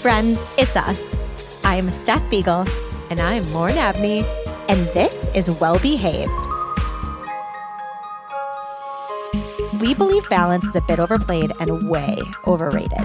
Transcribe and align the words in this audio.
friends, 0.00 0.38
it's 0.56 0.76
us. 0.76 1.00
I'm 1.64 1.90
Steph 1.90 2.28
Beagle, 2.30 2.66
And 3.10 3.20
I'm 3.20 3.50
Lauren 3.52 3.76
Abney. 3.76 4.24
and 4.68 4.86
this 4.94 5.28
is 5.34 5.50
Well 5.60 5.78
Behaved. 5.80 6.30
We 9.80 9.94
believe 9.94 10.28
balance 10.28 10.64
is 10.64 10.76
a 10.76 10.80
bit 10.82 11.00
overplayed 11.00 11.52
and 11.58 11.88
way 11.88 12.18
overrated. 12.46 12.98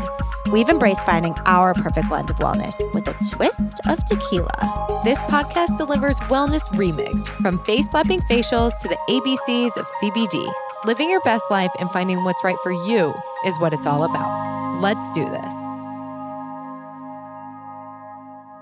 We've 0.51 0.69
embraced 0.69 1.05
finding 1.05 1.33
our 1.45 1.73
perfect 1.73 2.09
blend 2.09 2.29
of 2.29 2.35
wellness 2.37 2.75
with 2.93 3.07
a 3.07 3.13
twist 3.31 3.79
of 3.87 4.03
tequila. 4.05 5.01
This 5.03 5.17
podcast 5.23 5.77
delivers 5.77 6.19
wellness 6.21 6.67
remixed 6.69 7.27
from 7.41 7.63
face 7.65 7.89
slapping 7.89 8.19
facials 8.21 8.79
to 8.81 8.87
the 8.87 8.97
ABCs 9.09 9.77
of 9.77 9.87
CBD. 10.01 10.51
Living 10.85 11.09
your 11.09 11.21
best 11.21 11.45
life 11.49 11.71
and 11.79 11.89
finding 11.91 12.23
what's 12.23 12.43
right 12.43 12.57
for 12.61 12.71
you 12.71 13.13
is 13.45 13.59
what 13.59 13.73
it's 13.73 13.87
all 13.87 14.03
about. 14.03 14.81
Let's 14.81 15.09
do 15.11 15.25
this. 15.25 15.74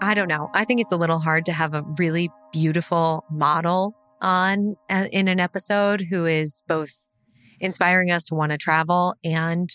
I 0.03 0.13
don't 0.13 0.27
know. 0.27 0.49
I 0.53 0.66
think 0.66 0.81
it's 0.81 0.91
a 0.91 0.98
little 0.98 1.20
hard 1.20 1.45
to 1.45 1.53
have 1.53 1.73
a 1.73 1.81
really 1.98 2.30
beautiful 2.52 3.23
model 3.31 3.95
on 4.20 4.76
uh, 4.89 5.07
in 5.13 5.29
an 5.29 5.39
episode 5.39 6.02
who 6.09 6.26
is 6.26 6.62
both 6.67 6.91
inspiring 7.62 8.12
us 8.12 8.26
to 8.26 8.35
want 8.35 8.52
to 8.52 8.57
travel 8.57 9.16
and 9.23 9.70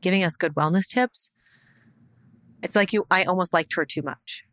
giving 0.00 0.22
us 0.22 0.36
good 0.36 0.54
wellness 0.54 0.88
tips. 0.88 1.30
It's 2.62 2.76
like 2.76 2.92
you 2.92 3.06
I 3.10 3.24
almost 3.24 3.52
liked 3.52 3.74
her 3.74 3.84
too 3.84 4.02
much. 4.02 4.44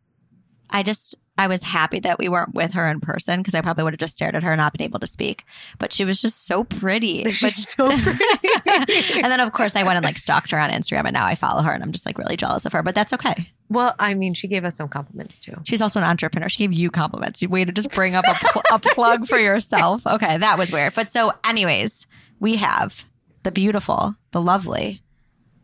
I 0.71 0.81
just, 0.81 1.15
I 1.35 1.47
was 1.47 1.63
happy 1.63 1.99
that 2.01 2.19
we 2.19 2.29
weren't 2.29 2.53
with 2.53 2.73
her 2.73 2.87
in 2.87 2.99
person 2.99 3.39
because 3.39 3.55
I 3.55 3.61
probably 3.61 3.83
would 3.83 3.93
have 3.93 3.99
just 3.99 4.13
stared 4.13 4.35
at 4.35 4.43
her 4.43 4.51
and 4.51 4.59
not 4.59 4.71
been 4.71 4.83
able 4.83 4.99
to 4.99 5.07
speak. 5.07 5.45
But 5.79 5.91
she 5.91 6.05
was 6.05 6.21
just 6.21 6.45
so 6.45 6.63
pretty. 6.63 7.23
But 7.23 7.33
She's 7.33 7.69
so 7.69 7.87
pretty. 7.87 8.23
and 9.19 9.31
then, 9.31 9.39
of 9.39 9.51
course, 9.51 9.75
I 9.75 9.81
went 9.81 9.97
and 9.97 10.05
like 10.05 10.19
stalked 10.19 10.51
her 10.51 10.59
on 10.59 10.69
Instagram 10.69 11.05
and 11.05 11.13
now 11.13 11.25
I 11.25 11.33
follow 11.33 11.63
her 11.63 11.71
and 11.71 11.83
I'm 11.83 11.91
just 11.91 12.05
like 12.05 12.19
really 12.19 12.37
jealous 12.37 12.65
of 12.67 12.73
her. 12.73 12.83
But 12.83 12.93
that's 12.93 13.13
okay. 13.13 13.51
Well, 13.69 13.95
I 13.97 14.13
mean, 14.13 14.35
she 14.35 14.47
gave 14.47 14.63
us 14.63 14.75
some 14.75 14.87
compliments 14.87 15.39
too. 15.39 15.55
She's 15.63 15.81
also 15.81 15.99
an 15.99 16.05
entrepreneur. 16.05 16.49
She 16.49 16.59
gave 16.59 16.73
you 16.73 16.91
compliments. 16.91 17.41
You 17.41 17.49
way 17.49 17.65
to 17.65 17.71
just 17.71 17.89
bring 17.89 18.13
up 18.13 18.25
a, 18.27 18.35
pl- 18.35 18.61
a 18.71 18.77
plug 18.79 19.25
for 19.27 19.39
yourself. 19.39 20.01
Okay, 20.13 20.37
that 20.37 20.59
was 20.59 20.71
weird. 20.71 20.93
But 20.93 21.09
so, 21.09 21.33
anyways, 21.43 22.05
we 22.39 22.57
have 22.57 23.05
the 23.41 23.51
beautiful, 23.51 24.15
the 24.31 24.41
lovely 24.41 25.01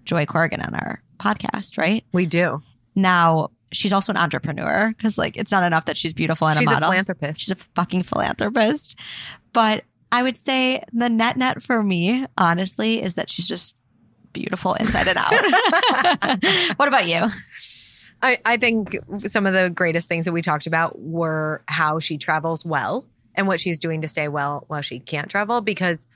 Joy 0.05 0.25
Corrigan 0.25 0.61
on 0.61 0.73
our 0.73 1.03
podcast, 1.19 1.77
right? 1.77 2.03
We 2.11 2.25
do. 2.25 2.63
Now, 2.95 3.51
she's 3.71 3.93
also 3.93 4.11
an 4.11 4.17
entrepreneur 4.17 4.89
because, 4.89 5.17
like, 5.17 5.37
it's 5.37 5.51
not 5.51 5.63
enough 5.63 5.85
that 5.85 5.97
she's 5.97 6.13
beautiful 6.13 6.47
and 6.47 6.57
She's 6.57 6.67
a 6.67 6.73
model. 6.73 6.91
She's 6.91 7.01
a 7.01 7.03
philanthropist. 7.05 7.41
she's 7.41 7.51
a 7.51 7.57
fucking 7.75 8.03
philanthropist. 8.03 8.97
But 9.53 9.83
I 10.11 10.23
would 10.23 10.37
say 10.37 10.83
the 10.91 11.09
net 11.09 11.37
net 11.37 11.61
for 11.61 11.83
me, 11.83 12.25
honestly, 12.37 13.01
is 13.01 13.15
that 13.15 13.29
she's 13.29 13.47
just 13.47 13.75
beautiful 14.33 14.73
inside 14.75 15.07
and 15.07 15.17
out. 15.17 16.73
what 16.77 16.87
about 16.87 17.07
you? 17.07 17.27
I, 18.21 18.39
I 18.45 18.57
think 18.57 18.97
some 19.19 19.45
of 19.45 19.53
the 19.53 19.69
greatest 19.69 20.09
things 20.09 20.25
that 20.25 20.33
we 20.33 20.41
talked 20.41 20.67
about 20.67 20.99
were 20.99 21.63
how 21.67 21.99
she 21.99 22.17
travels 22.17 22.65
well 22.65 23.05
and 23.35 23.47
what 23.47 23.59
she's 23.59 23.79
doing 23.79 24.01
to 24.01 24.07
stay 24.07 24.27
well 24.27 24.65
while 24.67 24.81
she 24.81 24.99
can't 24.99 25.29
travel 25.29 25.61
because 25.61 26.07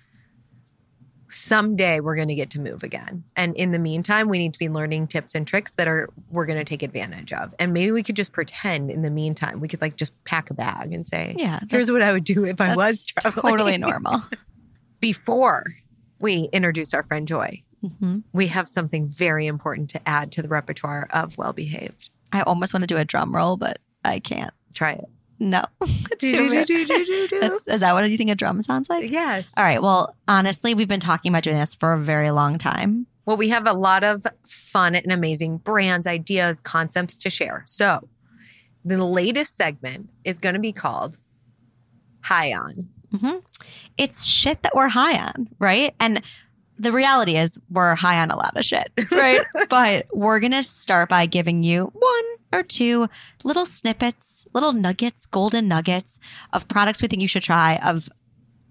someday 1.33 1.99
we're 1.99 2.15
going 2.15 2.27
to 2.27 2.35
get 2.35 2.49
to 2.51 2.59
move 2.59 2.83
again. 2.83 3.23
And 3.35 3.55
in 3.57 3.71
the 3.71 3.79
meantime, 3.79 4.29
we 4.29 4.37
need 4.37 4.53
to 4.53 4.59
be 4.59 4.69
learning 4.69 5.07
tips 5.07 5.35
and 5.35 5.47
tricks 5.47 5.73
that 5.73 5.87
are 5.87 6.09
we're 6.29 6.45
going 6.45 6.59
to 6.59 6.63
take 6.63 6.83
advantage 6.83 7.33
of. 7.33 7.53
And 7.59 7.73
maybe 7.73 7.91
we 7.91 8.03
could 8.03 8.15
just 8.15 8.31
pretend 8.31 8.89
in 8.91 9.01
the 9.01 9.09
meantime, 9.09 9.59
we 9.59 9.67
could 9.67 9.81
like 9.81 9.95
just 9.95 10.13
pack 10.25 10.49
a 10.49 10.53
bag 10.53 10.93
and 10.93 11.05
say, 11.05 11.35
Yeah, 11.37 11.59
here's 11.69 11.91
what 11.91 12.01
I 12.01 12.11
would 12.13 12.23
do 12.23 12.45
if 12.45 12.61
I 12.61 12.75
was 12.75 13.07
traveling. 13.07 13.51
totally 13.51 13.77
normal. 13.77 14.21
Before 14.99 15.65
we 16.19 16.49
introduce 16.53 16.93
our 16.93 17.03
friend 17.03 17.27
Joy, 17.27 17.63
hmm 17.99 18.19
we 18.31 18.47
have 18.47 18.69
something 18.69 19.09
very 19.09 19.45
important 19.45 19.89
to 19.89 20.01
add 20.07 20.31
to 20.33 20.41
the 20.41 20.47
repertoire 20.47 21.07
of 21.11 21.37
well 21.37 21.51
behaved. 21.53 22.11
I 22.31 22.41
almost 22.41 22.73
want 22.73 22.83
to 22.83 22.87
do 22.87 22.97
a 22.97 23.03
drum 23.05 23.35
roll, 23.35 23.57
but 23.57 23.79
I 24.05 24.19
can't. 24.19 24.53
Try 24.73 24.93
it. 24.93 25.05
No. 25.43 25.63
It's 26.11 26.31
too 26.31 26.47
weird. 26.47 26.67
That's- 26.67 27.67
Is 27.67 27.79
that 27.81 27.93
what 27.93 28.09
you 28.09 28.17
think 28.17 28.29
a 28.29 28.35
drum 28.35 28.61
sounds 28.61 28.89
like? 28.89 29.09
Yes. 29.11 29.53
All 29.57 29.63
right. 29.63 29.81
Well, 29.81 30.15
honestly, 30.27 30.73
we've 30.73 30.87
been 30.87 30.99
talking 30.99 31.31
about 31.31 31.43
doing 31.43 31.57
this 31.57 31.73
for 31.75 31.93
a 31.93 31.99
very 31.99 32.31
long 32.31 32.57
time. 32.57 33.07
Well, 33.25 33.35
we 33.37 33.49
have 33.49 33.67
a 33.67 33.73
lot 33.73 34.03
of 34.03 34.25
fun 34.47 34.95
and 34.95 35.11
amazing 35.11 35.57
brands, 35.57 36.07
ideas, 36.07 36.61
concepts 36.61 37.15
to 37.17 37.29
share. 37.29 37.63
So, 37.65 38.07
the 38.85 39.03
latest 39.03 39.55
segment 39.55 40.09
is 40.23 40.39
going 40.39 40.53
to 40.55 40.59
be 40.59 40.73
called 40.73 41.17
High 42.21 42.53
On. 42.53 42.89
hmm 43.17 43.37
It's 43.97 44.25
shit 44.25 44.61
that 44.63 44.75
we're 44.75 44.89
high 44.89 45.17
on, 45.19 45.47
right? 45.59 45.93
And 45.99 46.21
the 46.77 46.91
reality 46.91 47.37
is 47.37 47.59
we're 47.69 47.95
high 47.95 48.19
on 48.21 48.31
a 48.31 48.35
lot 48.35 48.57
of 48.57 48.65
shit, 48.65 48.91
right? 49.11 49.41
but 49.69 50.05
we're 50.11 50.39
going 50.39 50.51
to 50.51 50.63
start 50.63 51.09
by 51.09 51.25
giving 51.25 51.63
you 51.63 51.91
one 51.93 52.23
or 52.51 52.63
two 52.63 53.07
little 53.43 53.65
snippets, 53.65 54.45
little 54.53 54.73
nuggets, 54.73 55.25
golden 55.25 55.67
nuggets 55.67 56.19
of 56.51 56.67
products 56.67 57.01
we 57.01 57.07
think 57.07 57.21
you 57.21 57.27
should 57.27 57.43
try, 57.43 57.77
of 57.77 58.09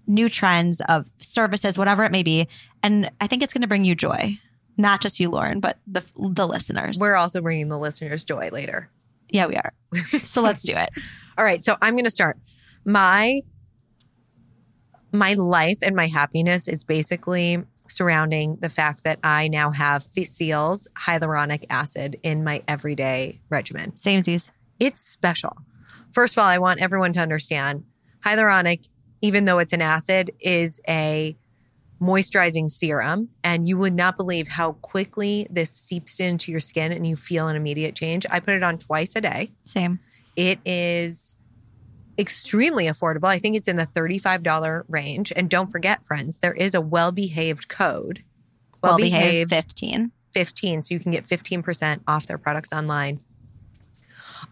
new 0.07 0.29
trends, 0.29 0.81
of 0.83 1.07
services, 1.19 1.79
whatever 1.79 2.05
it 2.05 2.13
may 2.13 2.23
be. 2.23 2.49
And 2.83 3.11
I 3.21 3.27
think 3.29 3.43
it's 3.43 3.53
going 3.53 3.63
to 3.63 3.69
bring 3.69 3.85
you 3.85 3.95
joy. 3.95 4.37
Not 4.77 5.01
just 5.01 5.21
you, 5.21 5.29
Lauren, 5.31 5.61
but 5.61 5.79
the 5.87 6.03
the 6.17 6.47
listeners. 6.49 6.99
We're 6.99 7.15
also 7.15 7.41
bringing 7.41 7.69
the 7.69 7.79
listeners 7.79 8.25
joy 8.25 8.49
later. 8.53 8.91
yeah, 9.31 9.47
we 9.47 9.55
are. 9.57 9.73
So 10.09 10.41
let's 10.43 10.63
do 10.63 10.73
it. 10.75 10.89
All 11.39 11.45
right, 11.45 11.63
so 11.63 11.77
I'm 11.83 11.95
going 11.95 12.05
to 12.05 12.11
start. 12.11 12.39
My 12.85 13.43
my 15.13 15.35
life 15.35 15.79
and 15.83 15.95
my 15.95 16.07
happiness 16.07 16.69
is 16.69 16.85
basically 16.85 17.63
surrounding 17.93 18.57
the 18.61 18.69
fact 18.69 19.05
that 19.05 19.19
I 19.23 19.49
now 19.49 19.71
have 19.71 20.05
Physeal's 20.05 20.89
hyaluronic 20.99 21.65
acid 21.71 22.19
in 22.23 22.43
my 22.45 22.63
everyday 22.67 23.41
regimen. 23.51 23.97
Same 23.97 24.23
Samesies. 24.23 24.51
It's 24.79 25.01
special. 25.01 25.57
First 26.13 26.37
of 26.37 26.43
all, 26.43 26.49
I 26.49 26.59
want 26.59 26.83
everyone 26.83 27.13
to 27.15 27.21
understand 27.21 27.85
hyaluronic, 28.25 28.89
even 29.21 29.45
though 29.45 29.59
it's 29.59 29.73
an 29.73 29.83
acid, 29.83 30.33
is 30.41 30.81
a 30.89 31.37
moisturizing 32.01 32.71
serum. 32.71 33.29
And 33.45 33.69
you 33.69 33.79
would 33.79 33.95
not 33.95 34.17
believe 34.17 34.49
how 34.49 34.73
quickly 34.73 35.47
this 35.51 35.71
seeps 35.71 36.21
into 36.21 36.51
your 36.51 36.61
skin 36.61 36.93
and 36.93 37.07
you 37.07 37.17
feel 37.17 37.49
an 37.49 37.57
immediate 37.57 37.95
change. 37.95 38.27
I 38.31 38.41
put 38.41 38.55
it 38.55 38.63
on 38.63 38.79
twice 38.79 39.15
a 39.17 39.21
day. 39.21 39.53
Same. 39.65 40.01
It 40.35 40.59
is 40.65 41.37
extremely 42.19 42.87
affordable. 42.87 43.27
I 43.29 43.39
think 43.39 43.57
it's 43.57 43.69
in 43.69 43.77
the 43.77 43.87
$35 43.87 44.85
range. 44.89 45.33
And 45.35 45.49
don't 45.49 45.71
forget, 45.71 46.05
friends, 46.05 46.39
there 46.39 46.53
is 46.55 46.75
a 46.75 46.81
well 46.81 47.13
behaved 47.13 47.69
code. 47.69 48.23
Well 48.83 48.97
behaved 48.97 49.51
15. 49.51 50.11
15 50.35 50.83
so 50.83 50.95
you 50.95 50.99
can 51.01 51.13
get 51.13 51.27
15% 51.27 52.01
off 52.09 52.27
their 52.27 52.39
products 52.39 52.73
online 52.73 53.21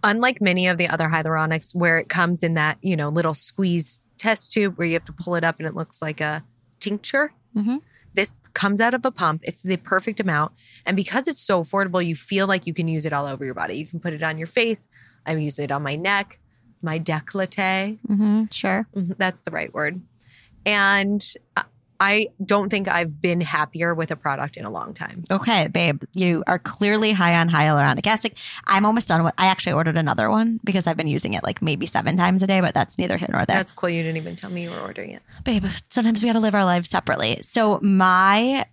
unlike 0.05 0.41
many 0.41 0.67
of 0.69 0.79
the 0.79 0.89
other 0.89 1.09
hyaluronics 1.09 1.75
where 1.75 1.99
it 1.99 2.09
comes 2.09 2.43
in 2.43 2.55
that 2.55 2.79
you 2.83 2.97
know 2.97 3.09
little 3.09 3.35
squeeze 3.35 3.99
test 4.19 4.53
tube 4.53 4.77
where 4.77 4.87
you 4.87 4.93
have 4.95 5.05
to 5.05 5.13
pull 5.13 5.35
it 5.35 5.43
up 5.45 5.57
and 5.59 5.67
it 5.67 5.75
looks 5.75 6.01
like 6.03 6.21
a 6.21 6.45
tincture 6.79 7.33
Mhm. 7.57 7.81
this 8.15 8.35
comes 8.55 8.81
out 8.81 8.95
of 8.95 9.05
a 9.05 9.11
pump 9.11 9.41
it's 9.45 9.63
the 9.63 9.77
perfect 9.79 10.21
amount 10.21 10.53
and 10.87 10.97
because 10.97 11.27
it's 11.27 11.43
so 11.43 11.63
affordable 11.65 12.05
you 12.05 12.15
feel 12.15 12.47
like 12.47 12.67
you 12.67 12.75
can 12.75 12.89
use 12.89 13.05
it 13.07 13.13
all 13.13 13.27
over 13.27 13.45
your 13.45 13.55
body 13.55 13.75
you 13.77 13.87
can 13.87 14.01
put 14.01 14.13
it 14.13 14.23
on 14.23 14.39
your 14.39 14.47
face 14.47 14.87
i 15.27 15.33
use 15.35 15.59
it 15.59 15.73
on 15.73 15.83
my 15.83 15.97
neck 15.97 16.39
my 16.83 16.99
décolleté 16.99 17.99
Mm-hmm. 18.09 18.45
Sure. 18.53 18.87
Mhm, 18.97 19.17
That's 19.19 19.43
the 19.43 19.51
right 19.51 19.73
word. 19.75 20.01
And 20.67 21.23
I- 21.57 21.65
I 22.03 22.29
don't 22.43 22.71
think 22.71 22.89
I've 22.89 23.21
been 23.21 23.43
happier 23.43 23.93
with 23.95 24.11
a 24.11 24.17
product 24.17 24.57
in 24.57 24.65
a 24.65 24.71
long 24.71 24.95
time. 24.95 25.25
Okay, 25.31 25.67
babe, 25.69 26.03
you 26.15 26.43
are 26.47 26.59
clearly 26.59 27.13
high 27.13 27.39
on 27.39 27.51
hyaluronic 27.51 28.07
acid. 28.07 28.33
I'm 28.67 28.87
almost 28.87 29.07
done 29.09 29.23
with. 29.23 29.35
I 29.37 29.49
actually 29.49 29.75
ordered 29.75 29.99
another 29.99 30.31
one 30.31 30.61
because 30.65 30.87
I've 30.87 30.97
been 30.97 31.09
using 31.09 31.35
it 31.35 31.45
like 31.45 31.61
maybe 31.61 31.85
seven 31.85 32.17
times 32.17 32.43
a 32.43 32.47
day, 32.47 32.63
but 32.63 32.73
that's 32.73 32.97
neither 32.97 33.19
here 33.19 33.29
nor 33.31 33.45
there. 33.45 33.59
That's 33.59 33.73
cool. 33.73 33.91
You 33.91 34.03
didn't 34.03 34.17
even 34.17 34.35
tell 34.35 34.49
me 34.49 34.63
you 34.63 34.71
were 34.71 34.81
ordering 34.81 35.11
it. 35.11 35.23
babe, 35.45 35.67
sometimes 35.91 36.23
we 36.23 36.29
got 36.31 36.33
to 36.33 36.41
live 36.41 36.55
our 36.55 36.65
lives 36.65 36.89
separately. 36.89 37.41
So 37.43 37.79
my 37.83 38.65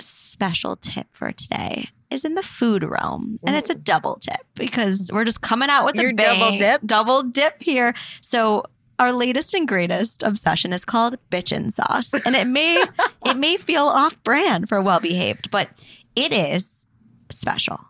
special 0.00 0.74
tip 0.74 1.06
for 1.12 1.30
today 1.30 1.88
is 2.14 2.24
in 2.24 2.34
the 2.34 2.42
food 2.42 2.82
realm, 2.84 3.38
and 3.46 3.54
it's 3.56 3.68
a 3.70 3.74
double 3.74 4.16
tip 4.16 4.40
because 4.54 5.10
we're 5.12 5.24
just 5.24 5.40
coming 5.42 5.68
out 5.68 5.84
with 5.84 5.96
Your 5.96 6.10
a 6.10 6.14
bang. 6.14 6.38
double 6.38 6.58
dip? 6.58 6.80
double 6.86 7.22
dip 7.22 7.62
here. 7.62 7.94
So. 8.20 8.64
Our 8.96 9.12
latest 9.12 9.54
and 9.54 9.66
greatest 9.66 10.22
obsession 10.22 10.72
is 10.72 10.84
called 10.84 11.16
bitchin' 11.28 11.72
sauce, 11.72 12.14
and 12.24 12.36
it 12.36 12.46
may 12.46 12.80
it 13.26 13.36
may 13.36 13.56
feel 13.56 13.82
off 13.82 14.22
brand 14.22 14.68
for 14.68 14.80
well 14.80 15.00
behaved, 15.00 15.50
but 15.50 15.68
it 16.14 16.32
is 16.32 16.86
special. 17.28 17.80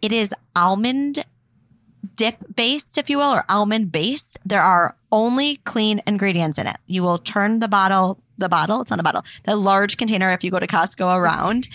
It 0.00 0.12
is 0.12 0.34
almond 0.56 1.26
dip 2.16 2.36
based, 2.56 2.96
if 2.96 3.10
you 3.10 3.18
will, 3.18 3.34
or 3.34 3.44
almond 3.50 3.92
based. 3.92 4.38
There 4.44 4.62
are 4.62 4.96
only 5.12 5.56
clean 5.56 6.00
ingredients 6.06 6.56
in 6.56 6.66
it. 6.66 6.76
You 6.86 7.02
will 7.02 7.18
turn 7.18 7.58
the 7.58 7.68
bottle, 7.68 8.18
the 8.38 8.48
bottle, 8.48 8.80
it's 8.80 8.92
on 8.92 8.98
a 8.98 9.02
bottle, 9.02 9.24
the 9.44 9.56
large 9.56 9.98
container 9.98 10.30
if 10.30 10.42
you 10.42 10.50
go 10.50 10.58
to 10.58 10.66
Costco 10.66 11.14
around, 11.16 11.68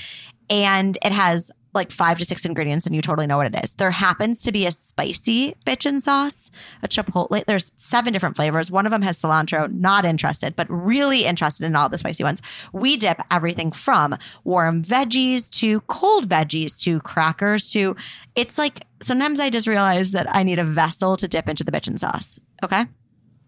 and 0.50 0.98
it 1.06 1.12
has 1.12 1.52
like 1.76 1.92
five 1.92 2.18
to 2.18 2.26
six 2.26 2.46
ingredients 2.46 2.86
and 2.86 2.96
you 2.96 3.02
totally 3.02 3.28
know 3.28 3.38
what 3.38 3.54
it 3.54 3.64
is. 3.64 3.74
There 3.74 3.92
happens 3.92 4.44
to 4.44 4.52
be 4.52 4.66
a 4.66 4.72
spicy 4.72 5.56
bitchin' 5.66 6.02
sauce, 6.02 6.50
a 6.82 6.88
chipotle. 6.88 7.46
There's 7.46 7.72
seven 7.78 8.14
different 8.14 8.36
flavors. 8.36 8.72
One 8.72 8.86
of 8.86 8.92
them 8.92 9.02
has 9.02 9.22
cilantro, 9.22 9.72
not 9.72 10.06
interested, 10.06 10.56
but 10.56 10.68
really 10.70 11.26
interested 11.26 11.66
in 11.66 11.76
all 11.76 11.90
the 11.90 11.98
spicy 11.98 12.24
ones. 12.24 12.42
We 12.74 12.98
dip 12.98 13.22
everything 13.30 13.72
from 13.72 14.18
warm 14.44 14.82
veggies 14.84 15.50
to 15.60 15.82
cold 15.82 16.30
veggies 16.30 16.80
to 16.84 17.00
crackers 17.02 17.70
to 17.72 17.96
it's 18.36 18.58
like 18.58 18.86
sometimes 19.02 19.40
I 19.40 19.50
just 19.50 19.68
realize 19.68 20.12
that 20.12 20.34
I 20.34 20.44
need 20.44 20.60
a 20.60 20.64
vessel 20.64 21.18
to 21.18 21.28
dip 21.28 21.48
into 21.48 21.64
the 21.64 21.72
bitchin' 21.72 22.00
sauce. 22.00 22.40
Okay. 22.64 22.86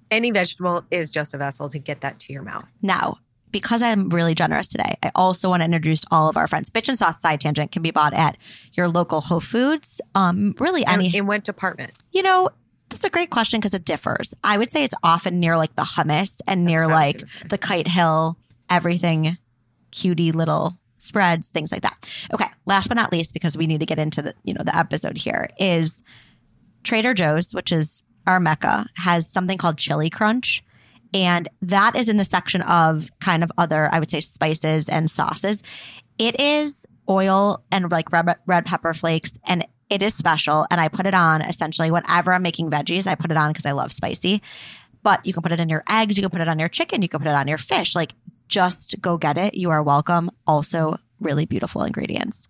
Any 0.09 0.31
vegetable 0.31 0.83
is 0.91 1.09
just 1.09 1.33
a 1.33 1.37
vessel 1.37 1.67
to 1.69 1.79
get 1.79 2.01
that 2.01 2.19
to 2.19 2.33
your 2.33 2.41
mouth. 2.41 2.65
Now, 2.81 3.17
because 3.51 3.81
I'm 3.81 4.09
really 4.09 4.35
generous 4.35 4.67
today, 4.67 4.97
I 5.03 5.11
also 5.15 5.49
want 5.49 5.61
to 5.61 5.65
introduce 5.65 6.03
all 6.11 6.29
of 6.29 6.37
our 6.37 6.47
friends. 6.47 6.69
Bitchin' 6.69 6.97
Sauce 6.97 7.21
Side 7.21 7.41
Tangent 7.41 7.71
can 7.71 7.81
be 7.81 7.91
bought 7.91 8.13
at 8.13 8.37
your 8.73 8.87
local 8.87 9.21
Whole 9.21 9.39
Foods. 9.39 10.01
Um, 10.15 10.55
really 10.59 10.85
any 10.85 11.07
And 11.07 11.15
in 11.15 11.27
what 11.27 11.43
department? 11.43 11.93
you 12.11 12.23
know, 12.23 12.49
that's 12.89 13.03
a 13.03 13.09
great 13.09 13.29
question 13.29 13.59
because 13.59 13.73
it 13.73 13.85
differs. 13.85 14.33
I 14.43 14.57
would 14.57 14.71
say 14.71 14.83
it's 14.83 14.95
often 15.03 15.39
near 15.39 15.57
like 15.57 15.75
the 15.75 15.83
hummus 15.83 16.39
and 16.47 16.61
That's 16.61 16.79
near 16.79 16.87
what 16.87 16.95
I 16.95 17.13
was 17.21 17.35
like 17.41 17.49
the 17.49 17.57
Kite 17.57 17.87
Hill, 17.87 18.37
everything 18.69 19.37
cutie 19.91 20.31
little 20.31 20.77
spreads, 20.97 21.49
things 21.49 21.71
like 21.71 21.81
that. 21.81 22.09
Okay, 22.33 22.47
last 22.65 22.87
but 22.87 22.95
not 22.95 23.11
least, 23.11 23.33
because 23.33 23.57
we 23.57 23.67
need 23.67 23.79
to 23.79 23.85
get 23.85 23.99
into 23.99 24.21
the 24.21 24.33
you 24.43 24.53
know 24.53 24.63
the 24.63 24.75
episode 24.75 25.17
here 25.17 25.49
is 25.59 26.01
Trader 26.83 27.13
Joe's, 27.13 27.53
which 27.53 27.71
is 27.71 28.03
our 28.25 28.39
mecca, 28.39 28.87
has 28.95 29.29
something 29.29 29.57
called 29.57 29.77
Chili 29.77 30.09
Crunch. 30.09 30.63
And 31.13 31.47
that 31.61 31.95
is 31.95 32.09
in 32.09 32.17
the 32.17 32.25
section 32.25 32.61
of 32.63 33.09
kind 33.19 33.43
of 33.43 33.51
other, 33.57 33.89
I 33.91 33.99
would 33.99 34.11
say, 34.11 34.19
spices 34.19 34.89
and 34.89 35.09
sauces. 35.09 35.61
It 36.17 36.39
is 36.39 36.85
oil 37.09 37.63
and 37.71 37.91
like 37.91 38.11
red, 38.11 38.35
red 38.45 38.65
pepper 38.65 38.93
flakes, 38.93 39.37
and 39.45 39.65
it 39.89 40.01
is 40.01 40.13
special. 40.13 40.67
And 40.69 40.81
I 40.81 40.87
put 40.87 41.05
it 41.05 41.13
on 41.13 41.41
essentially 41.41 41.91
whenever 41.91 42.33
I'm 42.33 42.41
making 42.41 42.69
veggies, 42.69 43.07
I 43.07 43.15
put 43.15 43.31
it 43.31 43.37
on 43.37 43.51
because 43.51 43.65
I 43.65 43.71
love 43.71 43.91
spicy. 43.91 44.41
But 45.03 45.25
you 45.25 45.31
can 45.31 45.43
put 45.43 45.51
it 45.51 45.59
in 45.59 45.69
your 45.69 45.83
eggs, 45.89 46.17
you 46.17 46.23
can 46.23 46.31
put 46.31 46.41
it 46.41 46.49
on 46.49 46.59
your 46.59 46.69
chicken, 46.69 47.01
you 47.01 47.07
can 47.07 47.19
put 47.19 47.27
it 47.27 47.35
on 47.35 47.47
your 47.47 47.57
fish. 47.57 47.95
Like, 47.95 48.13
just 48.47 48.95
go 49.01 49.17
get 49.17 49.37
it. 49.37 49.53
You 49.53 49.69
are 49.69 49.83
welcome. 49.83 50.29
Also, 50.45 50.97
really 51.19 51.45
beautiful 51.45 51.83
ingredients. 51.83 52.47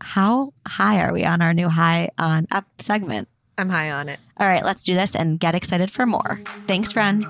How 0.00 0.52
high 0.66 1.00
are 1.02 1.12
we 1.12 1.24
on 1.24 1.42
our 1.42 1.54
new 1.54 1.68
high 1.68 2.10
on 2.18 2.46
up 2.50 2.66
segment? 2.78 3.28
I'm 3.58 3.68
high 3.68 3.90
on 3.90 4.08
it. 4.08 4.18
All 4.42 4.48
right, 4.48 4.64
let's 4.64 4.82
do 4.82 4.94
this 4.94 5.14
and 5.14 5.38
get 5.38 5.54
excited 5.54 5.88
for 5.88 6.04
more. 6.04 6.40
Thanks, 6.66 6.90
friends. 6.90 7.24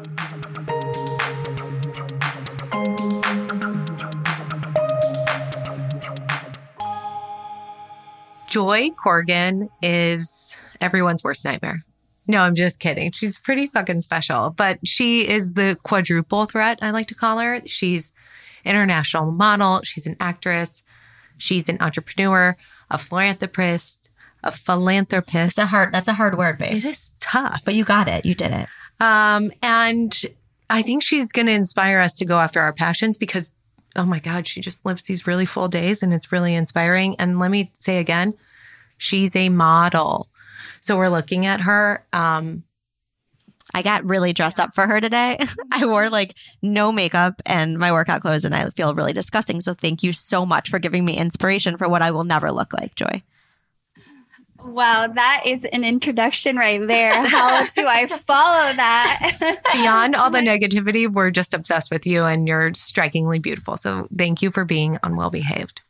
Joy 8.48 8.92
Corrigan 8.92 9.68
is 9.82 10.58
everyone's 10.80 11.22
worst 11.22 11.44
nightmare. 11.44 11.82
No, 12.28 12.40
I'm 12.40 12.54
just 12.54 12.80
kidding. 12.80 13.12
She's 13.12 13.38
pretty 13.38 13.66
fucking 13.66 14.00
special, 14.00 14.48
but 14.48 14.78
she 14.88 15.28
is 15.28 15.52
the 15.52 15.76
quadruple 15.82 16.46
threat, 16.46 16.78
I 16.80 16.92
like 16.92 17.08
to 17.08 17.14
call 17.14 17.40
her. 17.40 17.60
She's 17.66 18.10
international 18.64 19.32
model, 19.32 19.82
she's 19.82 20.06
an 20.06 20.16
actress, 20.18 20.82
she's 21.36 21.68
an 21.68 21.76
entrepreneur, 21.80 22.56
a 22.90 22.96
philanthropist, 22.96 24.01
a 24.42 24.52
philanthropist. 24.52 25.56
That's 25.56 25.68
a 25.68 25.70
hard. 25.70 25.92
That's 25.92 26.08
a 26.08 26.12
hard 26.14 26.36
word, 26.36 26.58
babe. 26.58 26.72
it 26.74 26.84
is 26.84 27.14
tough. 27.20 27.62
But 27.64 27.74
you 27.74 27.84
got 27.84 28.08
it. 28.08 28.26
You 28.26 28.34
did 28.34 28.52
it. 28.52 28.68
Um, 29.00 29.52
and 29.62 30.12
I 30.70 30.82
think 30.82 31.02
she's 31.02 31.32
going 31.32 31.46
to 31.46 31.52
inspire 31.52 31.98
us 31.98 32.16
to 32.16 32.24
go 32.24 32.38
after 32.38 32.60
our 32.60 32.72
passions 32.72 33.16
because, 33.16 33.50
oh 33.96 34.04
my 34.04 34.20
God, 34.20 34.46
she 34.46 34.60
just 34.60 34.86
lives 34.86 35.02
these 35.02 35.26
really 35.26 35.46
full 35.46 35.68
days 35.68 36.02
and 36.02 36.12
it's 36.14 36.32
really 36.32 36.54
inspiring. 36.54 37.16
And 37.18 37.38
let 37.38 37.50
me 37.50 37.72
say 37.78 37.98
again, 37.98 38.34
she's 38.96 39.34
a 39.36 39.48
model. 39.48 40.28
So 40.80 40.96
we're 40.96 41.08
looking 41.08 41.46
at 41.46 41.60
her. 41.60 42.04
Um, 42.12 42.64
I 43.74 43.82
got 43.82 44.04
really 44.04 44.32
dressed 44.32 44.60
up 44.60 44.74
for 44.74 44.86
her 44.86 45.00
today. 45.00 45.38
I 45.72 45.86
wore 45.86 46.10
like 46.10 46.34
no 46.60 46.92
makeup 46.92 47.40
and 47.46 47.78
my 47.78 47.92
workout 47.92 48.20
clothes, 48.20 48.44
and 48.44 48.54
I 48.54 48.68
feel 48.70 48.94
really 48.94 49.12
disgusting. 49.12 49.60
So 49.60 49.74
thank 49.74 50.02
you 50.02 50.12
so 50.12 50.44
much 50.44 50.68
for 50.68 50.78
giving 50.78 51.04
me 51.04 51.16
inspiration 51.16 51.76
for 51.76 51.88
what 51.88 52.02
I 52.02 52.10
will 52.10 52.24
never 52.24 52.52
look 52.52 52.72
like, 52.72 52.94
Joy. 52.94 53.22
Wow, 54.64 55.08
that 55.08 55.42
is 55.44 55.64
an 55.66 55.84
introduction 55.84 56.56
right 56.56 56.86
there. 56.86 57.26
How 57.26 57.64
do 57.66 57.86
I 57.86 58.06
follow 58.06 58.72
that? 58.74 59.60
beyond 59.72 60.14
all 60.14 60.30
the 60.30 60.38
negativity, 60.38 61.12
we're 61.12 61.30
just 61.30 61.52
obsessed 61.52 61.90
with 61.90 62.06
you 62.06 62.24
and 62.24 62.46
you're 62.46 62.72
strikingly 62.74 63.38
beautiful. 63.38 63.76
So 63.76 64.08
thank 64.16 64.40
you 64.40 64.50
for 64.50 64.64
being 64.64 64.98
unwell 65.02 65.30
behaved. 65.30 65.82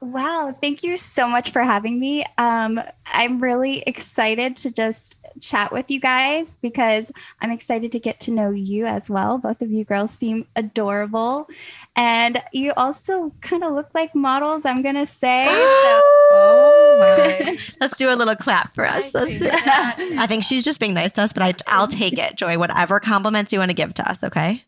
Wow, 0.00 0.54
thank 0.60 0.82
you 0.82 0.96
so 0.96 1.26
much 1.26 1.50
for 1.50 1.62
having 1.62 1.98
me. 1.98 2.26
Um, 2.36 2.80
I'm 3.06 3.40
really 3.40 3.82
excited 3.86 4.56
to 4.58 4.70
just 4.70 5.16
chat 5.40 5.72
with 5.72 5.90
you 5.90 6.00
guys 6.00 6.58
because 6.62 7.10
I'm 7.40 7.50
excited 7.50 7.92
to 7.92 7.98
get 7.98 8.20
to 8.20 8.30
know 8.30 8.50
you 8.50 8.86
as 8.86 9.08
well. 9.10 9.38
Both 9.38 9.62
of 9.62 9.70
you 9.70 9.84
girls 9.84 10.12
seem 10.12 10.46
adorable. 10.56 11.48
And 11.96 12.42
you 12.52 12.72
also 12.76 13.32
kind 13.40 13.64
of 13.64 13.72
look 13.74 13.88
like 13.94 14.14
models, 14.14 14.64
I'm 14.64 14.82
going 14.82 14.94
to 14.96 15.06
say. 15.06 15.46
So- 15.84 16.00
Oh 16.36 16.96
my. 16.98 17.58
Let's 17.80 17.96
do 17.96 18.12
a 18.12 18.16
little 18.16 18.34
clap 18.34 18.74
for 18.74 18.86
us. 18.86 19.14
Let's 19.14 19.38
do- 19.38 19.50
I 19.52 20.26
think 20.26 20.42
she's 20.42 20.64
just 20.64 20.80
being 20.80 20.94
nice 20.94 21.12
to 21.12 21.22
us, 21.22 21.32
but 21.32 21.42
I, 21.42 21.54
I'll 21.68 21.86
take 21.86 22.18
it, 22.18 22.36
Joy. 22.36 22.58
Whatever 22.58 22.98
compliments 22.98 23.52
you 23.52 23.58
want 23.60 23.68
to 23.70 23.74
give 23.74 23.94
to 23.94 24.08
us, 24.08 24.22
okay? 24.24 24.64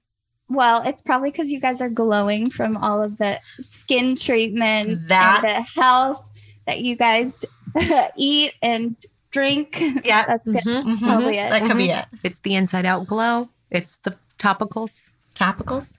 well, 0.48 0.80
it's 0.86 1.02
probably 1.02 1.30
because 1.32 1.50
you 1.50 1.58
guys 1.58 1.80
are 1.80 1.88
glowing 1.90 2.48
from 2.50 2.76
all 2.76 3.02
of 3.02 3.18
the 3.18 3.40
skin 3.60 4.14
treatments 4.14 5.08
That- 5.08 5.42
and 5.44 5.56
the 5.56 5.80
health 5.80 6.30
that 6.66 6.80
you 6.82 6.94
guys 6.94 7.44
eat 8.16 8.52
and 8.62 8.94
drink. 9.36 9.78
Yeah. 10.04 10.24
That's 10.30 10.48
good. 10.48 10.62
Mhm. 10.64 10.98
probably 11.00 11.38
it. 11.38 11.50
That 11.50 11.64
could 11.66 11.76
be 11.76 11.90
it. 11.90 12.06
It's 12.24 12.38
the 12.40 12.54
inside 12.56 12.86
out 12.86 13.06
glow. 13.06 13.48
It's 13.70 13.96
the 13.96 14.16
topicals. 14.38 15.10
Topicals? 15.34 15.96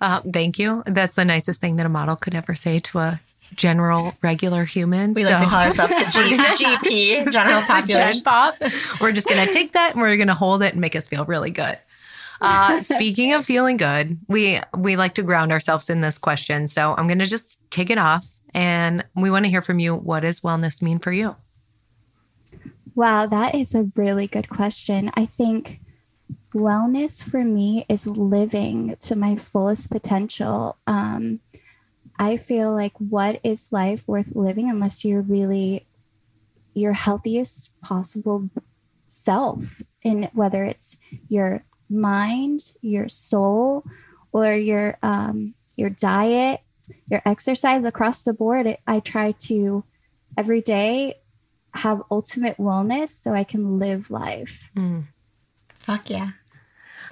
Uh, 0.00 0.20
thank 0.32 0.58
you. 0.58 0.82
That's 0.86 1.16
the 1.16 1.24
nicest 1.24 1.60
thing 1.60 1.76
that 1.76 1.86
a 1.86 1.88
model 1.88 2.16
could 2.16 2.34
ever 2.34 2.54
say 2.54 2.80
to 2.80 2.98
a 2.98 3.20
general, 3.54 4.14
regular 4.22 4.64
human. 4.64 5.14
We 5.14 5.24
like 5.24 5.38
to 5.40 5.46
call 5.46 5.60
ourselves 5.60 5.92
the 5.92 6.10
G- 6.12 6.36
GP, 6.64 7.32
General 7.36 7.62
Population. 7.62 8.12
Gen 8.12 8.22
Pop. 8.22 8.54
We're 9.00 9.12
just 9.12 9.28
going 9.28 9.46
to 9.46 9.52
take 9.52 9.72
that 9.72 9.92
and 9.92 10.00
we're 10.02 10.16
going 10.16 10.28
to 10.28 10.34
hold 10.34 10.62
it 10.62 10.72
and 10.72 10.80
make 10.80 10.94
us 10.94 11.06
feel 11.08 11.24
really 11.24 11.50
good. 11.50 11.78
Uh, 12.40 12.80
speaking 12.82 13.32
of 13.34 13.44
feeling 13.44 13.76
good, 13.76 14.16
we 14.28 14.60
we 14.76 14.94
like 14.94 15.14
to 15.14 15.24
ground 15.24 15.50
ourselves 15.50 15.90
in 15.90 16.00
this 16.02 16.18
question. 16.18 16.68
So 16.68 16.94
I'm 16.96 17.08
going 17.08 17.18
to 17.18 17.26
just 17.26 17.58
kick 17.70 17.90
it 17.90 17.98
off, 17.98 18.24
and 18.54 19.04
we 19.16 19.28
want 19.28 19.44
to 19.44 19.50
hear 19.50 19.60
from 19.62 19.80
you. 19.80 19.96
What 19.96 20.20
does 20.20 20.38
wellness 20.40 20.80
mean 20.80 21.00
for 21.00 21.10
you? 21.10 21.34
Wow, 22.98 23.26
that 23.26 23.54
is 23.54 23.76
a 23.76 23.88
really 23.94 24.26
good 24.26 24.48
question. 24.48 25.12
I 25.14 25.24
think 25.24 25.78
wellness 26.52 27.22
for 27.22 27.44
me 27.44 27.86
is 27.88 28.08
living 28.08 28.96
to 29.02 29.14
my 29.14 29.36
fullest 29.36 29.88
potential. 29.88 30.76
Um, 30.84 31.38
I 32.18 32.38
feel 32.38 32.74
like 32.74 32.94
what 32.98 33.38
is 33.44 33.70
life 33.70 34.02
worth 34.08 34.34
living 34.34 34.68
unless 34.68 35.04
you're 35.04 35.22
really 35.22 35.86
your 36.74 36.92
healthiest 36.92 37.70
possible 37.82 38.50
self, 39.06 39.80
in 40.02 40.28
whether 40.32 40.64
it's 40.64 40.96
your 41.28 41.64
mind, 41.88 42.72
your 42.80 43.08
soul, 43.08 43.84
or 44.32 44.52
your 44.54 44.98
um, 45.04 45.54
your 45.76 45.90
diet, 45.90 46.62
your 47.08 47.22
exercise 47.24 47.84
across 47.84 48.24
the 48.24 48.32
board. 48.32 48.76
I 48.88 48.98
try 48.98 49.36
to 49.46 49.84
every 50.36 50.62
day 50.62 51.20
have 51.74 52.02
ultimate 52.10 52.56
wellness 52.58 53.10
so 53.10 53.32
I 53.32 53.44
can 53.44 53.78
live 53.78 54.10
life. 54.10 54.70
Fuck 55.78 56.10
yeah. 56.10 56.30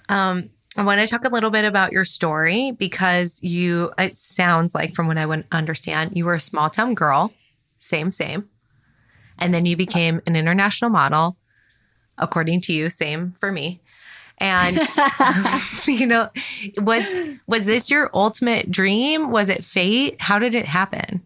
Um, 0.08 0.50
I 0.76 0.84
want 0.84 1.00
to 1.00 1.06
talk 1.06 1.24
a 1.24 1.30
little 1.30 1.50
bit 1.50 1.64
about 1.64 1.92
your 1.92 2.04
story 2.04 2.72
because 2.72 3.42
you, 3.42 3.92
it 3.98 4.16
sounds 4.16 4.74
like, 4.74 4.94
from 4.94 5.06
what 5.06 5.16
I 5.16 5.24
would 5.24 5.46
understand, 5.50 6.12
you 6.14 6.26
were 6.26 6.34
a 6.34 6.40
small 6.40 6.68
town 6.68 6.94
girl, 6.94 7.32
same, 7.78 8.12
same. 8.12 8.48
And 9.38 9.54
then 9.54 9.64
you 9.64 9.76
became 9.76 10.20
an 10.26 10.36
international 10.36 10.90
model, 10.90 11.36
according 12.18 12.60
to 12.62 12.72
you, 12.72 12.90
same 12.90 13.32
for 13.38 13.50
me. 13.50 13.80
And 14.38 14.78
you 15.86 16.06
know, 16.06 16.28
was 16.78 17.06
was 17.46 17.64
this 17.64 17.90
your 17.90 18.10
ultimate 18.12 18.70
dream? 18.70 19.30
Was 19.30 19.48
it 19.48 19.64
fate? 19.64 20.20
How 20.20 20.38
did 20.38 20.54
it 20.54 20.66
happen? 20.66 21.24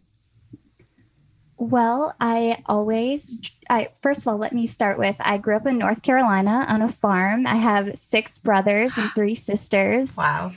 Well, 1.60 2.16
I 2.18 2.62
always, 2.64 3.52
I 3.68 3.90
first 4.00 4.22
of 4.22 4.28
all, 4.28 4.38
let 4.38 4.54
me 4.54 4.66
start 4.66 4.98
with 4.98 5.14
I 5.20 5.36
grew 5.36 5.56
up 5.56 5.66
in 5.66 5.76
North 5.76 6.00
Carolina 6.00 6.64
on 6.66 6.80
a 6.80 6.88
farm. 6.88 7.46
I 7.46 7.56
have 7.56 7.98
six 7.98 8.38
brothers 8.38 8.96
and 8.96 9.10
three 9.14 9.34
sisters. 9.50 10.16
Wow. 10.16 10.52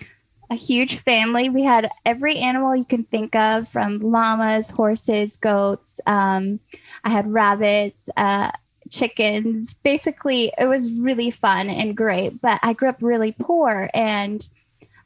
A 0.49 0.55
huge 0.55 0.99
family. 0.99 1.49
We 1.49 1.61
had 1.61 1.91
every 2.05 2.37
animal 2.37 2.73
you 2.73 2.85
can 2.85 3.03
think 3.03 3.35
of, 3.35 3.67
from 3.67 3.99
llamas, 3.99 4.69
horses, 4.69 5.35
goats. 5.35 5.99
Um, 6.05 6.61
I 7.03 7.09
had 7.09 7.27
rabbits, 7.27 8.09
uh, 8.15 8.51
chickens. 8.89 9.73
Basically, 9.73 10.53
it 10.57 10.67
was 10.67 10.93
really 10.93 11.31
fun 11.31 11.69
and 11.69 11.97
great. 11.97 12.39
But 12.39 12.61
I 12.63 12.71
grew 12.71 12.87
up 12.87 13.01
really 13.01 13.33
poor, 13.33 13.89
and 13.93 14.47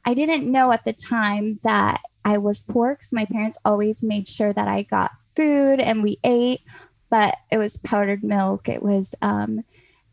I 0.04 0.14
didn't 0.14 0.50
know 0.50 0.70
at 0.70 0.84
the 0.84 0.92
time 0.92 1.58
that 1.64 2.02
I 2.24 2.38
was 2.38 2.62
poor 2.62 2.94
because 2.94 3.12
my 3.12 3.24
parents 3.24 3.58
always 3.64 4.04
made 4.04 4.28
sure 4.28 4.52
that 4.52 4.68
I 4.68 4.82
got 4.82 5.10
food 5.38 5.78
and 5.78 6.02
we 6.02 6.18
ate, 6.24 6.62
but 7.10 7.36
it 7.52 7.58
was 7.58 7.76
powdered 7.76 8.24
milk. 8.24 8.68
It 8.68 8.82
was 8.82 9.14
um, 9.22 9.64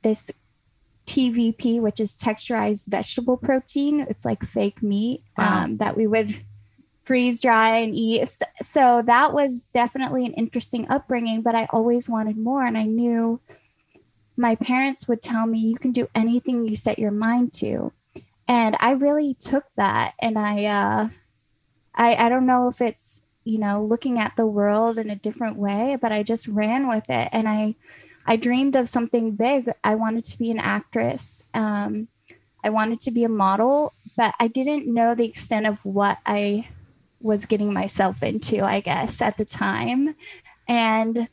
this 0.03 0.29
TVP, 1.07 1.81
which 1.81 1.99
is 1.99 2.15
texturized 2.15 2.85
vegetable 2.87 3.37
protein. 3.37 4.05
It's 4.07 4.23
like 4.25 4.43
fake 4.43 4.83
meat 4.83 5.23
Wow. 5.37 5.63
um, 5.63 5.77
that 5.77 5.97
we 5.97 6.05
would 6.05 6.39
freeze 7.03 7.41
dry 7.41 7.77
and 7.77 7.95
eat. 7.95 8.27
So 8.61 9.01
that 9.05 9.33
was 9.33 9.65
definitely 9.73 10.25
an 10.25 10.33
interesting 10.33 10.87
upbringing, 10.89 11.41
but 11.41 11.55
I 11.55 11.67
always 11.71 12.07
wanted 12.07 12.37
more. 12.37 12.63
And 12.63 12.77
I 12.77 12.83
knew 12.83 13.39
my 14.37 14.55
parents 14.55 15.07
would 15.07 15.21
tell 15.21 15.47
me, 15.47 15.59
you 15.59 15.75
can 15.75 15.91
do 15.91 16.07
anything 16.13 16.67
you 16.67 16.75
set 16.75 16.99
your 16.99 17.11
mind 17.11 17.53
to. 17.53 17.91
And 18.47 18.77
I 18.79 18.91
really 18.91 19.33
took 19.35 19.65
that 19.75 20.13
and 20.19 20.37
I, 20.37 20.65
uh, 20.65 21.09
I, 21.95 22.15
I 22.25 22.29
don't 22.29 22.45
know 22.45 22.67
if 22.67 22.79
it's, 22.81 23.21
you 23.45 23.59
know, 23.59 23.83
looking 23.83 24.19
at 24.19 24.35
the 24.35 24.45
world 24.45 24.97
in 24.97 25.09
a 25.09 25.15
different 25.15 25.55
way, 25.55 25.97
but 26.01 26.11
I 26.11 26.23
just 26.23 26.47
ran 26.47 26.89
with 26.89 27.05
it. 27.09 27.29
And 27.31 27.47
I, 27.47 27.75
I 28.25 28.35
dreamed 28.35 28.75
of 28.75 28.89
something 28.89 29.31
big. 29.31 29.71
I 29.83 29.95
wanted 29.95 30.25
to 30.25 30.37
be 30.37 30.51
an 30.51 30.59
actress. 30.59 31.43
Um, 31.53 32.07
I 32.63 32.69
wanted 32.69 32.99
to 33.01 33.11
be 33.11 33.23
a 33.23 33.29
model, 33.29 33.93
but 34.17 34.33
I 34.39 34.47
didn't 34.47 34.91
know 34.91 35.13
the 35.13 35.27
extent 35.27 35.67
of 35.67 35.85
what 35.85 36.17
I 36.25 36.67
was 37.21 37.45
getting 37.45 37.71
myself 37.71 38.23
into, 38.23 38.63
I 38.63 38.79
guess, 38.79 39.21
at 39.21 39.37
the 39.37 39.45
time. 39.45 40.15
And 40.67 41.27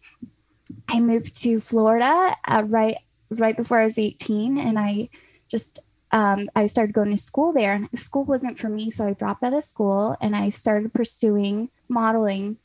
I 0.89 1.01
moved 1.01 1.35
to 1.43 1.61
Florida 1.61 2.37
uh, 2.47 2.65
right 2.67 2.97
right 3.31 3.57
before 3.57 3.81
I 3.81 3.85
was 3.85 3.99
18, 3.99 4.59
and 4.59 4.79
I 4.79 5.09
just 5.49 5.81
um, 6.13 6.49
I 6.55 6.67
started 6.67 6.93
going 6.93 7.11
to 7.11 7.17
school 7.17 7.53
there, 7.53 7.73
and 7.73 7.89
school 7.99 8.25
wasn't 8.25 8.59
for 8.59 8.69
me, 8.69 8.91
so 8.91 9.07
I 9.07 9.15
dropped 9.15 9.43
out 9.43 9.55
of 9.55 9.65
school 9.65 10.17
and 10.21 10.37
I 10.37 10.51
started 10.51 10.93
pursuing 10.93 11.71
modeling. 11.89 12.59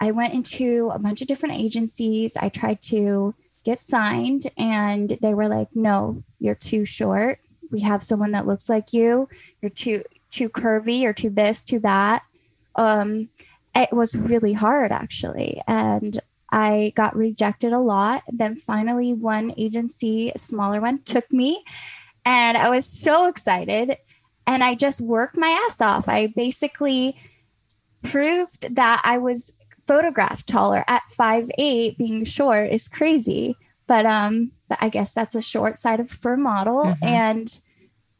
I 0.00 0.10
went 0.10 0.34
into 0.34 0.90
a 0.92 0.98
bunch 0.98 1.22
of 1.22 1.28
different 1.28 1.56
agencies. 1.56 2.36
I 2.36 2.48
tried 2.48 2.82
to 2.82 3.34
get 3.64 3.78
signed, 3.78 4.48
and 4.56 5.16
they 5.22 5.34
were 5.34 5.48
like, 5.48 5.68
"No, 5.74 6.22
you're 6.40 6.54
too 6.56 6.84
short. 6.84 7.40
We 7.70 7.80
have 7.80 8.02
someone 8.02 8.32
that 8.32 8.46
looks 8.46 8.68
like 8.68 8.92
you. 8.92 9.28
You're 9.62 9.70
too 9.70 10.02
too 10.30 10.48
curvy, 10.48 11.04
or 11.04 11.12
too 11.12 11.30
this, 11.30 11.62
too 11.62 11.78
that." 11.80 12.22
Um, 12.74 13.28
it 13.74 13.92
was 13.92 14.16
really 14.16 14.52
hard 14.52 14.90
actually, 14.92 15.62
and 15.68 16.20
I 16.50 16.92
got 16.96 17.16
rejected 17.16 17.72
a 17.72 17.78
lot. 17.78 18.22
Then 18.32 18.56
finally, 18.56 19.12
one 19.12 19.52
agency, 19.56 20.32
a 20.34 20.38
smaller 20.38 20.80
one, 20.80 21.02
took 21.02 21.30
me, 21.32 21.64
and 22.28 22.58
I 22.58 22.68
was 22.68 22.84
so 22.84 23.26
excited. 23.26 23.96
And 24.46 24.62
I 24.62 24.74
just 24.74 25.00
worked 25.00 25.36
my 25.36 25.48
ass 25.66 25.80
off. 25.80 26.08
I 26.08 26.26
basically 26.28 27.16
proved 28.02 28.74
that 28.74 29.00
I 29.02 29.16
was 29.18 29.52
photographed 29.86 30.46
taller 30.46 30.84
at 30.88 31.02
five 31.10 31.50
eight. 31.58 31.96
Being 31.96 32.24
short 32.24 32.70
is 32.70 32.86
crazy, 32.88 33.56
but 33.86 34.04
um, 34.04 34.52
I 34.80 34.90
guess 34.90 35.12
that's 35.14 35.34
a 35.34 35.42
short 35.42 35.78
side 35.78 36.00
of 36.00 36.10
for 36.10 36.36
model. 36.36 36.84
Mhm. 36.84 36.96
And 37.02 37.60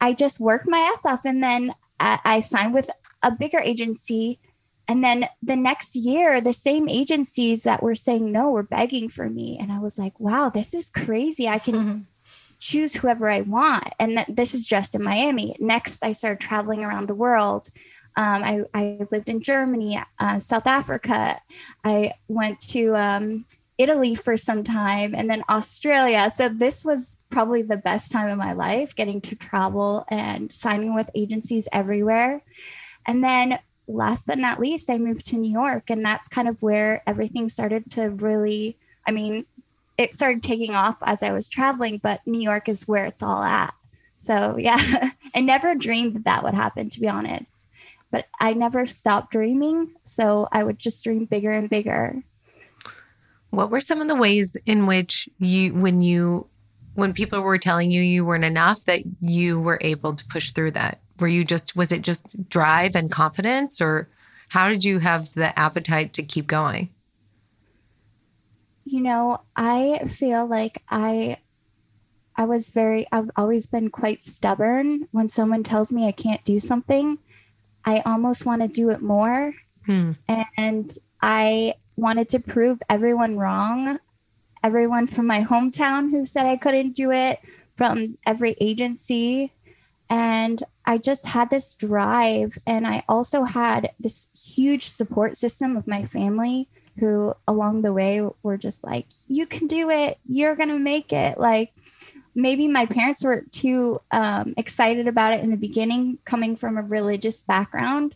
I 0.01 0.15
just 0.15 0.41
worked 0.41 0.67
my 0.67 0.79
ass 0.79 1.05
off, 1.05 1.25
and 1.25 1.43
then 1.43 1.75
I, 2.01 2.19
I 2.25 2.41
signed 2.41 2.75
with 2.75 2.91
a 3.23 3.31
bigger 3.31 3.59
agency. 3.59 4.39
And 4.87 5.05
then 5.05 5.29
the 5.43 5.57
next 5.57 5.97
year, 5.97 6.41
the 6.41 6.55
same 6.55 6.89
agencies 6.89 7.65
that 7.65 7.83
were 7.83 7.95
saying 7.95 8.33
no 8.33 8.51
were 8.51 8.63
begging 8.63 9.11
for 9.11 9.29
me. 9.29 9.59
And 9.61 9.71
I 9.71 9.81
was 9.81 9.99
like, 9.99 10.19
wow, 10.19 10.49
this 10.49 10.73
is 10.73 10.89
crazy. 10.89 11.47
I 11.47 11.59
can 11.59 12.07
choose 12.59 12.95
whoever 12.95 13.31
I 13.31 13.43
want. 13.43 13.89
And 13.99 14.17
that 14.17 14.35
this 14.35 14.55
is 14.55 14.67
just 14.67 14.95
in 14.95 15.03
Miami. 15.03 15.57
Next, 15.59 16.05
I 16.05 16.13
started 16.13 16.41
traveling 16.41 16.85
around 16.85 17.09
the 17.09 17.15
world. 17.15 17.69
Um, 18.17 18.43
I, 18.43 18.63
I 18.75 18.99
lived 19.13 19.29
in 19.29 19.41
Germany, 19.41 20.01
uh, 20.19 20.41
South 20.41 20.67
Africa. 20.67 21.41
I 21.85 22.13
went 22.27 22.61
to 22.63 22.97
um, 22.97 23.45
Italy 23.79 24.17
for 24.17 24.37
some 24.37 24.65
time 24.65 25.15
and 25.15 25.31
then 25.31 25.45
Australia. 25.49 26.31
So 26.35 26.49
this 26.49 26.85
was 26.85 27.17
probably 27.31 27.63
the 27.63 27.77
best 27.77 28.11
time 28.11 28.29
of 28.29 28.37
my 28.37 28.53
life 28.53 28.97
getting 28.97 29.21
to 29.23 29.37
travel 29.37 30.05
and 30.11 30.53
signing 30.53 30.95
with 30.95 31.09
agencies 31.15 31.69
everywhere. 31.73 32.43
And 33.07 33.23
then 33.23 33.61
last 33.87 34.27
but 34.27 34.39
not 34.39 34.59
least, 34.59 34.91
I 34.91 34.99
moved 34.99 35.27
to 35.27 35.37
New 35.37 35.51
York. 35.51 35.91
And 35.91 36.05
that's 36.05 36.27
kind 36.27 36.49
of 36.49 36.61
where 36.61 37.03
everything 37.07 37.49
started 37.49 37.89
to 37.93 38.11
really, 38.11 38.77
I 39.07 39.13
mean, 39.13 39.47
it 39.99 40.15
started 40.15 40.43
taking 40.43 40.75
off 40.75 40.99
as 41.03 41.23
I 41.23 41.33
was 41.33 41.49
traveling, 41.49 41.99
but 41.99 42.25
New 42.25 42.41
York 42.41 42.69
is 42.69 42.87
where 42.87 43.05
it's 43.05 43.23
all 43.23 43.43
at. 43.43 43.75
So 44.17 44.57
yeah, 44.57 45.11
I 45.35 45.41
never 45.41 45.75
dreamed 45.75 46.15
that, 46.15 46.25
that 46.25 46.45
would 46.45 46.55
happen, 46.55 46.89
to 46.89 47.01
be 47.01 47.09
honest. 47.09 47.53
But 48.11 48.27
I 48.41 48.55
never 48.55 48.87
stopped 48.87 49.33
dreaming. 49.33 49.95
So 50.05 50.49
I 50.53 50.65
would 50.65 50.79
just 50.79 51.05
dream 51.05 51.27
bigger 51.27 51.51
and 51.51 51.69
bigger. 51.69 52.23
What 53.51 53.71
were 53.71 53.81
some 53.81 54.01
of 54.01 54.09
the 54.09 54.15
ways 54.15 54.57
in 54.65 54.87
which 54.87 55.29
you, 55.39 55.75
when 55.75 56.01
you, 56.01 56.47
when 56.95 57.13
people 57.13 57.43
were 57.43 57.59
telling 57.59 57.91
you 57.91 58.01
you 58.01 58.25
weren't 58.25 58.45
enough, 58.45 58.85
that 58.85 59.03
you 59.21 59.61
were 59.61 59.79
able 59.81 60.15
to 60.15 60.25
push 60.27 60.53
through 60.53 60.73
that? 60.73 61.01
Were 61.19 61.29
you 61.29 61.45
just, 61.45 61.75
was 61.75 61.91
it 61.91 62.03
just 62.03 62.49
drive 62.49 62.95
and 62.95 63.11
confidence, 63.11 63.81
or 63.81 64.09
how 64.51 64.69
did 64.69 64.85
you 64.85 65.01
have 65.01 65.33
the 65.35 65.59
appetite 65.59 66.13
to 66.15 66.23
keep 66.23 66.47
going? 66.47 66.91
You 68.91 69.03
know, 69.03 69.43
I 69.55 69.99
feel 70.09 70.47
like 70.47 70.83
I 70.89 71.39
I 72.37 72.45
was 72.45 72.71
very 72.71 73.07
I've 73.13 73.31
always 73.37 73.67
been 73.67 73.91
quite 73.91 74.23
stubborn. 74.23 75.09
When 75.13 75.29
someone 75.29 75.63
tells 75.63 75.93
me 75.93 76.07
I 76.07 76.13
can't 76.13 76.45
do 76.45 76.59
something, 76.59 77.19
I 77.85 78.01
almost 78.07 78.47
want 78.47 78.63
to 78.63 78.69
do 78.69 78.91
it 78.91 79.03
more 79.03 79.53
Hmm. 79.87 80.13
and 80.59 80.97
I 81.23 81.75
wanted 81.97 82.29
to 82.31 82.41
prove 82.41 82.79
everyone 82.91 83.39
wrong. 83.39 83.99
Everyone 84.63 85.07
from 85.07 85.27
my 85.27 85.43
hometown 85.43 86.11
who 86.11 86.27
said 86.27 86.45
I 86.45 86.57
couldn't 86.57 86.95
do 86.95 87.11
it, 87.11 87.41
from 87.79 88.19
every 88.27 88.57
agency. 88.61 89.53
And 90.11 90.63
I 90.85 90.99
just 90.99 91.25
had 91.27 91.49
this 91.49 91.75
drive. 91.75 92.59
And 92.67 92.87
I 92.87 93.05
also 93.09 93.45
had 93.45 93.93
this 94.01 94.29
huge 94.35 94.89
support 94.89 95.37
system 95.37 95.77
of 95.77 95.87
my 95.87 96.05
family 96.05 96.69
who, 96.99 97.35
along 97.47 97.83
the 97.83 97.93
way, 97.93 98.27
were 98.43 98.57
just 98.57 98.85
like, 98.85 99.07
you 99.27 99.47
can 99.47 99.67
do 99.67 99.91
it. 99.91 100.19
You're 100.29 100.57
going 100.57 100.71
to 100.71 100.79
make 100.79 101.13
it. 101.13 101.39
Like, 101.39 101.73
maybe 102.35 102.69
my 102.69 102.87
parents 102.87 103.25
were 103.25 103.45
too 103.51 104.01
um, 104.11 104.55
excited 104.57 105.09
about 105.09 105.33
it 105.33 105.43
in 105.43 105.51
the 105.51 105.57
beginning, 105.57 106.19
coming 106.25 106.57
from 106.57 106.77
a 106.77 106.83
religious 106.83 107.43
background 107.43 108.15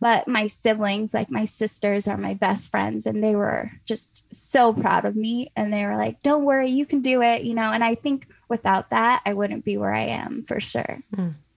but 0.00 0.26
my 0.26 0.46
siblings 0.46 1.14
like 1.14 1.30
my 1.30 1.44
sisters 1.44 2.08
are 2.08 2.16
my 2.16 2.34
best 2.34 2.70
friends 2.70 3.06
and 3.06 3.22
they 3.22 3.36
were 3.36 3.70
just 3.84 4.24
so 4.34 4.72
proud 4.72 5.04
of 5.04 5.14
me 5.14 5.52
and 5.54 5.72
they 5.72 5.84
were 5.84 5.96
like 5.96 6.20
don't 6.22 6.44
worry 6.44 6.68
you 6.68 6.84
can 6.86 7.00
do 7.00 7.22
it 7.22 7.44
you 7.44 7.54
know 7.54 7.70
and 7.70 7.84
i 7.84 7.94
think 7.94 8.26
without 8.48 8.90
that 8.90 9.22
i 9.26 9.34
wouldn't 9.34 9.64
be 9.64 9.76
where 9.76 9.92
i 9.92 10.06
am 10.06 10.42
for 10.42 10.58
sure 10.58 11.00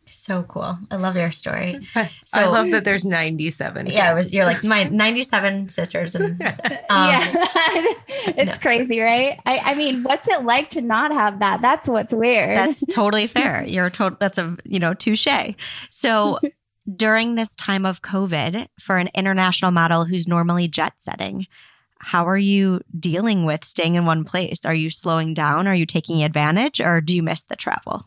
So 0.06 0.44
cool. 0.44 0.78
I 0.92 0.96
love 0.98 1.16
your 1.16 1.32
story. 1.32 1.80
So, 2.26 2.40
I 2.40 2.46
love 2.48 2.72
that 2.72 2.84
there's 2.84 3.06
97. 3.06 3.88
Yeah, 3.88 4.12
it 4.12 4.16
was, 4.16 4.34
you're 4.34 4.46
like 4.46 4.64
my 4.64 4.84
97 4.92 5.70
sisters. 5.70 6.16
And 6.16 6.42
um, 6.90 7.10
yeah 7.10 7.46
it's 8.26 8.58
crazy 8.58 9.00
right 9.00 9.40
I, 9.46 9.60
I 9.66 9.76
mean 9.76 10.04
what's 10.04 10.28
it 10.28 10.44
like 10.44 10.72
to 10.72 10.82
not 10.82 11.12
have 11.12 11.40
that 11.40 11.62
that's 11.62 11.88
what's 11.88 12.14
weird 12.14 12.56
That's 12.56 12.86
totally 12.88 13.28
fair. 13.28 13.64
You're 13.64 13.90
total. 13.90 14.18
That's 14.20 14.38
a 14.38 14.58
you 14.64 14.80
know 14.80 14.94
touche. 14.94 15.28
So 15.90 16.40
during 16.96 17.36
this 17.36 17.56
time 17.56 17.86
of 17.86 18.02
COVID, 18.02 18.68
for 18.80 18.98
an 18.98 19.10
international 19.14 19.72
model 19.72 20.06
who's 20.06 20.28
normally 20.28 20.68
jet 20.68 20.94
setting, 20.98 21.48
how 22.00 22.28
are 22.28 22.38
you 22.38 22.82
dealing 23.00 23.46
with 23.46 23.64
staying 23.64 23.96
in 23.96 24.06
one 24.06 24.26
place? 24.26 24.66
Are 24.66 24.74
you 24.74 24.90
slowing 24.90 25.34
down? 25.34 25.68
Are 25.68 25.76
you 25.76 25.86
taking 25.86 26.24
advantage, 26.24 26.82
or 26.82 27.00
do 27.00 27.16
you 27.16 27.24
miss 27.24 27.44
the 27.44 27.56
travel? 27.56 28.06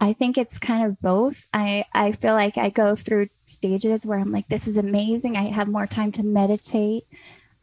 I 0.00 0.12
think 0.12 0.38
it's 0.38 0.58
kind 0.58 0.86
of 0.86 1.00
both. 1.00 1.46
I, 1.52 1.84
I 1.92 2.12
feel 2.12 2.34
like 2.34 2.58
I 2.58 2.70
go 2.70 2.94
through 2.94 3.28
stages 3.46 4.06
where 4.06 4.18
I'm 4.18 4.30
like, 4.30 4.48
this 4.48 4.66
is 4.66 4.76
amazing. 4.76 5.36
I 5.36 5.42
have 5.42 5.68
more 5.68 5.86
time 5.86 6.12
to 6.12 6.22
meditate, 6.22 7.04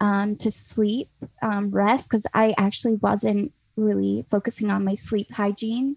um, 0.02 0.36
to 0.38 0.52
sleep, 0.52 1.10
um, 1.42 1.72
rest, 1.72 2.10
because 2.10 2.28
I 2.34 2.54
actually 2.58 2.96
wasn't 2.96 3.54
really 3.78 4.26
focusing 4.30 4.72
on 4.72 4.84
my 4.84 4.96
sleep 4.96 5.32
hygiene. 5.32 5.96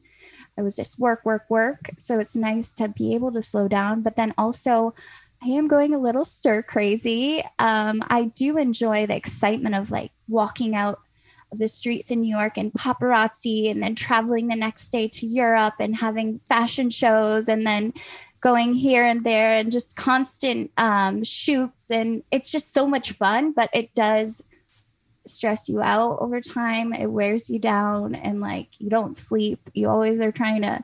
I 0.56 0.62
was 0.62 0.76
just 0.76 0.98
work, 0.98 1.24
work, 1.24 1.46
work. 1.48 1.90
So 1.98 2.18
it's 2.18 2.36
nice 2.36 2.72
to 2.74 2.88
be 2.88 3.14
able 3.14 3.32
to 3.32 3.42
slow 3.42 3.68
down. 3.68 4.02
But 4.02 4.16
then 4.16 4.34
also, 4.36 4.94
I 5.42 5.48
am 5.48 5.68
going 5.68 5.94
a 5.94 5.98
little 5.98 6.24
stir 6.24 6.62
crazy. 6.62 7.44
Um, 7.58 8.02
I 8.08 8.24
do 8.34 8.58
enjoy 8.58 9.06
the 9.06 9.16
excitement 9.16 9.76
of 9.76 9.90
like 9.90 10.10
walking 10.26 10.74
out 10.74 11.00
the 11.52 11.68
streets 11.68 12.10
in 12.10 12.20
New 12.20 12.34
York 12.34 12.58
and 12.58 12.72
paparazzi, 12.72 13.70
and 13.70 13.82
then 13.82 13.94
traveling 13.94 14.48
the 14.48 14.56
next 14.56 14.90
day 14.90 15.08
to 15.08 15.26
Europe 15.26 15.74
and 15.80 15.96
having 15.96 16.40
fashion 16.48 16.90
shows, 16.90 17.48
and 17.48 17.66
then 17.66 17.92
going 18.40 18.72
here 18.72 19.04
and 19.04 19.24
there 19.24 19.54
and 19.54 19.72
just 19.72 19.96
constant 19.96 20.70
um, 20.76 21.24
shoots. 21.24 21.90
And 21.90 22.22
it's 22.30 22.52
just 22.52 22.72
so 22.72 22.86
much 22.86 23.12
fun, 23.12 23.52
but 23.52 23.68
it 23.72 23.94
does 23.94 24.42
stress 25.26 25.68
you 25.68 25.80
out 25.80 26.18
over 26.20 26.40
time. 26.40 26.92
It 26.92 27.08
wears 27.08 27.50
you 27.50 27.58
down, 27.58 28.14
and 28.14 28.40
like 28.40 28.80
you 28.80 28.90
don't 28.90 29.16
sleep. 29.16 29.60
You 29.74 29.88
always 29.88 30.20
are 30.20 30.32
trying 30.32 30.62
to 30.62 30.82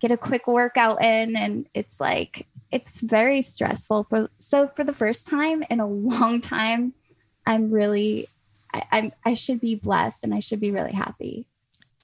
get 0.00 0.10
a 0.10 0.16
quick 0.16 0.46
workout 0.46 1.02
in, 1.02 1.36
and 1.36 1.66
it's 1.74 2.00
like 2.00 2.46
it's 2.70 3.00
very 3.00 3.42
stressful. 3.42 4.04
For 4.04 4.28
so 4.38 4.68
for 4.68 4.84
the 4.84 4.92
first 4.92 5.26
time 5.26 5.62
in 5.70 5.80
a 5.80 5.86
long 5.88 6.40
time, 6.40 6.94
I'm 7.46 7.68
really, 7.68 8.28
I, 8.76 8.84
I'm, 8.92 9.12
I 9.24 9.34
should 9.34 9.60
be 9.60 9.74
blessed 9.74 10.24
and 10.24 10.34
I 10.34 10.40
should 10.40 10.60
be 10.60 10.70
really 10.70 10.92
happy 10.92 11.46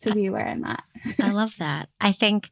to 0.00 0.12
be 0.12 0.30
where 0.30 0.46
I'm 0.46 0.64
at. 0.64 0.84
I 1.20 1.30
love 1.30 1.54
that. 1.58 1.88
I 2.00 2.12
think 2.12 2.50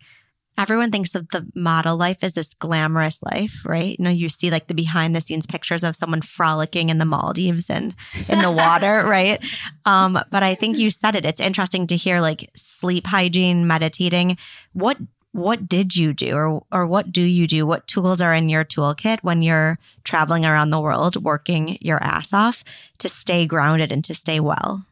everyone 0.59 0.91
thinks 0.91 1.15
of 1.15 1.29
the 1.31 1.47
model 1.55 1.97
life 1.97 2.19
as 2.23 2.35
this 2.35 2.55
glamorous 2.55 3.23
life, 3.23 3.63
right? 3.65 3.97
You 3.99 4.05
know, 4.05 4.11
you 4.11 4.29
see 4.29 4.51
like 4.51 4.67
the 4.67 4.75
behind 4.75 5.17
the 5.17 5.21
scenes 5.21 5.47
pictures 5.47 5.83
of 5.83 5.97
someone 5.97 6.23
frolicking 6.23 6.91
in 6.91 6.99
the 6.99 7.05
Maldives 7.05 7.71
and 7.71 7.95
in 8.29 8.41
the 8.41 8.51
water, 8.51 9.03
right? 9.07 9.43
Um, 9.85 10.23
but 10.31 10.43
I 10.43 10.55
think 10.55 10.79
you 10.79 10.91
said 10.91 11.17
it. 11.17 11.25
It's 11.25 11.41
interesting 11.41 11.87
to 11.89 11.97
hear 11.97 12.21
like 12.21 12.51
sleep 12.57 13.07
hygiene, 13.07 13.67
meditating. 13.67 14.37
What 14.73 14.99
what 15.33 15.69
did 15.69 15.97
you 15.97 16.13
do 16.13 16.35
or 16.35 16.63
or 16.73 16.87
what 16.87 17.13
do 17.13 17.23
you 17.23 17.47
do? 17.47 17.67
What 17.67 17.87
tools 17.87 18.21
are 18.21 18.35
in 18.35 18.49
your 18.49 18.65
toolkit 18.65 19.21
when 19.23 19.43
you're 19.43 19.79
traveling 20.05 20.45
around 20.45 20.71
the 20.71 20.81
world 20.81 21.23
working 21.23 21.79
your 21.81 22.03
ass 22.03 22.33
off 22.33 22.65
to 22.99 23.09
stay 23.09 23.47
grounded 23.47 23.93
and 23.93 24.05
to 24.05 24.15
stay 24.15 24.41
well? 24.41 24.85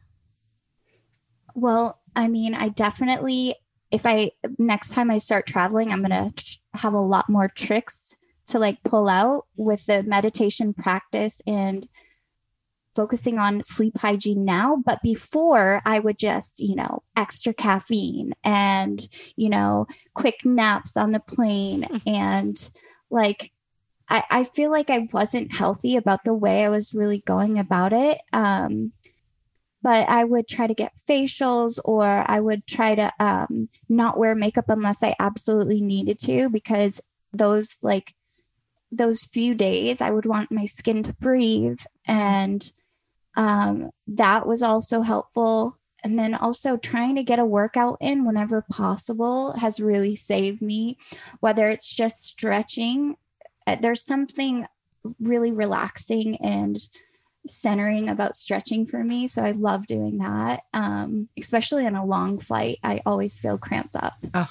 Well, 1.55 1.99
I 2.15 2.27
mean, 2.27 2.53
I 2.53 2.69
definitely 2.69 3.55
if 3.91 4.05
I 4.05 4.31
next 4.57 4.89
time 4.89 5.11
I 5.11 5.17
start 5.17 5.45
traveling, 5.45 5.91
I'm 5.91 6.03
going 6.03 6.31
to 6.31 6.45
have 6.75 6.93
a 6.93 7.01
lot 7.01 7.29
more 7.29 7.47
tricks 7.47 8.15
to 8.47 8.59
like 8.59 8.83
pull 8.83 9.09
out 9.09 9.45
with 9.57 9.85
the 9.85 10.03
meditation 10.03 10.73
practice 10.73 11.41
and 11.45 11.87
focusing 12.95 13.37
on 13.37 13.63
sleep 13.63 13.97
hygiene 13.97 14.43
now 14.43 14.75
but 14.85 15.01
before 15.01 15.81
i 15.85 15.99
would 15.99 16.17
just 16.17 16.59
you 16.59 16.75
know 16.75 17.01
extra 17.15 17.53
caffeine 17.53 18.33
and 18.43 19.07
you 19.35 19.49
know 19.49 19.85
quick 20.13 20.43
naps 20.43 20.97
on 20.97 21.11
the 21.11 21.19
plane. 21.19 21.87
And 22.05 22.69
like 23.09 23.51
I, 24.09 24.23
I 24.29 24.43
feel 24.43 24.71
like 24.71 24.89
i 24.89 25.07
wasn't 25.11 25.53
healthy 25.53 25.95
about 25.95 26.23
the 26.23 26.33
way 26.33 26.65
i 26.65 26.69
was 26.69 26.93
really 26.93 27.19
going 27.25 27.59
about 27.59 27.93
it. 27.93 28.19
Um 28.33 28.93
but 29.81 30.09
I 30.09 30.25
would 30.25 30.45
try 30.45 30.67
to 30.67 30.73
get 30.73 30.99
facials 31.09 31.79
or 31.85 32.03
I 32.03 32.41
would 32.41 32.67
try 32.67 32.95
to 32.95 33.13
um, 33.17 33.69
not 33.87 34.17
wear 34.17 34.35
makeup 34.35 34.65
unless 34.67 35.03
I 35.03 35.15
absolutely 35.19 35.79
needed 35.79 36.19
to 36.19 36.49
because 36.49 36.99
those 37.31 37.77
like 37.81 38.13
those 38.91 39.23
few 39.23 39.55
days 39.55 40.01
I 40.01 40.09
would 40.09 40.25
want 40.25 40.51
my 40.51 40.65
skin 40.65 41.03
to 41.03 41.13
breathe 41.13 41.79
and 42.05 42.69
um, 43.35 43.89
that 44.07 44.47
was 44.47 44.61
also 44.61 45.01
helpful. 45.01 45.77
And 46.01 46.17
then 46.17 46.33
also 46.33 46.77
trying 46.77 47.15
to 47.15 47.23
get 47.23 47.39
a 47.39 47.45
workout 47.45 47.97
in 47.99 48.23
whenever 48.23 48.61
possible 48.71 49.51
has 49.53 49.81
really 49.81 50.15
saved 50.15 50.61
me, 50.61 50.97
whether 51.41 51.67
it's 51.67 51.93
just 51.93 52.25
stretching. 52.25 53.17
Uh, 53.67 53.75
there's 53.75 54.05
something 54.05 54.65
really 55.19 55.51
relaxing 55.51 56.37
and 56.37 56.79
centering 57.47 58.09
about 58.09 58.35
stretching 58.35 58.85
for 58.85 59.03
me. 59.03 59.27
So 59.27 59.43
I 59.43 59.51
love 59.51 59.87
doing 59.87 60.19
that. 60.19 60.63
Um, 60.73 61.27
especially 61.37 61.85
on 61.85 61.95
a 61.95 62.05
long 62.05 62.39
flight, 62.39 62.79
I 62.83 63.01
always 63.05 63.37
feel 63.37 63.57
cramped 63.57 63.95
up. 63.95 64.13
Oh, 64.33 64.49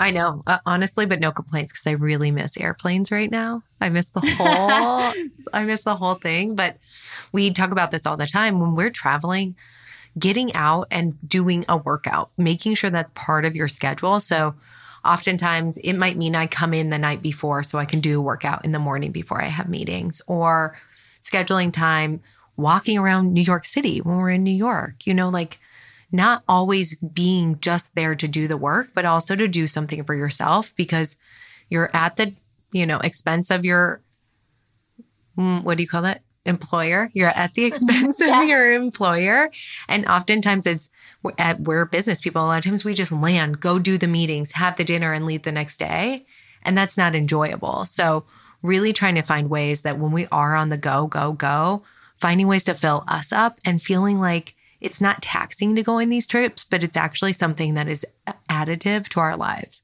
I 0.00 0.10
know, 0.12 0.42
uh, 0.46 0.58
honestly, 0.64 1.04
but 1.04 1.20
no 1.20 1.30
complaints 1.30 1.72
because 1.72 1.86
I 1.86 1.92
really 1.92 2.30
miss 2.30 2.56
airplanes 2.56 3.12
right 3.12 3.30
now. 3.30 3.62
I 3.82 3.90
miss 3.90 4.08
the 4.08 4.20
whole, 4.38 5.12
I 5.52 5.64
miss 5.64 5.84
the 5.84 5.94
whole 5.94 6.14
thing. 6.14 6.56
But 6.56 6.78
we 7.32 7.52
talk 7.52 7.70
about 7.70 7.90
this 7.90 8.06
all 8.06 8.16
the 8.16 8.26
time 8.26 8.58
when 8.58 8.74
we're 8.74 8.90
traveling, 8.90 9.56
getting 10.18 10.54
out 10.54 10.88
and 10.90 11.16
doing 11.28 11.66
a 11.68 11.76
workout, 11.76 12.30
making 12.38 12.76
sure 12.76 12.88
that's 12.88 13.12
part 13.14 13.44
of 13.44 13.54
your 13.54 13.68
schedule. 13.68 14.20
So 14.20 14.54
oftentimes 15.04 15.76
it 15.76 15.92
might 15.92 16.16
mean 16.16 16.34
I 16.34 16.46
come 16.46 16.72
in 16.72 16.88
the 16.88 16.98
night 16.98 17.20
before 17.20 17.62
so 17.62 17.78
I 17.78 17.84
can 17.84 18.00
do 18.00 18.18
a 18.18 18.22
workout 18.22 18.64
in 18.64 18.72
the 18.72 18.78
morning 18.78 19.12
before 19.12 19.42
I 19.42 19.46
have 19.46 19.68
meetings 19.68 20.22
or 20.26 20.78
scheduling 21.20 21.74
time 21.74 22.22
walking 22.56 22.96
around 22.96 23.34
New 23.34 23.42
York 23.42 23.66
City 23.66 24.00
when 24.00 24.16
we're 24.16 24.30
in 24.30 24.44
New 24.44 24.50
York, 24.50 25.06
you 25.06 25.12
know, 25.12 25.28
like 25.28 25.58
not 26.12 26.42
always 26.48 26.96
being 26.96 27.58
just 27.60 27.94
there 27.94 28.14
to 28.14 28.28
do 28.28 28.48
the 28.48 28.56
work, 28.56 28.90
but 28.94 29.04
also 29.04 29.36
to 29.36 29.46
do 29.46 29.66
something 29.66 30.04
for 30.04 30.14
yourself 30.14 30.74
because 30.76 31.16
you're 31.68 31.90
at 31.94 32.16
the, 32.16 32.34
you 32.72 32.86
know, 32.86 32.98
expense 32.98 33.50
of 33.50 33.64
your, 33.64 34.00
mm, 35.38 35.62
what 35.62 35.76
do 35.76 35.82
you 35.82 35.88
call 35.88 36.04
it? 36.04 36.20
Employer. 36.44 37.10
You're 37.12 37.28
at 37.28 37.54
the 37.54 37.64
expense 37.66 38.20
yeah. 38.20 38.42
of 38.42 38.48
your 38.48 38.72
employer. 38.72 39.50
And 39.88 40.06
oftentimes 40.06 40.66
it's, 40.66 40.88
at, 41.38 41.60
we're 41.60 41.84
business 41.84 42.20
people. 42.20 42.44
A 42.44 42.46
lot 42.46 42.58
of 42.58 42.64
times 42.64 42.84
we 42.84 42.94
just 42.94 43.12
land, 43.12 43.60
go 43.60 43.78
do 43.78 43.98
the 43.98 44.08
meetings, 44.08 44.52
have 44.52 44.76
the 44.76 44.84
dinner 44.84 45.12
and 45.12 45.26
leave 45.26 45.42
the 45.42 45.52
next 45.52 45.78
day. 45.78 46.24
And 46.62 46.76
that's 46.76 46.98
not 46.98 47.14
enjoyable. 47.14 47.84
So 47.84 48.24
really 48.62 48.92
trying 48.92 49.14
to 49.14 49.22
find 49.22 49.48
ways 49.48 49.82
that 49.82 49.98
when 49.98 50.12
we 50.12 50.26
are 50.32 50.54
on 50.54 50.70
the 50.70 50.78
go, 50.78 51.06
go, 51.06 51.32
go, 51.32 51.82
finding 52.18 52.46
ways 52.46 52.64
to 52.64 52.74
fill 52.74 53.04
us 53.08 53.32
up 53.32 53.58
and 53.64 53.80
feeling 53.80 54.20
like 54.20 54.54
it's 54.80 55.00
not 55.00 55.22
taxing 55.22 55.74
to 55.76 55.82
go 55.82 56.00
on 56.00 56.08
these 56.08 56.26
trips, 56.26 56.64
but 56.64 56.82
it's 56.82 56.96
actually 56.96 57.32
something 57.32 57.74
that 57.74 57.88
is 57.88 58.06
additive 58.48 59.08
to 59.08 59.20
our 59.20 59.36
lives. 59.36 59.82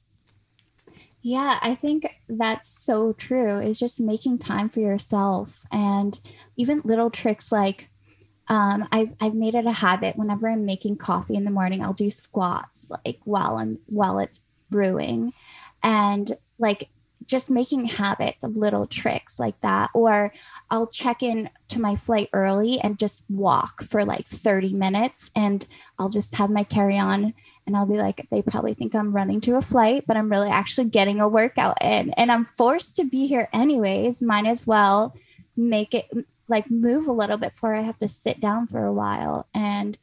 Yeah, 1.22 1.59
I 1.61 1.74
think 1.74 2.06
that's 2.28 2.68
so 2.68 3.12
true. 3.12 3.59
It's 3.59 3.80
just 3.80 4.00
making 4.00 4.38
time 4.38 4.68
for 4.68 4.80
yourself 4.80 5.64
and 5.72 6.18
even 6.56 6.82
little 6.85 7.11
tricks 7.11 7.50
like 7.50 7.88
um, 8.48 8.87
I've 8.92 9.14
I've 9.20 9.35
made 9.35 9.54
it 9.56 9.66
a 9.66 9.72
habit 9.72 10.16
whenever 10.16 10.48
I'm 10.48 10.64
making 10.64 10.98
coffee 10.98 11.35
in 11.35 11.44
the 11.44 11.50
morning, 11.50 11.82
I'll 11.82 11.92
do 11.92 12.11
squats 12.11 12.92
like 13.04 13.18
while 13.24 13.59
I'm 13.59 13.78
while 13.87 14.20
it's 14.20 14.40
brewing. 14.70 15.32
And 15.82 16.37
like 16.59 16.88
just 17.26 17.50
making 17.50 17.87
habits 17.87 18.44
of 18.44 18.56
little 18.56 18.87
tricks 18.87 19.40
like 19.40 19.61
that 19.62 19.90
or 19.94 20.32
i'll 20.70 20.87
check 20.87 21.22
in 21.22 21.48
to 21.68 21.81
my 21.81 21.94
flight 21.94 22.29
early 22.33 22.79
and 22.81 22.98
just 22.98 23.22
walk 23.29 23.83
for 23.83 24.05
like 24.05 24.26
30 24.26 24.74
minutes 24.74 25.31
and 25.35 25.66
i'll 25.98 26.09
just 26.09 26.35
have 26.35 26.50
my 26.50 26.64
carry 26.64 26.98
on 26.98 27.35
and 27.66 27.76
i'll 27.76 27.87
be 27.87 27.98
like 27.98 28.26
they 28.31 28.42
probably 28.42 28.74
think 28.74 28.94
i'm 28.94 29.14
running 29.14 29.40
to 29.40 29.57
a 29.57 29.62
flight 29.62 30.05
but 30.07 30.16
i'm 30.16 30.31
really 30.31 30.48
actually 30.48 30.88
getting 30.88 31.20
a 31.20 31.29
workout 31.29 31.76
in 31.83 32.11
and 32.14 32.31
i'm 32.31 32.44
forced 32.44 32.96
to 32.96 33.05
be 33.05 33.26
here 33.26 33.48
anyways. 33.52 34.22
Might 34.22 34.46
as 34.46 34.66
well 34.66 35.14
make 35.57 35.94
it 35.94 36.07
like 36.48 36.70
move 36.70 37.07
a 37.07 37.12
little 37.12 37.37
bit 37.37 37.52
before 37.52 37.74
i 37.74 37.83
have 37.83 37.98
to 37.98 38.09
sit 38.09 38.40
down 38.40 38.66
for 38.66 38.85
a 38.85 38.92
while 38.92 39.46
and 39.55 39.98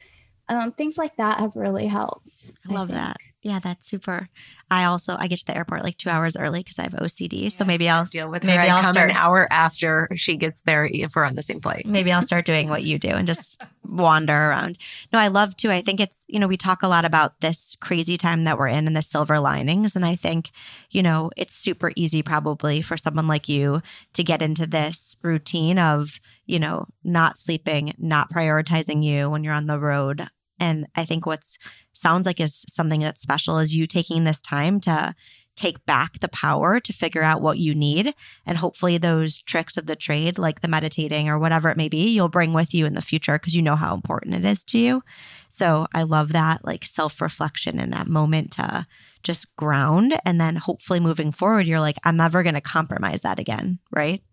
um, 0.49 0.73
things 0.73 0.97
like 0.97 1.15
that 1.17 1.39
have 1.39 1.55
really 1.55 1.87
helped 1.87 2.51
i 2.69 2.73
love 2.73 2.91
I 2.91 2.95
that 2.95 3.17
yeah, 3.43 3.59
that's 3.59 3.85
super. 3.85 4.29
I 4.71 4.85
also 4.85 5.17
I 5.19 5.27
get 5.27 5.39
to 5.39 5.45
the 5.45 5.55
airport 5.55 5.83
like 5.83 5.97
two 5.97 6.09
hours 6.09 6.37
early 6.37 6.61
because 6.61 6.79
I 6.79 6.83
have 6.83 6.93
OCD. 6.93 7.51
So 7.51 7.65
maybe 7.65 7.89
I'll 7.89 8.05
deal 8.05 8.31
with 8.31 8.45
maybe 8.45 8.57
her. 8.57 8.73
I'll 8.73 8.81
come 8.81 8.93
start, 8.93 9.11
an 9.11 9.17
hour 9.17 9.47
after 9.51 10.07
she 10.15 10.37
gets 10.37 10.61
there 10.61 10.87
if 10.89 11.13
we're 11.15 11.25
on 11.25 11.35
the 11.35 11.43
same 11.43 11.59
flight. 11.59 11.85
Maybe 11.85 12.11
I'll 12.11 12.21
start 12.21 12.45
doing 12.45 12.69
what 12.69 12.83
you 12.83 12.97
do 12.97 13.09
and 13.09 13.27
just 13.27 13.61
wander 13.87 14.33
around. 14.33 14.77
No, 15.11 15.19
I 15.19 15.27
love 15.27 15.57
to. 15.57 15.71
I 15.71 15.81
think 15.81 15.99
it's 15.99 16.25
you 16.29 16.39
know 16.39 16.47
we 16.47 16.55
talk 16.55 16.83
a 16.83 16.87
lot 16.87 17.03
about 17.03 17.41
this 17.41 17.75
crazy 17.81 18.15
time 18.15 18.45
that 18.45 18.57
we're 18.57 18.69
in 18.69 18.87
and 18.87 18.95
the 18.95 19.01
silver 19.01 19.41
linings, 19.41 19.97
and 19.97 20.05
I 20.05 20.15
think 20.15 20.51
you 20.89 21.03
know 21.03 21.29
it's 21.35 21.53
super 21.53 21.91
easy 21.97 22.23
probably 22.23 22.81
for 22.81 22.95
someone 22.95 23.27
like 23.27 23.49
you 23.49 23.81
to 24.13 24.23
get 24.23 24.41
into 24.41 24.65
this 24.65 25.17
routine 25.21 25.77
of 25.77 26.21
you 26.45 26.59
know 26.59 26.87
not 27.03 27.37
sleeping, 27.37 27.93
not 27.97 28.31
prioritizing 28.31 29.03
you 29.03 29.29
when 29.29 29.43
you're 29.43 29.53
on 29.53 29.67
the 29.67 29.79
road. 29.79 30.29
And 30.63 30.87
I 30.95 31.03
think 31.03 31.25
what's 31.25 31.57
sounds 31.91 32.25
like 32.25 32.39
is 32.39 32.63
something 32.69 33.01
that's 33.01 33.21
special 33.21 33.59
is 33.59 33.75
you 33.75 33.85
taking 33.85 34.23
this 34.23 34.41
time 34.41 34.79
to 34.81 35.13
take 35.57 35.85
back 35.85 36.19
the 36.19 36.29
power 36.29 36.79
to 36.79 36.93
figure 36.93 37.21
out 37.21 37.41
what 37.41 37.59
you 37.59 37.75
need. 37.75 38.15
And 38.45 38.57
hopefully, 38.57 38.97
those 38.97 39.39
tricks 39.39 39.75
of 39.75 39.87
the 39.87 39.97
trade, 39.97 40.37
like 40.37 40.61
the 40.61 40.69
meditating 40.69 41.27
or 41.27 41.37
whatever 41.37 41.67
it 41.67 41.75
may 41.75 41.89
be, 41.89 42.07
you'll 42.09 42.29
bring 42.29 42.53
with 42.53 42.73
you 42.73 42.85
in 42.85 42.93
the 42.93 43.01
future 43.01 43.37
because 43.37 43.55
you 43.55 43.61
know 43.61 43.75
how 43.75 43.93
important 43.93 44.35
it 44.35 44.45
is 44.45 44.63
to 44.65 44.79
you. 44.79 45.03
So 45.49 45.85
I 45.93 46.03
love 46.03 46.31
that, 46.31 46.63
like 46.63 46.85
self 46.85 47.19
reflection 47.19 47.77
in 47.77 47.89
that 47.89 48.07
moment 48.07 48.53
to 48.53 48.87
just 49.21 49.53
ground. 49.57 50.17
And 50.23 50.39
then 50.39 50.55
hopefully, 50.55 51.01
moving 51.01 51.33
forward, 51.33 51.67
you're 51.67 51.81
like, 51.81 51.97
I'm 52.05 52.15
never 52.15 52.41
going 52.41 52.55
to 52.55 52.61
compromise 52.61 53.21
that 53.21 53.37
again. 53.37 53.79
Right. 53.91 54.23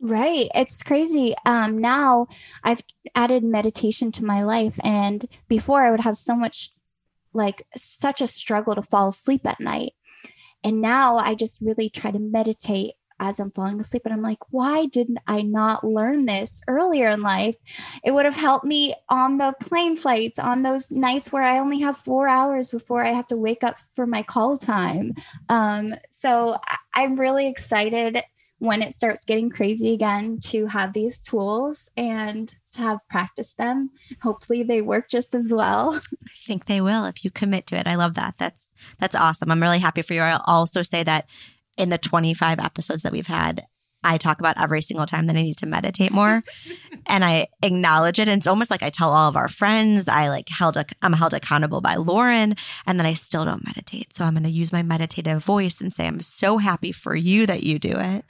Right. 0.00 0.48
It's 0.54 0.82
crazy. 0.82 1.34
Um, 1.44 1.78
now 1.78 2.28
I've 2.64 2.82
added 3.14 3.44
meditation 3.44 4.10
to 4.12 4.24
my 4.24 4.44
life. 4.44 4.78
And 4.82 5.26
before 5.48 5.82
I 5.82 5.90
would 5.90 6.00
have 6.00 6.16
so 6.16 6.34
much 6.34 6.70
like 7.34 7.66
such 7.76 8.20
a 8.22 8.26
struggle 8.26 8.74
to 8.74 8.82
fall 8.82 9.08
asleep 9.08 9.46
at 9.46 9.60
night. 9.60 9.92
And 10.64 10.80
now 10.80 11.18
I 11.18 11.34
just 11.34 11.60
really 11.60 11.90
try 11.90 12.10
to 12.10 12.18
meditate 12.18 12.94
as 13.20 13.38
I'm 13.38 13.50
falling 13.50 13.78
asleep. 13.78 14.02
And 14.06 14.14
I'm 14.14 14.22
like, 14.22 14.38
why 14.50 14.86
didn't 14.86 15.18
I 15.26 15.42
not 15.42 15.84
learn 15.84 16.24
this 16.24 16.62
earlier 16.66 17.10
in 17.10 17.20
life? 17.20 17.56
It 18.02 18.12
would 18.12 18.24
have 18.24 18.36
helped 18.36 18.64
me 18.64 18.94
on 19.10 19.36
the 19.36 19.54
plane 19.60 19.98
flights, 19.98 20.38
on 20.38 20.62
those 20.62 20.90
nights 20.90 21.30
where 21.30 21.42
I 21.42 21.58
only 21.58 21.78
have 21.80 21.98
four 21.98 22.26
hours 22.26 22.70
before 22.70 23.04
I 23.04 23.12
have 23.12 23.26
to 23.26 23.36
wake 23.36 23.62
up 23.62 23.78
for 23.78 24.06
my 24.06 24.22
call 24.22 24.56
time. 24.56 25.12
Um, 25.50 25.94
so 26.08 26.56
I'm 26.94 27.16
really 27.16 27.46
excited 27.46 28.22
when 28.60 28.82
it 28.82 28.92
starts 28.92 29.24
getting 29.24 29.50
crazy 29.50 29.94
again 29.94 30.38
to 30.38 30.66
have 30.66 30.92
these 30.92 31.22
tools 31.22 31.90
and 31.96 32.54
to 32.72 32.82
have 32.82 33.00
practiced 33.08 33.56
them. 33.56 33.90
Hopefully 34.22 34.62
they 34.62 34.82
work 34.82 35.08
just 35.08 35.34
as 35.34 35.50
well. 35.50 35.94
I 36.24 36.30
think 36.46 36.66
they 36.66 36.82
will 36.82 37.06
if 37.06 37.24
you 37.24 37.30
commit 37.30 37.66
to 37.68 37.76
it. 37.76 37.88
I 37.88 37.94
love 37.94 38.14
that. 38.14 38.34
That's 38.36 38.68
that's 38.98 39.16
awesome. 39.16 39.50
I'm 39.50 39.62
really 39.62 39.78
happy 39.78 40.02
for 40.02 40.12
you. 40.12 40.20
I'll 40.20 40.44
also 40.46 40.82
say 40.82 41.02
that 41.02 41.26
in 41.78 41.88
the 41.88 41.98
25 41.98 42.58
episodes 42.58 43.02
that 43.02 43.12
we've 43.12 43.26
had, 43.26 43.66
I 44.02 44.16
talk 44.18 44.40
about 44.40 44.60
every 44.60 44.82
single 44.82 45.06
time 45.06 45.26
that 45.26 45.36
I 45.36 45.42
need 45.42 45.58
to 45.58 45.66
meditate 45.66 46.10
more. 46.10 46.42
and 47.06 47.24
I 47.24 47.48
acknowledge 47.62 48.18
it. 48.18 48.28
And 48.28 48.38
it's 48.38 48.46
almost 48.46 48.70
like 48.70 48.82
I 48.82 48.90
tell 48.90 49.12
all 49.12 49.28
of 49.28 49.36
our 49.36 49.48
friends, 49.48 50.08
I 50.08 50.28
like 50.28 50.48
held, 50.48 50.76
a, 50.76 50.86
I'm 51.02 51.12
held 51.12 51.34
accountable 51.34 51.80
by 51.80 51.96
Lauren, 51.96 52.54
and 52.86 52.98
then 52.98 53.06
I 53.06 53.12
still 53.12 53.44
don't 53.44 53.66
meditate. 53.66 54.14
So 54.14 54.24
I'm 54.24 54.34
going 54.34 54.44
to 54.44 54.50
use 54.50 54.72
my 54.72 54.82
meditative 54.82 55.44
voice 55.44 55.80
and 55.80 55.92
say, 55.92 56.06
I'm 56.06 56.20
so 56.20 56.58
happy 56.58 56.92
for 56.92 57.14
you 57.14 57.46
that 57.46 57.62
you 57.62 57.78
do 57.78 57.92
it, 57.92 58.24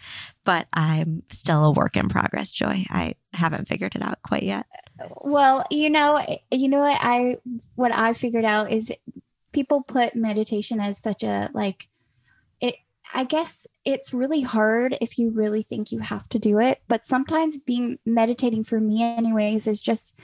but 0.44 0.66
I'm 0.72 1.22
still 1.30 1.64
a 1.64 1.72
work 1.72 1.96
in 1.96 2.08
progress, 2.08 2.50
Joy. 2.50 2.86
I 2.90 3.14
haven't 3.32 3.68
figured 3.68 3.94
it 3.94 4.02
out 4.02 4.22
quite 4.22 4.42
yet. 4.42 4.66
Well, 5.24 5.64
you 5.70 5.88
know, 5.88 6.24
you 6.50 6.68
know 6.68 6.80
what 6.80 6.98
I 7.00 7.38
what 7.74 7.92
I 7.92 8.12
figured 8.12 8.44
out 8.44 8.70
is 8.70 8.92
people 9.52 9.82
put 9.82 10.14
meditation 10.14 10.80
as 10.80 10.98
such 10.98 11.22
a 11.22 11.50
like 11.54 11.88
I 13.12 13.24
guess 13.24 13.66
it's 13.84 14.14
really 14.14 14.40
hard 14.40 14.96
if 15.00 15.18
you 15.18 15.30
really 15.30 15.62
think 15.62 15.92
you 15.92 15.98
have 16.00 16.28
to 16.30 16.38
do 16.38 16.58
it, 16.58 16.80
but 16.88 17.06
sometimes 17.06 17.58
being 17.58 17.98
meditating 18.06 18.64
for 18.64 18.80
me 18.80 19.02
anyways 19.02 19.66
is 19.66 19.80
just 19.80 20.18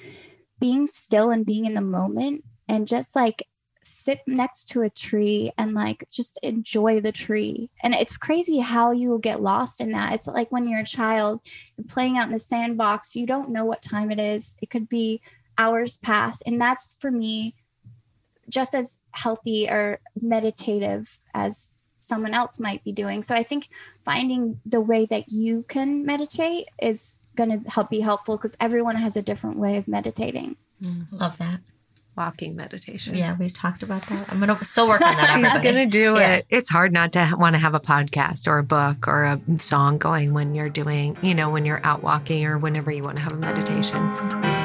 being 0.61 0.87
still 0.87 1.31
and 1.31 1.45
being 1.45 1.67
in 1.67 1.75
the 1.75 1.81
moment 1.81 2.45
and 2.69 2.89
just 2.89 3.15
like 3.15 3.43
sit 3.83 4.21
next 4.27 4.65
to 4.65 4.83
a 4.83 4.91
tree 4.91 5.53
and 5.59 5.73
like 5.73 6.05
just 6.11 6.39
enjoy 6.43 7.01
the 7.01 7.13
tree. 7.13 7.71
And 7.83 7.95
it's 7.95 8.19
crazy 8.19 8.59
how 8.59 8.91
you 8.93 9.11
will 9.11 9.19
get 9.19 9.43
lost 9.43 9.81
in 9.81 9.91
that. 9.91 10.15
It's 10.15 10.27
like 10.27 10.51
when 10.51 10.67
you're 10.67 10.81
a 10.81 10.85
child 10.85 11.41
playing 11.89 12.19
out 12.19 12.27
in 12.27 12.33
the 12.33 12.39
sandbox, 12.39 13.15
you 13.15 13.27
don't 13.27 13.51
know 13.51 13.65
what 13.65 13.83
time 13.83 14.11
it 14.11 14.19
is. 14.19 14.57
It 14.61 14.71
could 14.71 14.89
be 14.89 15.21
hours 15.59 15.97
past. 15.99 16.43
And 16.47 16.61
that's 16.61 16.97
for 17.01 17.11
me 17.11 17.55
just 18.49 18.75
as 18.75 18.99
healthy 19.13 19.69
or 19.69 20.01
meditative 20.21 21.19
as 21.35 21.71
someone 22.07 22.35
else 22.35 22.61
might 22.61 22.83
be 22.85 22.93
doing. 22.93 23.23
So 23.23 23.35
I 23.35 23.43
think 23.43 23.69
finding 24.05 24.61
the 24.65 24.81
way 24.81 25.07
that 25.07 25.31
you 25.31 25.65
can 25.65 26.07
meditate 26.07 26.69
is 26.81 27.15
going 27.35 27.51
to 27.51 27.69
help 27.69 27.91
be 27.91 28.01
helpful 28.01 28.37
because 28.37 28.57
everyone 28.61 28.97
has 28.97 29.17
a 29.17 29.23
different 29.23 29.59
way 29.59 29.77
of 29.77 29.89
meditating. 29.89 30.57
Mm, 30.83 31.07
love 31.11 31.37
that 31.39 31.61
walking 32.17 32.57
meditation. 32.57 33.15
Yeah, 33.15 33.37
we've 33.39 33.53
talked 33.53 33.83
about 33.83 34.03
that. 34.07 34.33
I'm 34.33 34.41
gonna 34.41 34.63
still 34.65 34.89
work 34.89 35.03
on 35.03 35.17
that. 35.17 35.37
She's 35.53 35.61
gonna 35.61 35.87
do 35.87 36.15
yeah. 36.17 36.37
it. 36.37 36.47
It's 36.49 36.71
hard 36.71 36.93
not 36.93 37.13
to 37.13 37.35
want 37.39 37.55
to 37.55 37.59
have 37.59 37.75
a 37.75 37.81
podcast 37.81 38.49
or 38.49 38.59
a 38.59 38.65
book 38.65 39.07
or 39.07 39.25
a 39.25 39.41
song 39.59 39.99
going 39.99 40.33
when 40.33 40.55
you're 40.55 40.71
doing, 40.71 41.17
you 41.23 41.35
know, 41.35 41.51
when 41.51 41.67
you're 41.67 41.85
out 41.85 42.03
walking 42.03 42.47
or 42.47 42.59
whenever 42.59 42.91
you 42.91 43.03
want 43.03 43.17
to 43.17 43.23
have 43.23 43.35
a 43.35 43.37
meditation. 43.37 44.56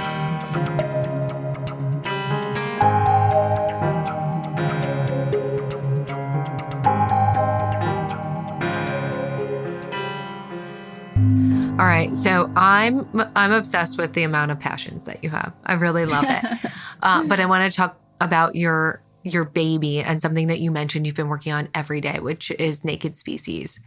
So 12.14 12.52
I'm 12.56 13.08
I'm 13.36 13.52
obsessed 13.52 13.98
with 13.98 14.14
the 14.14 14.24
amount 14.24 14.52
of 14.52 14.60
passions 14.60 15.06
that 15.06 15.24
you 15.24 15.30
have. 15.30 15.54
I 15.66 15.74
really 15.74 16.06
love 16.06 16.26
it. 16.28 16.72
uh, 17.02 17.24
but 17.24 17.40
I 17.40 17.46
want 17.46 17.72
to 17.72 17.76
talk 17.76 17.98
about 18.20 18.56
your 18.56 19.02
your 19.24 19.46
baby 19.46 20.02
and 20.02 20.22
something 20.22 20.48
that 20.48 20.60
you 20.60 20.72
mentioned 20.72 21.06
you've 21.06 21.16
been 21.16 21.30
working 21.30 21.54
on 21.54 21.70
every 21.74 22.02
day, 22.02 22.20
which 22.20 22.52
is 22.52 22.84
Naked 22.84 23.16
Species. 23.16 23.80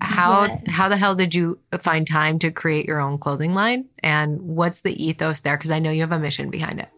How 0.00 0.44
yes. 0.44 0.62
how 0.68 0.88
the 0.88 0.96
hell 0.96 1.14
did 1.14 1.34
you 1.34 1.58
find 1.80 2.06
time 2.06 2.38
to 2.40 2.50
create 2.50 2.86
your 2.86 3.00
own 3.00 3.18
clothing 3.18 3.52
line? 3.52 3.86
And 3.98 4.40
what's 4.40 4.80
the 4.80 5.02
ethos 5.02 5.40
there? 5.40 5.56
Because 5.56 5.70
I 5.70 5.78
know 5.78 5.90
you 5.90 6.02
have 6.02 6.12
a 6.12 6.18
mission 6.18 6.50
behind 6.50 6.78
it. 6.78 6.88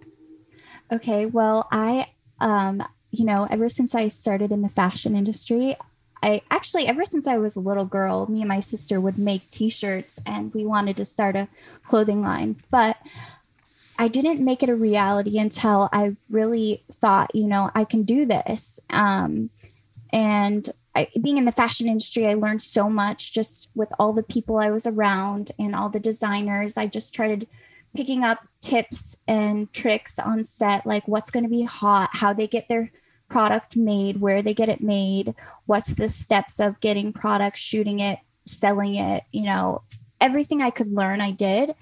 Okay, 0.92 1.26
well, 1.26 1.66
I 1.72 2.08
um, 2.40 2.84
you 3.10 3.24
know, 3.24 3.46
ever 3.48 3.68
since 3.68 3.94
I 3.94 4.08
started 4.08 4.52
in 4.52 4.62
the 4.62 4.68
fashion 4.68 5.16
industry, 5.16 5.76
I 6.24 6.40
actually, 6.50 6.86
ever 6.86 7.04
since 7.04 7.26
I 7.26 7.36
was 7.36 7.54
a 7.54 7.60
little 7.60 7.84
girl, 7.84 8.26
me 8.26 8.40
and 8.40 8.48
my 8.48 8.60
sister 8.60 8.98
would 8.98 9.18
make 9.18 9.50
t 9.50 9.68
shirts 9.68 10.18
and 10.24 10.54
we 10.54 10.64
wanted 10.64 10.96
to 10.96 11.04
start 11.04 11.36
a 11.36 11.48
clothing 11.84 12.22
line. 12.22 12.56
But 12.70 12.96
I 13.98 14.08
didn't 14.08 14.42
make 14.42 14.62
it 14.62 14.70
a 14.70 14.74
reality 14.74 15.38
until 15.38 15.90
I 15.92 16.16
really 16.30 16.82
thought, 16.90 17.34
you 17.34 17.46
know, 17.46 17.70
I 17.74 17.84
can 17.84 18.04
do 18.04 18.24
this. 18.24 18.80
Um, 18.88 19.50
and 20.14 20.70
I, 20.94 21.08
being 21.20 21.36
in 21.36 21.44
the 21.44 21.52
fashion 21.52 21.88
industry, 21.88 22.26
I 22.26 22.34
learned 22.34 22.62
so 22.62 22.88
much 22.88 23.34
just 23.34 23.68
with 23.74 23.92
all 23.98 24.14
the 24.14 24.22
people 24.22 24.56
I 24.56 24.70
was 24.70 24.86
around 24.86 25.52
and 25.58 25.74
all 25.74 25.90
the 25.90 26.00
designers. 26.00 26.78
I 26.78 26.86
just 26.86 27.06
started 27.06 27.46
picking 27.94 28.24
up 28.24 28.38
tips 28.62 29.14
and 29.28 29.70
tricks 29.74 30.18
on 30.18 30.46
set, 30.46 30.86
like 30.86 31.06
what's 31.06 31.30
going 31.30 31.44
to 31.44 31.50
be 31.50 31.64
hot, 31.64 32.08
how 32.12 32.32
they 32.32 32.46
get 32.46 32.68
their 32.68 32.90
product 33.34 33.76
made, 33.76 34.20
where 34.20 34.42
they 34.42 34.54
get 34.54 34.68
it 34.68 34.80
made, 34.80 35.34
what's 35.66 35.94
the 35.94 36.08
steps 36.08 36.60
of 36.60 36.78
getting 36.78 37.12
product, 37.12 37.58
shooting 37.58 37.98
it, 37.98 38.20
selling 38.44 38.94
it, 38.94 39.24
you 39.32 39.42
know, 39.42 39.82
everything 40.20 40.62
I 40.62 40.70
could 40.70 40.92
learn, 40.92 41.20
I 41.20 41.32
did. 41.32 41.74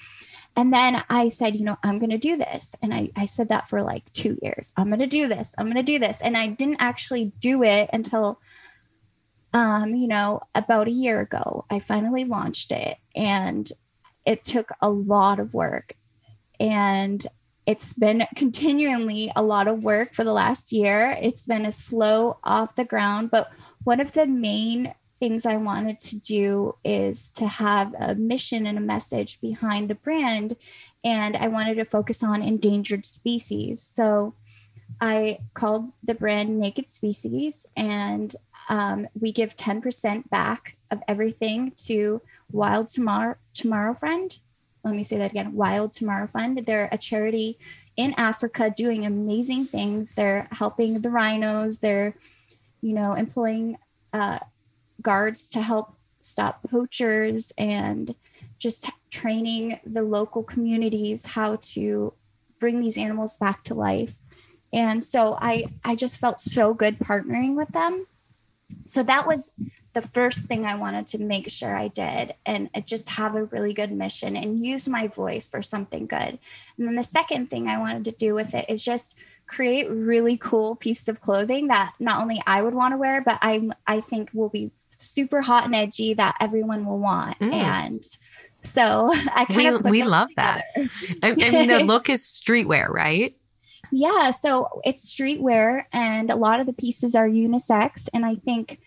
And 0.57 0.73
then 0.73 1.05
I 1.11 1.29
said, 1.29 1.55
you 1.55 1.67
know, 1.67 1.77
I'm 1.85 1.99
going 1.99 2.09
to 2.09 2.17
do 2.17 2.39
this. 2.39 2.75
And 2.81 2.95
I, 2.95 3.11
I 3.17 3.27
said 3.27 3.51
that 3.51 3.69
for 3.69 3.83
like 3.83 4.11
two 4.15 4.39
years. 4.41 4.73
I'm 4.79 4.87
going 4.87 5.01
to 5.01 5.07
do 5.07 5.29
this. 5.29 5.55
I'm 5.59 5.67
going 5.67 5.77
to 5.77 5.83
do 5.83 5.99
this. 5.99 6.23
And 6.23 6.39
I 6.39 6.47
didn't 6.47 6.81
actually 6.81 7.35
do 7.39 7.63
it 7.63 7.91
until, 7.93 8.41
um, 9.53 9.95
you 9.95 10.09
know, 10.09 10.41
about 10.55 10.89
a 10.89 10.93
year 10.93 11.21
ago. 11.21 11.67
I 11.69 11.81
finally 11.81 12.25
launched 12.25 12.73
it 12.73 12.97
and 13.15 13.71
it 14.25 14.43
took 14.43 14.71
a 14.81 14.89
lot 14.89 15.39
of 15.39 15.53
work. 15.53 15.97
And 16.59 17.27
it's 17.67 17.93
been 17.93 18.25
continually 18.37 19.31
a 19.37 19.43
lot 19.43 19.69
of 19.69 19.83
work 19.83 20.15
for 20.15 20.25
the 20.25 20.33
last 20.33 20.73
year. 20.73 21.17
It's 21.21 21.47
been 21.47 21.67
a 21.67 21.73
slow 21.73 22.39
off 22.43 22.75
the 22.75 22.85
ground, 22.85 23.31
but 23.31 23.53
one 23.85 24.01
of 24.01 24.13
the 24.13 24.27
main 24.27 24.95
things 25.19 25.47
I 25.47 25.57
wanted 25.57 26.01
to 26.01 26.17
do 26.17 26.75
is 26.85 27.31
to 27.31 27.47
have 27.47 27.95
a 28.01 28.17
mission 28.17 28.67
and 28.67 28.77
a 28.77 28.81
message 28.81 29.41
behind 29.41 29.89
the 29.89 29.95
brand. 29.95 30.57
And 31.05 31.37
I 31.37 31.47
wanted 31.47 31.77
to 31.77 31.85
focus 31.85 32.25
on 32.25 32.43
endangered 32.43 33.07
species. 33.07 33.81
So 33.81 34.35
I 35.01 35.39
called 35.55 35.93
the 36.03 36.15
brand 36.15 36.59
Naked 36.59 36.89
Species, 36.89 37.67
and 37.77 38.35
um, 38.69 39.07
we 39.19 39.33
give 39.33 39.57
10% 39.57 40.29
back 40.31 40.77
of 40.91 41.03
everything 41.09 41.73
to 41.87 42.21
Wild 42.51 42.89
Tomorrow, 42.89 43.37
Tomorrow 43.55 43.95
Friend 43.95 44.39
let 44.85 44.95
me 44.95 45.05
say 45.05 45.19
that 45.19 45.31
again 45.31 45.55
Wild 45.55 45.93
Tomorrow 45.93 46.27
Fund. 46.27 46.59
They're 46.67 46.89
a 46.91 46.99
charity 46.99 47.59
in 47.97 48.15
Africa 48.17 48.73
doing 48.75 49.07
amazing 49.07 49.67
things. 49.67 50.13
They're 50.13 50.49
helping 50.51 51.01
the 51.01 51.11
rhinos, 51.11 51.79
they're, 51.79 52.15
you 52.81 52.95
know, 52.95 53.15
employing 53.15 53.79
uh, 54.13 54.39
guards 55.01 55.49
to 55.51 55.63
help 55.63 55.95
stop 56.21 56.63
poachers 56.69 57.53
and 57.59 58.15
just 58.59 58.89
training 59.11 59.79
the 59.85 60.03
local 60.03 60.43
communities 60.43 61.27
how 61.27 61.57
to 61.61 62.13
bring 62.59 62.81
these 62.81 62.97
animals 62.97 63.37
back 63.37 63.65
to 63.65 63.75
life. 63.75 64.19
And 64.73 65.03
so 65.03 65.37
I 65.41 65.67
I 65.85 65.95
just 65.95 66.19
felt 66.19 66.41
so 66.41 66.73
good 66.73 66.99
partnering 66.99 67.55
with 67.55 67.69
them. 67.69 68.07
So 68.87 69.03
that 69.03 69.27
was 69.27 69.53
the 69.93 70.03
first 70.03 70.47
thing 70.47 70.65
I 70.65 70.77
wanted 70.77 71.07
to 71.09 71.19
make 71.19 71.51
sure 71.51 71.77
I 71.77 71.89
did 71.89 72.35
and 72.47 72.71
just 72.87 73.09
have 73.11 73.37
a 73.37 73.45
really 73.45 73.75
good 73.75 73.93
mission 73.93 74.37
and 74.37 74.65
use 74.65 74.89
my 74.89 75.09
voice 75.09 75.47
for 75.47 75.61
something 75.61 76.07
good. 76.07 76.39
And 76.79 76.89
then 76.89 76.95
the 76.95 77.05
second 77.05 77.51
thing 77.51 77.69
I 77.69 77.79
wanted 77.79 78.05
to 78.07 78.13
do 78.13 78.35
with 78.35 78.55
it 78.55 78.67
is 78.69 78.83
just 78.83 79.15
create 79.47 79.91
really 79.91 80.37
cool 80.39 80.77
pieces 80.77 81.09
of 81.09 81.21
clothing 81.21 81.69
that 81.69 81.93
not 82.01 82.23
only 82.23 82.43
I 82.47 82.63
would 82.63 82.75
want 82.75 82.93
to 82.93 82.99
wear, 82.99 83.21
but 83.21 83.39
I 83.43 83.69
I 83.87 84.01
think 84.01 84.31
will 84.33 84.49
be 84.49 84.71
super 84.97 85.43
hot 85.43 85.65
and 85.65 85.75
edgy 85.75 86.15
that 86.15 86.37
everyone 86.41 86.87
will 86.87 86.99
want. 86.99 87.39
Mm. 87.41 87.53
And 87.53 88.05
so 88.63 89.11
I 89.35 89.45
kind 89.45 89.83
we 89.83 89.91
we 89.91 90.03
love 90.05 90.31
together. 90.31 90.63
that. 90.75 90.91
I, 91.23 91.31
I 91.33 91.51
mean, 91.51 91.69
the 91.69 91.81
look 91.85 92.09
is 92.09 92.23
streetwear, 92.23 92.89
right? 92.89 93.37
Yeah, 93.95 94.31
so 94.31 94.81
it's 94.87 95.15
streetwear, 95.15 95.85
and 95.93 96.31
a 96.31 96.37
lot 96.37 96.61
of 96.61 96.67
the 96.67 96.73
pieces 96.73 97.15
are 97.15 97.29
unisex, 97.29 98.09
and 98.15 98.25
I 98.25 98.37
think 98.37 98.81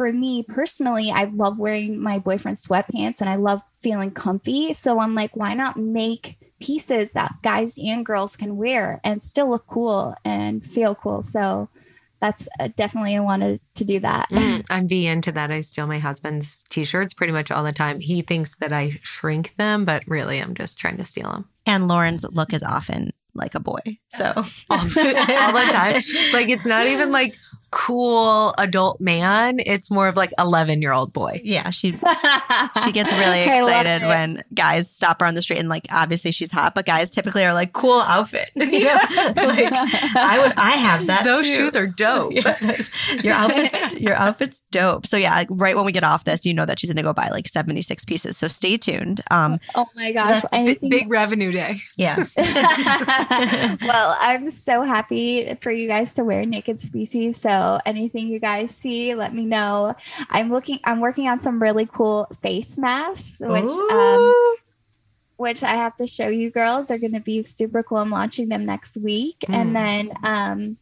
for 0.00 0.14
me 0.14 0.42
personally, 0.42 1.10
I 1.10 1.24
love 1.24 1.60
wearing 1.60 2.00
my 2.00 2.18
boyfriend's 2.18 2.66
sweatpants 2.66 3.20
and 3.20 3.28
I 3.28 3.36
love 3.36 3.60
feeling 3.82 4.10
comfy. 4.10 4.72
So 4.72 4.98
I'm 4.98 5.14
like, 5.14 5.36
why 5.36 5.52
not 5.52 5.76
make 5.76 6.38
pieces 6.58 7.12
that 7.12 7.34
guys 7.42 7.76
and 7.76 8.06
girls 8.06 8.34
can 8.34 8.56
wear 8.56 9.02
and 9.04 9.22
still 9.22 9.50
look 9.50 9.66
cool 9.66 10.14
and 10.24 10.64
feel 10.64 10.94
cool? 10.94 11.22
So 11.22 11.68
that's 12.18 12.48
uh, 12.58 12.70
definitely 12.76 13.14
I 13.14 13.20
wanted 13.20 13.60
to 13.74 13.84
do 13.84 14.00
that. 14.00 14.30
Mm, 14.30 14.64
I'm 14.70 14.86
be 14.86 15.06
into 15.06 15.32
that. 15.32 15.50
I 15.50 15.60
steal 15.60 15.86
my 15.86 15.98
husband's 15.98 16.62
t-shirts 16.70 17.12
pretty 17.12 17.34
much 17.34 17.50
all 17.50 17.62
the 17.62 17.70
time. 17.70 18.00
He 18.00 18.22
thinks 18.22 18.56
that 18.56 18.72
I 18.72 18.98
shrink 19.02 19.54
them, 19.58 19.84
but 19.84 20.02
really 20.06 20.38
I'm 20.38 20.54
just 20.54 20.78
trying 20.78 20.96
to 20.96 21.04
steal 21.04 21.30
them. 21.30 21.44
And 21.66 21.88
Lauren's 21.88 22.24
look 22.24 22.54
is 22.54 22.62
often 22.62 23.12
like 23.34 23.54
a 23.54 23.60
boy. 23.60 23.98
So 24.08 24.24
all, 24.24 24.42
the, 24.78 25.36
all 25.40 25.52
the 25.52 25.70
time. 25.70 26.02
Like 26.32 26.48
it's 26.48 26.66
not 26.66 26.86
even 26.86 27.12
like 27.12 27.36
cool 27.70 28.54
adult 28.58 29.00
man. 29.00 29.60
It's 29.64 29.90
more 29.90 30.08
of 30.08 30.16
like 30.16 30.32
11 30.38 30.82
year 30.82 30.92
old 30.92 31.12
boy. 31.12 31.40
Yeah, 31.44 31.70
she 31.70 31.92
she 32.84 32.92
gets 32.92 33.12
really 33.12 33.40
excited 33.42 34.06
when 34.06 34.42
guys 34.54 34.90
stop 34.90 35.20
her 35.20 35.26
on 35.26 35.34
the 35.34 35.42
street 35.42 35.58
and 35.58 35.68
like 35.68 35.86
obviously 35.90 36.32
she's 36.32 36.50
hot, 36.50 36.74
but 36.74 36.86
guys 36.86 37.10
typically 37.10 37.44
are 37.44 37.54
like 37.54 37.72
cool 37.72 38.00
outfit. 38.00 38.50
you 38.54 38.84
know? 38.84 38.98
like 39.36 39.72
I 39.72 40.38
would 40.42 40.52
I 40.56 40.72
have 40.72 41.06
that. 41.06 41.22
Those 41.24 41.40
too. 41.40 41.54
shoes 41.54 41.76
are 41.76 41.86
dope. 41.86 42.32
Yes. 42.32 42.90
Your 43.22 43.34
outfit's 43.34 44.00
your 44.00 44.14
outfit's 44.14 44.62
dope. 44.70 45.06
So 45.06 45.16
yeah, 45.16 45.34
like 45.34 45.48
right 45.50 45.76
when 45.76 45.84
we 45.84 45.92
get 45.92 46.04
off 46.04 46.24
this, 46.24 46.44
you 46.44 46.54
know 46.54 46.66
that 46.66 46.80
she's 46.80 46.90
gonna 46.90 47.02
go 47.02 47.12
buy 47.12 47.28
like 47.28 47.46
76 47.48 48.04
pieces. 48.04 48.36
So 48.36 48.48
stay 48.48 48.76
tuned. 48.76 49.20
Um 49.30 49.60
oh 49.74 49.86
my 49.94 50.12
gosh. 50.12 50.42
Big, 50.42 50.50
anything- 50.52 50.88
big 50.88 51.10
revenue 51.10 51.52
day. 51.52 51.76
yeah. 51.96 52.24
well, 53.82 54.16
I'm 54.18 54.50
so 54.50 54.82
happy 54.82 55.54
for 55.60 55.70
you 55.70 55.86
guys 55.86 56.14
to 56.14 56.24
wear 56.24 56.44
naked 56.44 56.80
species. 56.80 57.40
So 57.40 57.59
anything 57.86 58.28
you 58.28 58.38
guys 58.38 58.70
see, 58.70 59.14
let 59.14 59.34
me 59.34 59.44
know. 59.44 59.94
I'm 60.28 60.50
looking 60.50 60.80
I'm 60.84 61.00
working 61.00 61.28
on 61.28 61.38
some 61.38 61.60
really 61.60 61.86
cool 61.86 62.26
face 62.40 62.78
masks, 62.78 63.40
which 63.40 63.72
um 63.90 64.34
which 65.36 65.62
I 65.62 65.74
have 65.74 65.96
to 65.96 66.06
show 66.06 66.28
you 66.28 66.50
girls. 66.50 66.86
They're 66.86 66.98
gonna 66.98 67.20
be 67.20 67.42
super 67.42 67.82
cool. 67.82 67.98
I'm 67.98 68.10
launching 68.10 68.48
them 68.48 68.66
next 68.66 68.96
week. 68.96 69.44
Mm. 69.48 69.54
And 69.54 69.76
then 69.76 70.12
um 70.22 70.76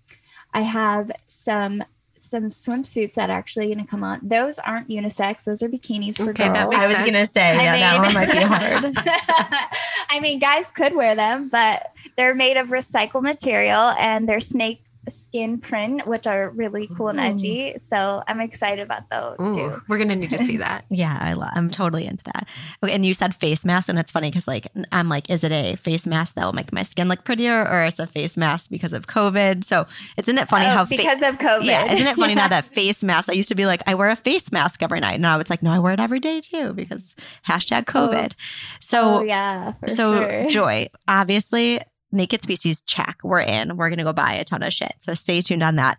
I 0.55 0.63
have 0.63 1.11
some 1.29 1.83
some 2.21 2.51
swimsuits 2.51 3.15
that 3.15 3.31
are 3.31 3.39
actually 3.39 3.67
going 3.67 3.79
to 3.79 3.85
come 3.85 4.03
on. 4.03 4.21
Those 4.23 4.59
aren't 4.59 4.89
unisex. 4.89 5.45
Those 5.45 5.63
are 5.63 5.69
bikinis 5.69 6.17
for 6.17 6.31
Okay, 6.31 6.49
girls. 6.49 6.71
makes 6.71 6.77
I 6.77 6.87
was 6.87 6.97
gonna 6.97 7.27
say, 7.27 7.57
I 7.57 7.63
yeah, 7.63 7.79
that 7.79 8.03
one 8.03 8.15
might 8.15 8.31
be 8.31 8.39
hard. 8.39 8.93
I 10.11 10.21
mean, 10.21 10.39
guys 10.39 10.71
could 10.71 10.95
wear 10.95 11.15
them, 11.15 11.49
but 11.49 11.93
they're 12.17 12.35
made 12.35 12.57
of 12.57 12.69
recycled 12.69 13.23
material 13.23 13.95
and 13.99 14.29
they're 14.29 14.41
snake 14.41 14.83
skin 15.09 15.59
print, 15.59 16.07
which 16.07 16.27
are 16.27 16.51
really 16.51 16.89
cool 16.97 17.09
and 17.09 17.19
edgy. 17.21 17.77
So 17.81 18.23
I'm 18.27 18.41
excited 18.41 18.81
about 18.81 19.09
those 19.11 19.37
Ooh, 19.41 19.55
too. 19.55 19.83
we're 19.89 19.99
gonna 19.99 20.17
need 20.17 20.31
to 20.31 20.39
see 20.39 20.57
that. 20.59 20.85
Yeah, 20.91 21.17
I 21.21 21.33
lo- 21.33 21.47
I'm 21.53 21.71
totally 21.71 22.07
into 22.07 22.25
that. 22.25 22.47
Okay, 22.83 22.93
and 22.93 23.07
you 23.07 23.15
said 23.15 23.35
face 23.35 23.65
mask, 23.65 23.89
and 23.89 23.99
it's 23.99 24.11
funny 24.11 24.31
because 24.31 24.47
like 24.47 24.67
I'm 24.93 25.09
like, 25.09 25.31
is 25.31 25.45
it 25.45 25.53
a 25.53 25.77
face 25.77 26.07
mask 26.07 26.35
that 26.35 26.45
will 26.45 26.53
make 26.53 26.73
my 26.73 26.83
skin 26.83 27.09
look 27.09 27.25
prettier, 27.25 27.61
or 27.67 27.85
it's 27.85 27.99
a 27.99 28.07
face 28.07 28.37
mask 28.37 28.71
because 28.71 28.93
of 28.93 29.07
COVID? 29.07 29.65
So 29.65 29.87
isn't 30.17 30.37
it 30.39 30.49
funny 30.49 30.67
Oh, 30.67 30.71
how 30.71 30.85
fa- 30.85 30.97
because 30.97 31.23
of 31.23 31.39
COVID. 31.39 31.65
yeah, 31.65 31.91
isn't 31.93 32.07
it 32.07 32.17
funny 32.17 32.35
now 32.35 32.49
that 32.49 32.65
face 32.67 33.03
mask? 33.03 33.31
I 33.31 33.33
used 33.33 33.49
to 33.49 33.55
be 33.55 33.67
like, 33.67 33.83
I 33.87 33.95
wear 33.95 34.11
a 34.11 34.17
face 34.17 34.53
mask 34.53 34.83
every 34.83 35.01
night. 35.01 35.21
Now 35.21 35.39
it's 35.41 35.51
like, 35.51 35.63
no, 35.63 35.71
I 35.71 35.79
wear 35.79 35.95
it 35.95 36.01
every 36.01 36.21
day 36.21 36.41
too 36.41 36.73
because 36.75 37.15
hashtag 37.47 37.85
oh. 37.95 38.09
COVID. 38.09 38.33
so 38.81 39.19
oh 39.19 39.23
yeah, 39.23 39.73
for 39.73 39.89
so 39.89 40.21
sure. 40.21 40.47
joy 40.51 40.89
obviously 41.07 41.81
naked 42.11 42.43
species 42.43 42.81
check 42.83 43.19
we're 43.23 43.41
in 43.41 43.77
we're 43.77 43.91
gonna 43.91 44.05
go 44.05 44.13
buy 44.13 44.33
a 44.35 44.45
ton 44.45 44.63
of 44.63 44.73
shit. 44.73 44.95
So 45.01 45.15
stay 45.15 45.43
tuned 45.43 45.63
on 45.63 45.77
that. 45.77 45.99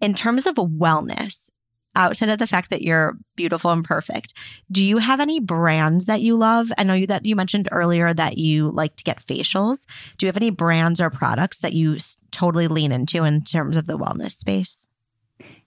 In 0.00 0.14
terms 0.14 0.46
of 0.46 0.56
wellness 0.56 1.50
outside 1.94 2.28
of 2.28 2.38
the 2.38 2.46
fact 2.46 2.70
that 2.70 2.82
you're 2.82 3.16
beautiful 3.34 3.72
and 3.72 3.84
perfect 3.84 4.34
do 4.70 4.84
you 4.84 4.98
have 4.98 5.20
any 5.20 5.40
brands 5.40 6.06
that 6.06 6.20
you 6.20 6.36
love? 6.36 6.70
I 6.78 6.84
know 6.84 6.94
you 6.94 7.06
that 7.06 7.26
you 7.26 7.34
mentioned 7.36 7.68
earlier 7.72 8.12
that 8.12 8.38
you 8.38 8.70
like 8.70 8.96
to 8.96 9.04
get 9.04 9.24
facials. 9.26 9.86
Do 10.16 10.26
you 10.26 10.28
have 10.28 10.36
any 10.36 10.50
brands 10.50 11.00
or 11.00 11.10
products 11.10 11.58
that 11.60 11.72
you 11.72 11.98
totally 12.30 12.68
lean 12.68 12.92
into 12.92 13.24
in 13.24 13.42
terms 13.42 13.76
of 13.76 13.86
the 13.86 13.98
wellness 13.98 14.32
space? 14.32 14.86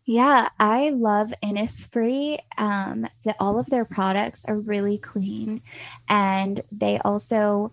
Yeah, 0.06 0.50
I 0.60 0.90
love 0.90 1.32
Innisfree. 1.44 2.40
Um, 2.58 3.08
that 3.24 3.36
all 3.40 3.60
of 3.60 3.68
their 3.68 3.86
products 3.86 4.46
are 4.46 4.60
really 4.60 4.98
clean, 4.98 5.62
and 6.10 6.60
they 6.72 6.98
also, 7.00 7.72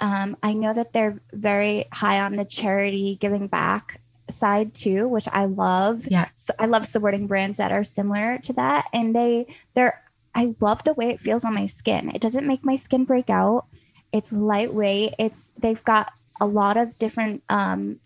um, 0.00 0.36
I 0.42 0.52
know 0.52 0.72
that 0.72 0.92
they're 0.92 1.20
very 1.32 1.86
high 1.92 2.20
on 2.20 2.36
the 2.36 2.44
charity 2.44 3.16
giving 3.20 3.46
back 3.46 4.00
side 4.30 4.74
too, 4.74 5.08
which 5.08 5.28
I 5.32 5.46
love. 5.46 6.06
Yeah. 6.08 6.28
so 6.34 6.54
I 6.58 6.66
love 6.66 6.84
supporting 6.84 7.26
brands 7.26 7.58
that 7.58 7.72
are 7.72 7.84
similar 7.84 8.38
to 8.38 8.52
that, 8.54 8.86
and 8.92 9.14
they 9.14 9.46
they're. 9.74 10.02
I 10.34 10.54
love 10.60 10.84
the 10.84 10.92
way 10.92 11.08
it 11.08 11.20
feels 11.20 11.44
on 11.44 11.54
my 11.54 11.66
skin. 11.66 12.12
It 12.14 12.20
doesn't 12.20 12.46
make 12.46 12.64
my 12.64 12.76
skin 12.76 13.04
break 13.04 13.28
out. 13.28 13.66
It's 14.12 14.32
lightweight. 14.32 15.14
It's 15.18 15.50
they've 15.58 15.82
got 15.84 16.12
a 16.40 16.46
lot 16.46 16.76
of 16.76 16.96
different 16.98 17.42
um, 17.48 17.98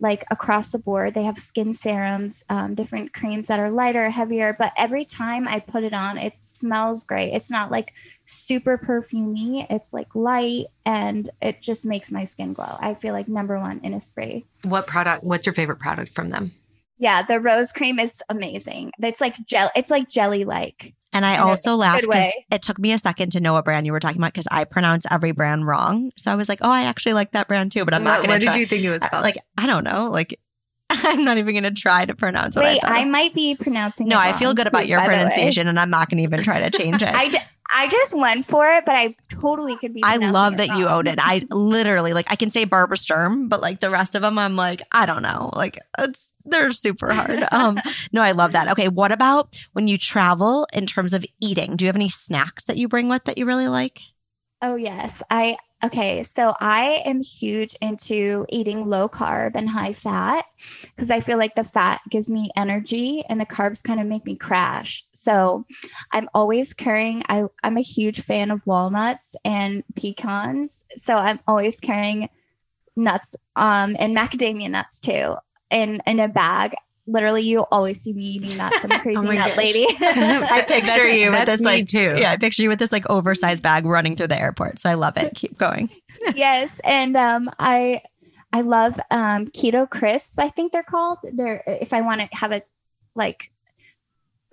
like 0.00 0.24
across 0.30 0.72
the 0.72 0.78
board. 0.78 1.14
They 1.14 1.22
have 1.22 1.38
skin 1.38 1.72
serums, 1.72 2.44
um, 2.50 2.74
different 2.74 3.14
creams 3.14 3.46
that 3.46 3.60
are 3.60 3.70
lighter, 3.70 4.10
heavier, 4.10 4.54
but 4.58 4.72
every 4.76 5.04
time 5.04 5.48
I 5.48 5.60
put 5.60 5.84
it 5.84 5.94
on, 5.94 6.18
it 6.18 6.36
smells 6.36 7.04
great. 7.04 7.32
It's 7.32 7.50
not 7.50 7.70
like 7.70 7.94
super 8.26 8.78
perfumey. 8.78 9.66
It's 9.70 9.92
like 9.92 10.14
light 10.14 10.66
and 10.86 11.30
it 11.42 11.60
just 11.60 11.84
makes 11.84 12.10
my 12.10 12.24
skin 12.24 12.52
glow. 12.52 12.76
I 12.80 12.94
feel 12.94 13.12
like 13.12 13.28
number 13.28 13.58
one 13.58 13.80
Innisfree. 13.80 14.44
What 14.64 14.86
product? 14.86 15.24
What's 15.24 15.46
your 15.46 15.52
favorite 15.54 15.78
product 15.78 16.14
from 16.14 16.30
them? 16.30 16.52
Yeah, 16.98 17.22
the 17.22 17.40
rose 17.40 17.72
cream 17.72 17.98
is 17.98 18.22
amazing. 18.28 18.92
It's 19.02 19.20
like 19.20 19.36
gel. 19.46 19.70
It's 19.74 19.90
like 19.90 20.08
jelly 20.08 20.44
like. 20.44 20.94
And 21.12 21.24
I 21.24 21.36
also 21.38 21.76
laughed 21.76 22.02
because 22.02 22.32
it 22.50 22.62
took 22.62 22.78
me 22.78 22.90
a 22.92 22.98
second 22.98 23.30
to 23.32 23.40
know 23.40 23.52
what 23.52 23.64
brand 23.64 23.86
you 23.86 23.92
were 23.92 24.00
talking 24.00 24.18
about 24.20 24.32
because 24.32 24.48
I 24.50 24.64
pronounce 24.64 25.06
every 25.10 25.30
brand 25.30 25.64
wrong. 25.66 26.10
So 26.16 26.32
I 26.32 26.34
was 26.34 26.48
like, 26.48 26.58
oh, 26.60 26.70
I 26.70 26.82
actually 26.84 27.12
like 27.12 27.32
that 27.32 27.46
brand 27.46 27.70
too, 27.70 27.84
but 27.84 27.94
I'm 27.94 28.02
not 28.02 28.20
what 28.20 28.26
going 28.26 28.30
what 28.30 28.40
did 28.40 28.46
try. 28.48 28.56
you 28.56 28.66
think 28.66 28.82
it 28.84 28.90
was 28.90 29.02
I- 29.02 29.08
called? 29.08 29.22
like, 29.22 29.36
I 29.56 29.66
don't 29.66 29.84
know. 29.84 30.10
Like, 30.10 30.40
I'm 30.90 31.24
not 31.24 31.38
even 31.38 31.54
going 31.54 31.62
to 31.72 31.80
try 31.80 32.04
to 32.04 32.14
pronounce 32.16 32.56
what 32.56 32.64
Wait, 32.64 32.80
I 32.82 33.02
I, 33.02 33.04
might 33.04 33.32
be 33.32 33.54
pronouncing. 33.54 34.06
It. 34.08 34.10
No, 34.10 34.16
it 34.18 34.22
I 34.24 34.32
feel 34.32 34.54
good 34.54 34.66
about 34.66 34.88
your 34.88 34.98
by 34.98 35.04
the 35.06 35.10
way. 35.12 35.16
pronunciation 35.18 35.68
and 35.68 35.78
I'm 35.78 35.90
not 35.90 36.10
going 36.10 36.18
to 36.18 36.24
even 36.24 36.40
try 36.42 36.68
to 36.68 36.70
change 36.78 37.00
it. 37.00 37.08
I, 37.14 37.28
ju- 37.30 37.38
I 37.72 37.88
just 37.88 38.14
went 38.16 38.46
for 38.46 38.66
it, 38.72 38.84
but 38.84 38.94
I 38.94 39.16
totally 39.28 39.76
could 39.76 39.94
be. 39.94 40.02
I 40.02 40.16
love 40.16 40.58
that 40.58 40.68
you 40.68 40.86
wrong. 40.86 40.98
own 40.98 41.06
it. 41.06 41.18
I 41.20 41.42
literally 41.50 42.12
like 42.12 42.30
I 42.30 42.36
can 42.36 42.50
say 42.50 42.64
Barbara 42.64 42.96
Sturm, 42.96 43.48
but 43.48 43.60
like 43.60 43.80
the 43.80 43.90
rest 43.90 44.14
of 44.14 44.22
them, 44.22 44.38
I'm 44.38 44.56
like 44.56 44.82
I 44.92 45.06
don't 45.06 45.22
know. 45.22 45.50
Like 45.54 45.78
it's 45.98 46.30
they're 46.44 46.72
super 46.72 47.12
hard. 47.12 47.44
Um, 47.52 47.80
no, 48.12 48.20
I 48.20 48.32
love 48.32 48.52
that. 48.52 48.68
Okay, 48.68 48.88
what 48.88 49.12
about 49.12 49.60
when 49.72 49.86
you 49.86 49.96
travel 49.96 50.66
in 50.72 50.86
terms 50.86 51.14
of 51.14 51.24
eating? 51.40 51.76
Do 51.76 51.84
you 51.84 51.88
have 51.88 51.96
any 51.96 52.08
snacks 52.08 52.64
that 52.64 52.76
you 52.76 52.88
bring 52.88 53.08
with 53.08 53.24
that 53.24 53.38
you 53.38 53.46
really 53.46 53.68
like? 53.68 54.00
Oh 54.60 54.76
yes. 54.76 55.22
I 55.30 55.56
okay, 55.84 56.22
so 56.22 56.54
I 56.60 57.02
am 57.04 57.22
huge 57.22 57.74
into 57.80 58.46
eating 58.48 58.88
low 58.88 59.08
carb 59.08 59.52
and 59.54 59.68
high 59.68 59.92
fat 59.92 60.46
because 60.82 61.10
I 61.10 61.20
feel 61.20 61.36
like 61.38 61.54
the 61.54 61.64
fat 61.64 62.00
gives 62.10 62.28
me 62.28 62.50
energy 62.56 63.22
and 63.28 63.38
the 63.40 63.46
carbs 63.46 63.82
kind 63.82 64.00
of 64.00 64.06
make 64.06 64.24
me 64.24 64.36
crash. 64.36 65.04
So 65.12 65.66
I'm 66.10 66.28
always 66.34 66.72
carrying 66.72 67.22
I 67.28 67.44
I'm 67.62 67.76
a 67.76 67.82
huge 67.82 68.20
fan 68.22 68.50
of 68.50 68.66
walnuts 68.66 69.36
and 69.44 69.84
pecans. 69.94 70.84
So 70.96 71.16
I'm 71.16 71.40
always 71.46 71.80
carrying 71.80 72.30
nuts 72.96 73.36
um 73.56 73.96
and 73.98 74.16
macadamia 74.16 74.70
nuts 74.70 75.00
too 75.00 75.34
in 75.70 76.00
in 76.06 76.20
a 76.20 76.28
bag. 76.28 76.74
Literally 77.06 77.42
you 77.42 77.60
always 77.70 78.00
see 78.00 78.12
me 78.12 78.24
eating 78.24 78.56
nuts. 78.56 78.84
I'm 78.84 79.00
crazy 79.00 79.26
my 79.26 79.34
nut 79.34 79.48
gosh. 79.48 79.56
lady. 79.56 79.86
I 80.00 80.64
picture 80.68 80.86
That's- 80.86 81.12
you 81.12 81.30
with 81.30 81.46
this 81.46 81.60
like 81.60 81.88
too. 81.88 82.14
Yeah, 82.16 82.32
I 82.32 82.36
picture 82.36 82.62
you 82.62 82.68
with 82.68 82.78
this 82.78 82.92
like 82.92 83.08
oversized 83.10 83.62
bag 83.62 83.84
running 83.84 84.16
through 84.16 84.28
the 84.28 84.40
airport. 84.40 84.78
So 84.78 84.88
I 84.88 84.94
love 84.94 85.16
it. 85.16 85.34
Keep 85.34 85.58
going. 85.58 85.90
yes, 86.34 86.80
and 86.82 87.16
um, 87.16 87.50
I 87.58 88.02
I 88.52 88.62
love 88.62 88.98
um, 89.10 89.46
keto 89.48 89.88
crisps. 89.88 90.38
I 90.38 90.48
think 90.48 90.72
they're 90.72 90.82
called. 90.82 91.18
They're 91.24 91.62
if 91.66 91.92
I 91.92 92.00
want 92.00 92.20
to 92.22 92.28
have 92.32 92.52
a 92.52 92.62
like 93.14 93.50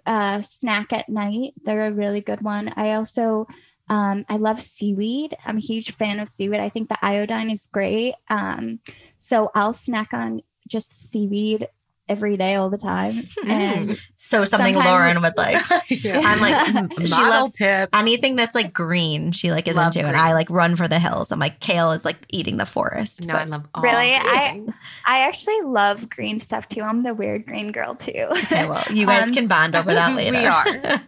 uh, 0.06 0.42
snack 0.42 0.92
at 0.92 1.08
night, 1.08 1.54
they're 1.64 1.88
a 1.88 1.94
really 1.94 2.22
good 2.22 2.42
one. 2.42 2.74
I 2.76 2.94
also 2.94 3.48
um, 3.92 4.26
I 4.30 4.38
love 4.38 4.62
seaweed. 4.62 5.36
I'm 5.46 5.58
a 5.58 5.62
huge 5.62 5.96
fan 5.96 6.20
of 6.20 6.30
seaweed. 6.30 6.60
I 6.60 6.70
think 6.70 6.88
the 6.88 6.98
iodine 7.02 7.52
is 7.52 7.68
great. 7.68 8.16
Um, 8.30 8.80
so 9.20 9.52
I'll 9.54 9.74
snack 9.74 10.14
on 10.14 10.42
just 10.68 11.12
seaweed 11.12 11.68
every 12.10 12.36
day, 12.36 12.56
all 12.56 12.70
the 12.70 12.78
time. 12.78 13.14
And 13.46 13.98
So 14.16 14.44
something 14.46 14.76
Lauren 14.76 15.22
would 15.22 15.38
like. 15.38 15.58
I'm 16.06 16.40
like 16.42 16.92
she 17.00 17.14
loves 17.16 17.54
tip. 17.54 17.90
anything 17.94 18.36
that's 18.36 18.54
like 18.56 18.74
green. 18.74 19.32
She 19.32 19.52
like 19.52 19.68
is 19.68 19.76
Love 19.76 19.88
into, 19.96 20.06
and. 20.08 20.18
I 20.18 20.34
like 20.34 20.50
run 20.50 20.76
for 20.76 20.88
the 20.88 21.00
hills. 21.00 21.32
I'm 21.32 21.40
like 21.40 21.60
kale 21.60 21.92
is 21.92 22.04
like 22.06 22.18
eating 22.30 22.58
the 22.58 22.66
forest. 22.66 23.22
No, 23.26 23.34
But- 23.34 23.42
I 23.42 23.46
love 23.46 23.66
all 23.74 23.84
Really? 23.84 24.14
I- 24.14 24.62
I 25.08 25.20
actually 25.22 25.62
love 25.62 26.10
green 26.10 26.40
stuff 26.40 26.68
too. 26.68 26.82
I'm 26.82 27.02
the 27.04 27.14
weird 27.14 27.46
green 27.46 27.72
girl 27.72 27.96
too. 27.96 28.12
Okay, 28.32 28.68
well, 28.68 28.84
you 28.92 29.06
guys 29.06 29.24
Um, 29.30 29.34
can 29.34 29.48
bond 29.48 29.76
over 29.76 29.94
that 29.94 30.16
later. 30.16 30.38
we 30.38 30.46
are. 30.46 31.02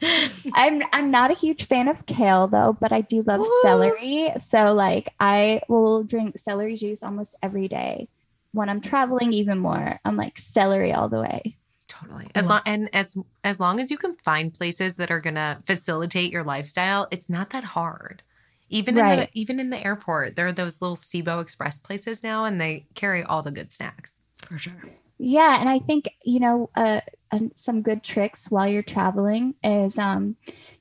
I'm 0.54 0.84
I'm 0.94 1.12
not 1.12 1.32
a 1.32 1.34
huge 1.34 1.68
fan 1.68 1.88
of 1.88 2.06
kale 2.06 2.48
though, 2.48 2.78
but 2.80 2.92
I 2.92 3.02
do 3.02 3.24
love 3.24 3.42
Ooh. 3.42 3.60
celery. 3.62 4.30
So 4.40 4.74
like 4.74 5.10
I 5.20 5.62
will 5.68 6.04
drink 6.04 6.38
celery 6.38 6.76
juice 6.76 7.04
almost 7.04 7.36
every 7.44 7.68
day. 7.68 8.08
When 8.54 8.70
I'm 8.70 8.82
traveling 8.82 9.34
even 9.34 9.60
more, 9.60 10.00
I'm 10.06 10.16
like 10.16 10.38
celery 10.38 10.94
all 10.94 11.10
the 11.10 11.22
way. 11.22 11.58
Totally. 11.88 12.28
As 12.34 12.48
long 12.48 12.62
and 12.66 12.90
as 12.94 13.16
as 13.44 13.60
long 13.60 13.80
as 13.80 13.92
you 13.92 13.98
can 13.98 14.16
find 14.16 14.54
places 14.54 14.96
that 14.96 15.12
are 15.12 15.20
gonna 15.20 15.62
facilitate 15.66 16.32
your 16.32 16.44
lifestyle, 16.44 17.08
it's 17.12 17.30
not 17.30 17.52
that 17.52 17.64
hard. 17.64 18.24
Even 18.70 18.98
in 18.98 19.06
the 19.06 19.30
even 19.34 19.60
in 19.60 19.70
the 19.70 19.86
airport, 19.86 20.36
there 20.36 20.48
are 20.48 20.52
those 20.52 20.82
little 20.82 20.96
CIBO 20.96 21.42
Express 21.42 21.78
places 21.78 22.24
now, 22.24 22.46
and 22.46 22.60
they 22.60 22.88
carry 22.96 23.24
all 23.24 23.44
the 23.44 23.52
good 23.52 23.72
snacks. 23.72 24.18
for 24.38 24.58
sure. 24.58 24.82
Yeah, 25.20 25.60
and 25.60 25.70
I 25.70 25.80
think 25.80 26.10
you 26.24 26.40
know 26.40 26.70
uh, 26.76 27.02
uh, 27.32 27.40
some 27.56 27.82
good 27.82 28.04
tricks 28.04 28.50
while 28.50 28.68
you're 28.68 28.84
traveling 28.84 29.56
is 29.64 29.98
um, 30.00 30.36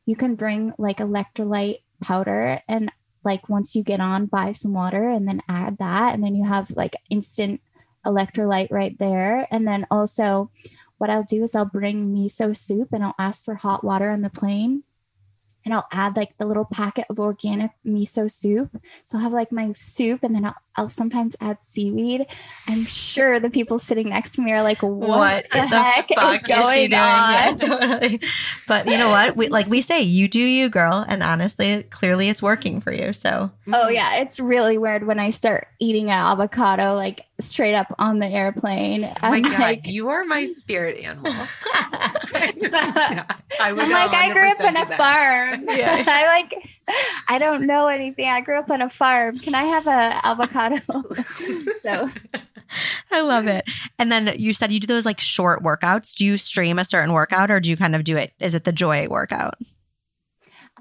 you 0.06 0.16
can 0.16 0.34
bring 0.34 0.72
like 0.78 0.98
electrolyte 0.98 1.82
powder 2.00 2.60
and 2.68 2.90
like 3.24 3.48
once 3.48 3.74
you 3.74 3.82
get 3.82 4.00
on, 4.00 4.26
buy 4.26 4.52
some 4.52 4.72
water 4.72 5.08
and 5.08 5.28
then 5.28 5.42
add 5.48 5.78
that, 5.78 6.14
and 6.14 6.22
then 6.22 6.34
you 6.34 6.44
have 6.44 6.70
like 6.70 6.94
instant 7.10 7.60
electrolyte 8.04 8.70
right 8.70 8.98
there. 8.98 9.46
And 9.50 9.66
then 9.66 9.86
also 9.90 10.50
what 10.98 11.10
I'll 11.10 11.24
do 11.24 11.42
is 11.42 11.54
I'll 11.54 11.64
bring 11.64 12.14
miso 12.14 12.56
soup 12.56 12.88
and 12.92 13.04
I'll 13.04 13.14
ask 13.18 13.44
for 13.44 13.54
hot 13.54 13.84
water 13.84 14.10
on 14.10 14.22
the 14.22 14.30
plane 14.30 14.84
and 15.64 15.72
I'll 15.74 15.86
add 15.92 16.16
like 16.16 16.36
the 16.38 16.46
little 16.46 16.64
packet 16.64 17.06
of 17.10 17.18
organic 17.18 17.70
miso 17.86 18.30
soup. 18.30 18.70
So 19.04 19.16
I'll 19.16 19.24
have 19.24 19.32
like 19.32 19.52
my 19.52 19.72
soup 19.74 20.22
and 20.22 20.34
then 20.34 20.44
I'll, 20.44 20.56
I'll 20.76 20.88
sometimes 20.88 21.36
add 21.40 21.62
seaweed. 21.62 22.26
I'm 22.66 22.84
sure 22.84 23.38
the 23.38 23.50
people 23.50 23.78
sitting 23.78 24.08
next 24.08 24.34
to 24.34 24.42
me 24.42 24.52
are 24.52 24.62
like, 24.62 24.82
what, 24.82 25.08
what 25.08 25.44
the, 25.50 25.66
the 25.68 25.82
heck 25.82 26.10
is 26.10 26.42
going 26.42 26.94
on? 26.94 27.32
Yeah, 27.32 27.54
totally. 27.58 28.20
But 28.66 28.86
you 28.86 28.98
know 28.98 29.10
what? 29.10 29.36
We 29.36 29.48
like 29.48 29.66
we 29.66 29.82
say, 29.82 30.00
you 30.02 30.28
do 30.28 30.40
you, 30.40 30.68
girl. 30.68 31.04
And 31.06 31.22
honestly, 31.22 31.82
clearly 31.84 32.28
it's 32.28 32.42
working 32.42 32.80
for 32.80 32.92
you. 32.92 33.12
So 33.12 33.50
Oh 33.72 33.88
yeah, 33.88 34.16
it's 34.16 34.40
really 34.40 34.78
weird 34.78 35.06
when 35.06 35.18
I 35.18 35.30
start 35.30 35.68
eating 35.78 36.10
an 36.10 36.18
avocado 36.18 36.94
like 36.94 37.26
straight 37.40 37.74
up 37.74 37.94
on 37.98 38.18
the 38.18 38.26
airplane. 38.26 39.04
Oh 39.04 39.30
my 39.30 39.36
I'm 39.36 39.42
God, 39.42 39.60
like, 39.60 39.88
you 39.88 40.08
are 40.08 40.24
my 40.24 40.44
spirit 40.46 40.98
animal. 41.04 41.32
I 43.60 43.72
would 43.72 43.82
I'm 43.84 43.90
like, 43.90 44.12
I 44.12 44.32
grew 44.32 44.48
up 44.48 44.60
on 44.60 44.76
a 44.76 44.86
that. 44.86 44.96
farm. 44.96 45.68
Yeah. 45.76 46.04
I 46.06 46.26
like, 46.26 46.54
I 47.28 47.38
don't 47.38 47.66
know 47.66 47.88
anything. 47.88 48.26
I 48.26 48.40
grew 48.40 48.58
up 48.58 48.70
on 48.70 48.82
a 48.82 48.88
farm. 48.88 49.36
Can 49.36 49.54
I 49.54 49.64
have 49.64 49.86
a 49.86 50.20
avocado? 50.26 51.02
so 51.82 52.10
I 53.10 53.20
love 53.20 53.46
it. 53.46 53.64
And 53.98 54.10
then 54.10 54.34
you 54.38 54.54
said 54.54 54.72
you 54.72 54.80
do 54.80 54.86
those 54.86 55.06
like 55.06 55.20
short 55.20 55.62
workouts. 55.62 56.14
Do 56.14 56.26
you 56.26 56.36
stream 56.36 56.78
a 56.78 56.84
certain 56.84 57.12
workout 57.12 57.50
or 57.50 57.60
do 57.60 57.70
you 57.70 57.76
kind 57.76 57.94
of 57.94 58.04
do 58.04 58.16
it? 58.16 58.32
Is 58.40 58.54
it 58.54 58.64
the 58.64 58.72
joy 58.72 59.08
workout? 59.08 59.54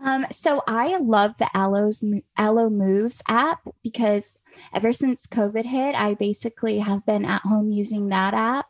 Um, 0.03 0.25
so 0.31 0.63
I 0.67 0.97
love 0.97 1.37
the 1.37 1.49
Alo's 1.53 2.03
Alo 2.37 2.69
Moves 2.69 3.21
app 3.27 3.67
because 3.83 4.39
ever 4.73 4.93
since 4.93 5.27
COVID 5.27 5.65
hit, 5.65 5.93
I 5.95 6.15
basically 6.15 6.79
have 6.79 7.05
been 7.05 7.23
at 7.23 7.41
home 7.43 7.71
using 7.71 8.07
that 8.07 8.33
app 8.33 8.67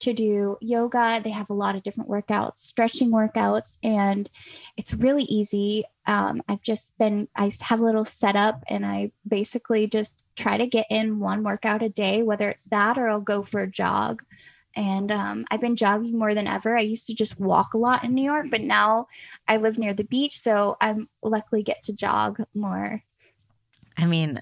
to 0.00 0.12
do 0.12 0.56
yoga. 0.60 1.20
They 1.22 1.30
have 1.30 1.50
a 1.50 1.54
lot 1.54 1.76
of 1.76 1.82
different 1.82 2.10
workouts, 2.10 2.58
stretching 2.58 3.10
workouts, 3.10 3.78
and 3.82 4.28
it's 4.76 4.94
really 4.94 5.24
easy. 5.24 5.84
Um, 6.06 6.42
I've 6.48 6.62
just 6.62 6.96
been, 6.98 7.28
I 7.36 7.50
have 7.60 7.80
a 7.80 7.84
little 7.84 8.04
setup 8.04 8.64
and 8.68 8.84
I 8.84 9.12
basically 9.28 9.86
just 9.86 10.24
try 10.36 10.56
to 10.56 10.66
get 10.66 10.86
in 10.90 11.20
one 11.20 11.42
workout 11.42 11.82
a 11.82 11.88
day, 11.88 12.22
whether 12.22 12.48
it's 12.48 12.64
that 12.64 12.98
or 12.98 13.08
I'll 13.08 13.20
go 13.20 13.42
for 13.42 13.62
a 13.62 13.70
jog. 13.70 14.22
And 14.76 15.12
um, 15.12 15.44
I've 15.50 15.60
been 15.60 15.76
jogging 15.76 16.18
more 16.18 16.34
than 16.34 16.46
ever. 16.46 16.76
I 16.76 16.82
used 16.82 17.06
to 17.08 17.14
just 17.14 17.38
walk 17.38 17.74
a 17.74 17.78
lot 17.78 18.04
in 18.04 18.14
New 18.14 18.24
York, 18.24 18.46
but 18.50 18.60
now 18.60 19.06
I 19.46 19.58
live 19.58 19.78
near 19.78 19.94
the 19.94 20.04
beach, 20.04 20.38
so 20.38 20.76
I'm 20.80 21.08
luckily 21.22 21.62
get 21.62 21.82
to 21.82 21.92
jog 21.92 22.42
more. 22.54 23.02
I 23.98 24.06
mean, 24.06 24.40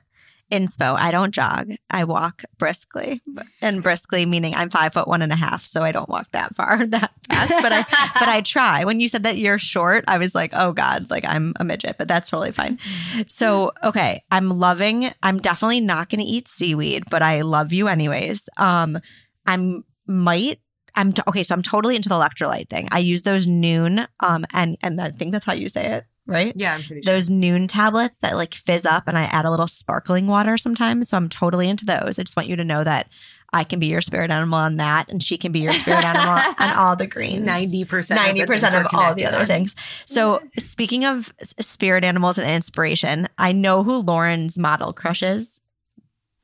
inspo, 0.50 0.96
I 0.98 1.10
don't 1.10 1.32
jog. 1.32 1.72
I 1.90 2.04
walk 2.04 2.44
briskly. 2.58 3.22
And 3.60 3.82
briskly 3.82 4.26
meaning 4.26 4.54
I'm 4.54 4.70
five 4.70 4.92
foot 4.92 5.08
one 5.08 5.22
and 5.22 5.32
a 5.32 5.36
half, 5.36 5.64
so 5.64 5.82
I 5.82 5.92
don't 5.92 6.08
walk 6.08 6.30
that 6.32 6.54
far 6.54 6.86
that 6.86 7.12
fast. 7.28 7.54
But 7.62 7.72
I 7.72 7.84
but 8.18 8.28
I 8.28 8.40
try. 8.40 8.84
When 8.84 9.00
you 9.00 9.08
said 9.08 9.22
that 9.24 9.38
you're 9.38 9.58
short, 9.58 10.04
I 10.08 10.18
was 10.18 10.34
like, 10.34 10.52
oh 10.54 10.72
God, 10.72 11.10
like 11.10 11.24
I'm 11.26 11.54
a 11.56 11.64
midget, 11.64 11.96
but 11.98 12.08
that's 12.08 12.30
totally 12.30 12.52
fine. 12.52 12.78
So 13.28 13.72
okay, 13.82 14.22
I'm 14.30 14.58
loving, 14.58 15.10
I'm 15.22 15.38
definitely 15.38 15.80
not 15.80 16.08
gonna 16.08 16.24
eat 16.26 16.48
seaweed, 16.48 17.04
but 17.10 17.22
I 17.22 17.42
love 17.42 17.72
you 17.72 17.88
anyways. 17.88 18.48
Um, 18.56 18.98
I'm 19.46 19.84
might 20.06 20.60
I'm 20.94 21.12
t- 21.12 21.22
okay, 21.28 21.44
so 21.44 21.54
I'm 21.54 21.62
totally 21.62 21.94
into 21.94 22.08
the 22.08 22.16
electrolyte 22.16 22.68
thing. 22.70 22.88
I 22.90 22.98
use 22.98 23.22
those 23.22 23.46
Nuun, 23.46 24.08
um, 24.20 24.44
and 24.52 24.76
and 24.82 25.00
I 25.00 25.10
think 25.10 25.32
that's 25.32 25.46
how 25.46 25.52
you 25.52 25.68
say 25.68 25.86
it, 25.86 26.04
right? 26.28 26.52
Yeah, 26.54 26.74
I'm 26.74 26.82
pretty 26.84 27.02
sure. 27.02 27.12
those 27.12 27.28
Nuun 27.28 27.66
tablets 27.68 28.18
that 28.18 28.36
like 28.36 28.54
fizz 28.54 28.84
up 28.84 29.08
and 29.08 29.18
I 29.18 29.24
add 29.24 29.46
a 29.46 29.50
little 29.50 29.66
sparkling 29.66 30.26
water 30.26 30.56
sometimes. 30.58 31.08
So 31.08 31.16
I'm 31.16 31.28
totally 31.28 31.68
into 31.68 31.86
those. 31.86 32.18
I 32.18 32.22
just 32.22 32.36
want 32.36 32.48
you 32.48 32.56
to 32.56 32.64
know 32.64 32.84
that 32.84 33.08
I 33.52 33.64
can 33.64 33.80
be 33.80 33.86
your 33.86 34.02
spirit 34.02 34.30
animal 34.30 34.58
on 34.58 34.76
that 34.76 35.08
and 35.08 35.22
she 35.22 35.38
can 35.38 35.52
be 35.52 35.60
your 35.60 35.72
spirit 35.72 36.04
animal 36.04 36.38
on 36.58 36.76
all 36.76 36.96
the 36.96 37.06
greens. 37.06 37.48
90%. 37.48 37.86
90% 37.86 38.80
of 38.80 38.86
all 38.92 39.14
the 39.14 39.24
other 39.24 39.46
things. 39.46 39.74
So 40.04 40.42
speaking 40.58 41.06
of 41.06 41.32
spirit 41.58 42.04
animals 42.04 42.36
and 42.36 42.48
inspiration, 42.48 43.26
I 43.38 43.52
know 43.52 43.82
who 43.82 44.02
Lauren's 44.02 44.58
model 44.58 44.92
crushes, 44.92 45.60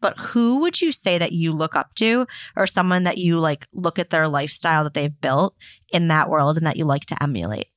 but 0.01 0.19
who 0.19 0.61
would 0.61 0.81
you 0.81 0.93
say 0.93 1.19
that 1.19 1.33
you 1.33 1.53
look 1.53 1.77
up 1.77 1.95
to 1.97 2.27
or 2.57 2.67
someone 2.67 3.05
that 3.05 3.19
you 3.19 3.39
like 3.39 3.67
look 3.73 3.99
at 3.99 4.09
their 4.09 4.27
lifestyle 4.27 4.85
that 4.85 4.95
they've 4.95 5.21
built 5.21 5.55
in 5.93 6.09
that 6.09 6.31
world 6.31 6.57
and 6.57 6.67
that 6.67 6.79
you 6.79 6.87
like 6.87 7.05
to 7.07 7.23
emulate? 7.23 7.69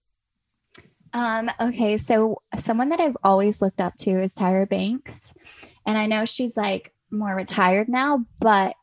Um, 1.17 1.49
okay, 1.59 1.97
so 1.97 2.43
someone 2.59 2.89
that 2.89 2.99
I've 2.99 3.17
always 3.23 3.59
looked 3.59 3.81
up 3.81 3.97
to 4.01 4.11
is 4.11 4.35
Tyra 4.35 4.69
Banks. 4.69 5.33
And 5.87 5.97
I 5.97 6.05
know 6.05 6.25
she's 6.25 6.55
like 6.55 6.93
more 7.09 7.33
retired 7.33 7.89
now, 7.89 8.23
but 8.39 8.75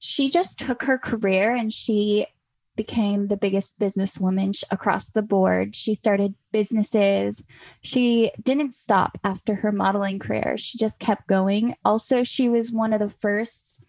she 0.00 0.28
just 0.28 0.58
took 0.58 0.82
her 0.82 0.98
career 0.98 1.54
and 1.54 1.72
she 1.72 2.26
became 2.74 3.28
the 3.28 3.36
biggest 3.36 3.78
businesswoman 3.78 4.60
across 4.72 5.10
the 5.10 5.22
board. 5.22 5.76
She 5.76 5.94
started 5.94 6.34
businesses. 6.50 7.44
She 7.82 8.32
didn't 8.42 8.74
stop 8.74 9.16
after 9.22 9.54
her 9.54 9.70
modeling 9.70 10.18
career. 10.18 10.56
She 10.58 10.78
just 10.78 10.98
kept 10.98 11.28
going. 11.28 11.76
Also, 11.84 12.24
she 12.24 12.48
was 12.48 12.72
one 12.72 12.94
of 12.94 12.98
the 12.98 13.08
first 13.08 13.80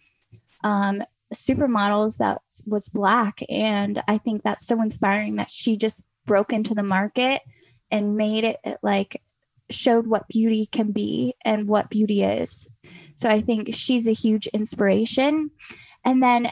um, 0.63 1.01
supermodels 1.33 2.17
that 2.17 2.43
was 2.67 2.89
black. 2.89 3.41
And 3.49 4.03
I 4.07 4.19
think 4.19 4.43
that's 4.43 4.67
so 4.67 4.79
inspiring 4.83 5.37
that 5.37 5.49
she 5.49 5.77
just 5.77 6.03
broke 6.27 6.53
into 6.53 6.75
the 6.75 6.83
market 6.83 7.41
and 7.91 8.15
made 8.17 8.43
it 8.43 8.59
like 8.81 9.21
showed 9.69 10.07
what 10.07 10.27
beauty 10.27 10.65
can 10.65 10.91
be 10.91 11.35
and 11.43 11.67
what 11.67 11.89
beauty 11.89 12.23
is. 12.23 12.67
So 13.15 13.29
I 13.29 13.41
think 13.41 13.73
she's 13.73 14.07
a 14.07 14.13
huge 14.13 14.47
inspiration. 14.47 15.51
And 16.05 16.23
then 16.23 16.49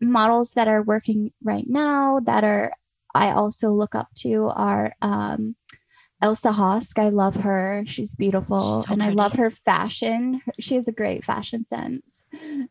models 0.00 0.54
that 0.54 0.68
are 0.68 0.82
working 0.82 1.32
right 1.42 1.66
now 1.68 2.20
that 2.20 2.44
are 2.44 2.72
I 3.14 3.30
also 3.30 3.72
look 3.72 3.94
up 3.94 4.08
to 4.18 4.48
are 4.48 4.94
um, 5.00 5.56
Elsa 6.20 6.50
Hosk. 6.50 6.98
I 6.98 7.08
love 7.08 7.36
her. 7.36 7.82
She's 7.86 8.14
beautiful. 8.14 8.82
So 8.82 8.92
and 8.92 9.02
I 9.02 9.10
love 9.10 9.34
her 9.34 9.50
fashion. 9.50 10.42
She 10.58 10.74
has 10.74 10.86
a 10.88 10.92
great 10.92 11.24
fashion 11.24 11.64
sense. 11.64 12.24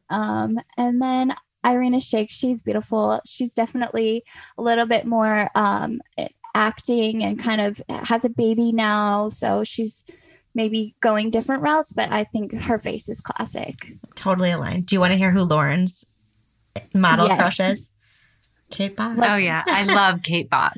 Um, 0.10 0.60
and 0.78 1.02
then 1.02 1.36
Irina 1.66 1.98
Shayk, 1.98 2.28
she's 2.30 2.62
beautiful. 2.62 3.22
She's 3.26 3.56
definitely 3.56 4.24
a 4.58 4.62
little 4.62 4.86
bit 4.86 5.06
more 5.06 5.50
um, 5.56 6.00
acting 6.56 7.24
and 7.24 7.38
kind 7.38 7.62
of 7.62 7.80
has 8.08 8.26
a 8.26 8.30
baby 8.30 8.72
now. 8.72 9.30
So 9.30 9.64
she's 9.64 10.04
maybe 10.56 10.96
going 11.02 11.30
different 11.30 11.62
routes, 11.62 11.92
but 11.92 12.12
I 12.12 12.24
think 12.24 12.54
her 12.54 12.80
face 12.80 13.10
is 13.10 13.22
classic. 13.22 13.76
Totally 14.16 14.52
aligned. 14.52 14.86
Do 14.88 14.96
you 14.96 15.00
want 15.02 15.12
to 15.12 15.18
hear 15.18 15.32
who 15.32 15.42
Lauren's 15.44 16.06
model 16.94 17.28
Yes. 17.28 17.38
crush 17.38 17.60
is? 17.60 17.90
Kate 18.72 18.96
Bock. 18.96 19.18
Oh, 19.22 19.36
yeah. 19.36 19.64
I 19.68 19.84
love 19.84 20.24
Kate 20.24 20.50
Bock. 20.50 20.76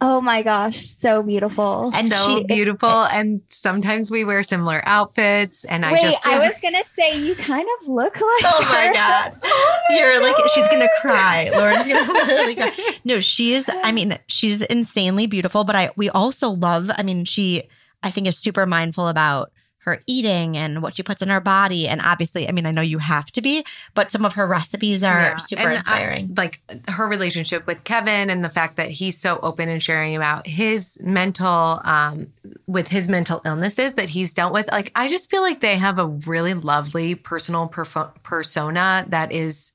Oh 0.00 0.20
my 0.20 0.42
gosh, 0.42 0.76
so 0.78 1.22
beautiful. 1.24 1.90
And 1.94 2.06
so 2.12 2.38
she- 2.38 2.44
beautiful. 2.44 2.88
and 2.88 3.40
sometimes 3.48 4.10
we 4.10 4.24
wear 4.24 4.42
similar 4.44 4.80
outfits. 4.86 5.64
And 5.64 5.84
I 5.84 6.00
just. 6.00 6.24
I 6.26 6.38
was 6.38 6.58
gonna 6.60 6.84
say 6.84 7.18
you 7.18 7.34
kind 7.34 7.66
of 7.80 7.88
look 7.88 8.14
like 8.14 8.22
Oh 8.44 8.68
my 8.70 8.86
her. 8.86 8.92
god. 8.92 9.40
Oh 9.44 9.78
You're 9.90 10.22
like 10.22 10.36
she's 10.54 10.68
gonna 10.68 10.88
cry. 11.00 11.50
Lauren's 11.52 11.88
gonna 11.88 12.12
literally 12.12 12.54
cry. 12.54 12.72
No, 13.04 13.18
she 13.20 13.54
is 13.54 13.68
I 13.82 13.90
mean, 13.92 14.18
she's 14.28 14.62
insanely 14.62 15.26
beautiful, 15.26 15.64
but 15.64 15.74
I 15.74 15.90
we 15.96 16.08
also 16.10 16.50
love, 16.50 16.90
I 16.96 17.02
mean, 17.02 17.24
she 17.24 17.64
I 18.02 18.10
think 18.12 18.26
is 18.28 18.38
super 18.38 18.66
mindful 18.66 19.08
about 19.08 19.50
her 19.82 20.02
eating 20.06 20.56
and 20.56 20.82
what 20.82 20.96
she 20.96 21.02
puts 21.02 21.22
in 21.22 21.28
her 21.28 21.40
body. 21.40 21.88
And 21.88 22.00
obviously, 22.02 22.48
I 22.48 22.52
mean, 22.52 22.66
I 22.66 22.72
know 22.72 22.82
you 22.82 22.98
have 22.98 23.30
to 23.32 23.40
be, 23.40 23.64
but 23.94 24.10
some 24.12 24.24
of 24.24 24.34
her 24.34 24.46
recipes 24.46 25.02
are 25.04 25.18
Yeah. 25.18 25.36
super 25.38 25.62
And 25.62 25.70
I- 25.70 25.74
inspiring. 25.76 26.34
like 26.36 26.60
her 26.88 27.06
relationship 27.06 27.66
with 27.66 27.84
Kevin 27.84 28.28
and 28.28 28.44
the 28.44 28.48
fact 28.50 28.76
that 28.76 28.90
he's 28.90 29.16
so 29.18 29.38
open 29.42 29.68
and 29.68 29.82
sharing 29.82 30.14
about 30.16 30.46
his 30.46 30.98
mental, 31.00 31.80
um, 31.84 32.26
with 32.66 32.88
his 32.88 33.08
mental 33.08 33.40
illnesses 33.44 33.94
that 33.94 34.10
he's 34.10 34.34
dealt 34.34 34.52
with. 34.52 34.70
Like, 34.72 34.92
I 34.94 35.08
just 35.08 35.30
feel 35.30 35.42
like 35.42 35.60
they 35.60 35.76
have 35.76 35.98
a 35.98 36.06
really 36.06 36.54
lovely 36.54 37.14
personal 37.14 37.68
perfo- 37.68 38.10
persona 38.22 39.06
that 39.08 39.32
is, 39.32 39.72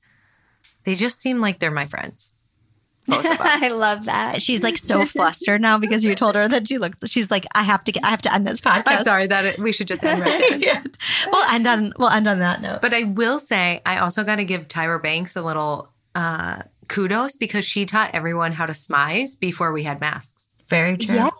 they 0.84 0.94
just 0.94 1.18
seem 1.20 1.40
like 1.40 1.58
they're 1.58 1.70
my 1.70 1.86
friends. 1.86 2.30
Both 3.06 3.18
of 3.18 3.22
them. 3.24 3.38
I 3.40 3.68
love 3.68 4.04
that. 4.06 4.40
She's 4.40 4.62
like 4.62 4.78
so 4.78 5.04
flustered 5.06 5.60
now 5.60 5.78
because 5.78 6.04
you 6.04 6.14
told 6.14 6.34
her 6.34 6.48
that 6.48 6.68
she 6.68 6.78
looks 6.78 6.96
she's 7.10 7.30
like, 7.30 7.44
I 7.54 7.62
have 7.62 7.84
to 7.84 7.92
get 7.92 8.04
I 8.04 8.10
have 8.10 8.22
to 8.22 8.34
end 8.34 8.46
this 8.46 8.60
podcast. 8.60 8.82
I'm 8.86 9.00
sorry 9.02 9.26
that 9.26 9.44
it, 9.44 9.58
we 9.60 9.72
should 9.72 9.88
just 9.88 10.02
end 10.02 10.20
right 10.20 10.44
there. 10.50 10.58
Yeah. 10.64 10.82
We'll 11.30 11.50
end 11.50 11.66
on 11.66 11.92
we'll 11.98 12.08
end 12.08 12.26
on 12.28 12.38
that 12.38 12.62
note. 12.62 12.80
But 12.80 12.94
I 12.94 13.04
will 13.04 13.38
say, 13.38 13.82
I 13.84 13.98
also 13.98 14.24
got 14.24 14.36
to 14.36 14.44
give 14.44 14.68
Tyra 14.68 15.02
Banks 15.02 15.36
a 15.36 15.42
little 15.42 15.90
uh, 16.14 16.62
kudos 16.88 17.36
because 17.36 17.64
she 17.64 17.86
taught 17.86 18.14
everyone 18.14 18.52
how 18.52 18.66
to 18.66 18.72
smize 18.72 19.38
before 19.38 19.72
we 19.72 19.82
had 19.82 20.00
masks. 20.00 20.50
Very 20.68 20.96
true. 20.96 21.16
Yes. 21.16 21.32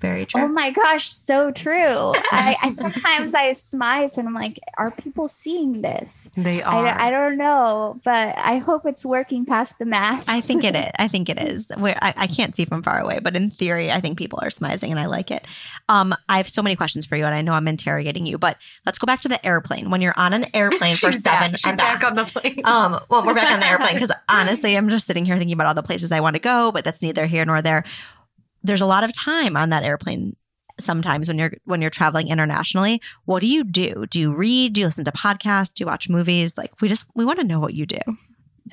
Very 0.00 0.26
true. 0.26 0.42
Oh 0.42 0.48
my 0.48 0.70
gosh, 0.70 1.08
so 1.08 1.50
true. 1.50 1.72
I, 1.74 2.54
I 2.62 2.72
sometimes 2.74 3.34
I 3.34 3.52
smize 3.52 4.18
and 4.18 4.28
I'm 4.28 4.34
like, 4.34 4.60
are 4.76 4.90
people 4.90 5.26
seeing 5.26 5.80
this? 5.80 6.28
They 6.36 6.62
are. 6.62 6.86
I, 6.86 7.06
I 7.06 7.10
don't 7.10 7.38
know, 7.38 7.98
but 8.04 8.34
I 8.36 8.58
hope 8.58 8.84
it's 8.84 9.06
working 9.06 9.46
past 9.46 9.78
the 9.78 9.86
mask. 9.86 10.28
I 10.28 10.42
think 10.42 10.64
it 10.64 10.76
is. 10.76 10.90
I 10.98 11.08
think 11.08 11.30
it 11.30 11.40
is. 11.40 11.72
Where 11.78 11.96
I, 12.02 12.12
I 12.14 12.26
can't 12.26 12.54
see 12.54 12.66
from 12.66 12.82
far 12.82 13.00
away, 13.00 13.20
but 13.22 13.36
in 13.36 13.50
theory, 13.50 13.90
I 13.90 14.02
think 14.02 14.18
people 14.18 14.38
are 14.42 14.48
smizing, 14.48 14.90
and 14.90 15.00
I 15.00 15.06
like 15.06 15.30
it. 15.30 15.46
Um, 15.88 16.14
I 16.28 16.36
have 16.36 16.48
so 16.48 16.62
many 16.62 16.76
questions 16.76 17.06
for 17.06 17.16
you, 17.16 17.24
and 17.24 17.34
I 17.34 17.40
know 17.40 17.54
I'm 17.54 17.66
interrogating 17.66 18.26
you, 18.26 18.36
but 18.36 18.58
let's 18.84 18.98
go 18.98 19.06
back 19.06 19.22
to 19.22 19.28
the 19.28 19.44
airplane. 19.46 19.88
When 19.88 20.02
you're 20.02 20.14
on 20.18 20.34
an 20.34 20.44
airplane 20.52 20.96
for 20.96 21.10
seven, 21.10 21.52
back. 21.52 21.58
She's 21.58 21.72
I'm 21.72 21.76
back 21.78 22.04
on 22.04 22.16
the 22.16 22.24
plane. 22.24 22.60
um, 22.64 23.00
well, 23.08 23.24
we're 23.24 23.34
back 23.34 23.50
on 23.50 23.60
the 23.60 23.66
airplane 23.66 23.94
because 23.94 24.12
honestly, 24.28 24.76
I'm 24.76 24.90
just 24.90 25.06
sitting 25.06 25.24
here 25.24 25.38
thinking 25.38 25.54
about 25.54 25.68
all 25.68 25.74
the 25.74 25.82
places 25.82 26.12
I 26.12 26.20
want 26.20 26.34
to 26.34 26.40
go, 26.40 26.70
but 26.70 26.84
that's 26.84 27.00
neither 27.00 27.24
here 27.24 27.46
nor 27.46 27.62
there. 27.62 27.84
There's 28.66 28.80
a 28.82 28.86
lot 28.86 29.04
of 29.04 29.12
time 29.12 29.56
on 29.56 29.70
that 29.70 29.82
airplane 29.84 30.36
sometimes 30.78 31.28
when 31.28 31.38
you're 31.38 31.52
when 31.64 31.80
you're 31.80 31.90
traveling 31.90 32.28
internationally. 32.28 33.00
What 33.24 33.40
do 33.40 33.46
you 33.46 33.64
do? 33.64 34.06
Do 34.10 34.20
you 34.20 34.34
read? 34.34 34.74
Do 34.74 34.80
you 34.80 34.86
listen 34.86 35.04
to 35.04 35.12
podcasts? 35.12 35.72
Do 35.72 35.82
you 35.82 35.86
watch 35.86 36.08
movies? 36.08 36.58
Like 36.58 36.80
we 36.80 36.88
just 36.88 37.06
we 37.14 37.24
want 37.24 37.38
to 37.38 37.46
know 37.46 37.60
what 37.60 37.74
you 37.74 37.86
do. 37.86 37.98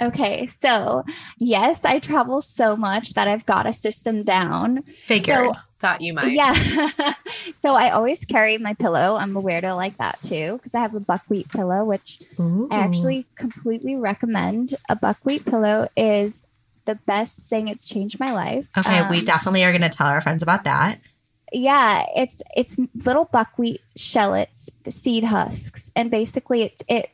Okay, 0.01 0.47
so 0.47 1.03
yes, 1.37 1.85
I 1.85 1.99
travel 1.99 2.41
so 2.41 2.75
much 2.75 3.13
that 3.13 3.27
I've 3.27 3.45
got 3.45 3.67
a 3.67 3.73
system 3.73 4.23
down. 4.23 4.81
Figured. 4.83 5.25
So 5.25 5.53
Thought 5.79 6.01
you 6.01 6.13
might. 6.13 6.31
yeah, 6.31 6.53
so 7.53 7.75
I 7.75 7.91
always 7.91 8.25
carry 8.25 8.57
my 8.57 8.73
pillow. 8.73 9.17
I'm 9.19 9.35
a 9.37 9.41
weirdo 9.41 9.75
like 9.75 9.97
that 9.97 10.19
too 10.23 10.53
because 10.53 10.73
I 10.73 10.79
have 10.79 10.95
a 10.95 10.99
buckwheat 10.99 11.49
pillow, 11.49 11.83
which 11.85 12.23
I 12.39 12.79
actually 12.79 13.27
completely 13.35 13.95
recommend. 13.95 14.73
A 14.89 14.95
buckwheat 14.95 15.45
pillow 15.45 15.87
is 15.95 16.47
the 16.85 16.95
best 16.95 17.49
thing. 17.49 17.67
It's 17.67 17.87
changed 17.87 18.19
my 18.19 18.31
life. 18.33 18.67
okay, 18.77 19.07
we 19.09 19.19
Um, 19.19 19.25
definitely 19.25 19.63
are 19.63 19.71
going 19.71 19.81
to 19.81 19.89
tell 19.89 20.07
our 20.07 20.21
friends 20.21 20.43
about 20.43 20.63
that. 20.65 20.99
yeah 21.51 22.05
it's 22.15 22.41
it's 22.55 22.77
little 23.05 23.25
buckwheat 23.25 23.79
shellets 23.95 24.71
the 24.85 24.91
seed 24.91 25.23
husks 25.23 25.91
and 25.95 26.09
basically 26.09 26.63
it 26.63 26.81
it 26.87 27.09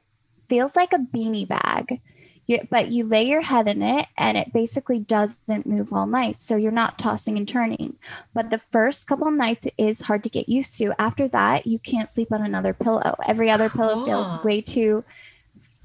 feels 0.47 0.77
like 0.77 0.93
a 0.93 0.97
beanie 0.97 1.45
bag 1.47 1.99
you, 2.47 2.57
but 2.71 2.89
you 2.91 3.05
lay 3.05 3.23
your 3.27 3.41
head 3.41 3.67
in 3.67 3.83
it 3.83 4.07
and 4.17 4.37
it 4.37 4.51
basically 4.53 4.97
doesn't 4.97 5.65
move 5.67 5.91
all 5.91 6.07
night 6.07 6.39
so 6.39 6.55
you're 6.55 6.71
not 6.71 6.97
tossing 6.97 7.37
and 7.37 7.49
turning 7.49 7.97
but 8.33 8.49
the 8.49 8.57
first 8.57 9.07
couple 9.07 9.27
of 9.27 9.33
nights 9.33 9.65
it 9.65 9.73
is 9.77 9.99
hard 9.99 10.23
to 10.23 10.29
get 10.29 10.47
used 10.47 10.77
to 10.77 10.93
after 11.01 11.27
that 11.27 11.67
you 11.67 11.77
can't 11.77 12.07
sleep 12.07 12.31
on 12.31 12.41
another 12.45 12.73
pillow 12.73 13.15
every 13.27 13.51
other 13.51 13.69
pillow 13.69 14.05
feels 14.05 14.33
way 14.45 14.61
too 14.61 15.03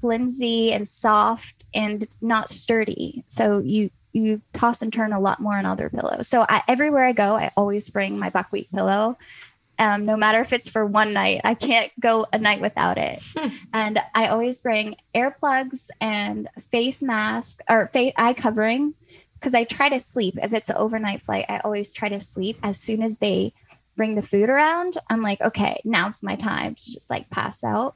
flimsy 0.05 0.71
and 0.71 0.87
soft 0.87 1.63
and 1.73 2.07
not 2.21 2.47
sturdy 2.47 3.23
so 3.27 3.57
you 3.59 3.89
you 4.13 4.39
toss 4.53 4.83
and 4.83 4.93
turn 4.93 5.11
a 5.11 5.19
lot 5.19 5.41
more 5.41 5.55
on 5.55 5.65
other 5.65 5.89
pillows. 5.89 6.27
So 6.27 6.45
I, 6.47 6.61
everywhere 6.69 7.03
I 7.03 7.11
go, 7.11 7.35
I 7.35 7.51
always 7.57 7.89
bring 7.89 8.17
my 8.17 8.29
buckwheat 8.29 8.71
pillow. 8.71 9.17
Um, 9.77 10.05
no 10.05 10.15
matter 10.15 10.39
if 10.39 10.53
it's 10.53 10.69
for 10.69 10.85
one 10.85 11.11
night, 11.11 11.41
I 11.43 11.53
can't 11.53 11.91
go 11.99 12.25
a 12.31 12.37
night 12.37 12.61
without 12.61 12.97
it. 12.97 13.21
Hmm. 13.35 13.49
And 13.73 13.99
I 14.13 14.27
always 14.27 14.61
bring 14.61 14.95
earplugs 15.13 15.89
and 15.99 16.47
face 16.71 17.03
mask 17.03 17.59
or 17.69 17.87
face 17.87 18.13
eye 18.15 18.33
covering 18.33 18.93
because 19.33 19.53
I 19.53 19.65
try 19.65 19.89
to 19.89 19.99
sleep. 19.99 20.37
If 20.41 20.53
it's 20.53 20.69
an 20.69 20.77
overnight 20.77 21.21
flight, 21.21 21.45
I 21.49 21.57
always 21.65 21.91
try 21.91 22.07
to 22.07 22.19
sleep 22.21 22.57
as 22.63 22.79
soon 22.79 23.03
as 23.03 23.17
they 23.17 23.53
bring 23.97 24.15
the 24.15 24.21
food 24.21 24.49
around. 24.49 24.97
I'm 25.09 25.21
like, 25.21 25.41
okay, 25.41 25.81
now's 25.83 26.23
my 26.23 26.35
time 26.35 26.75
to 26.75 26.93
just 26.93 27.09
like 27.09 27.29
pass 27.29 27.65
out. 27.65 27.95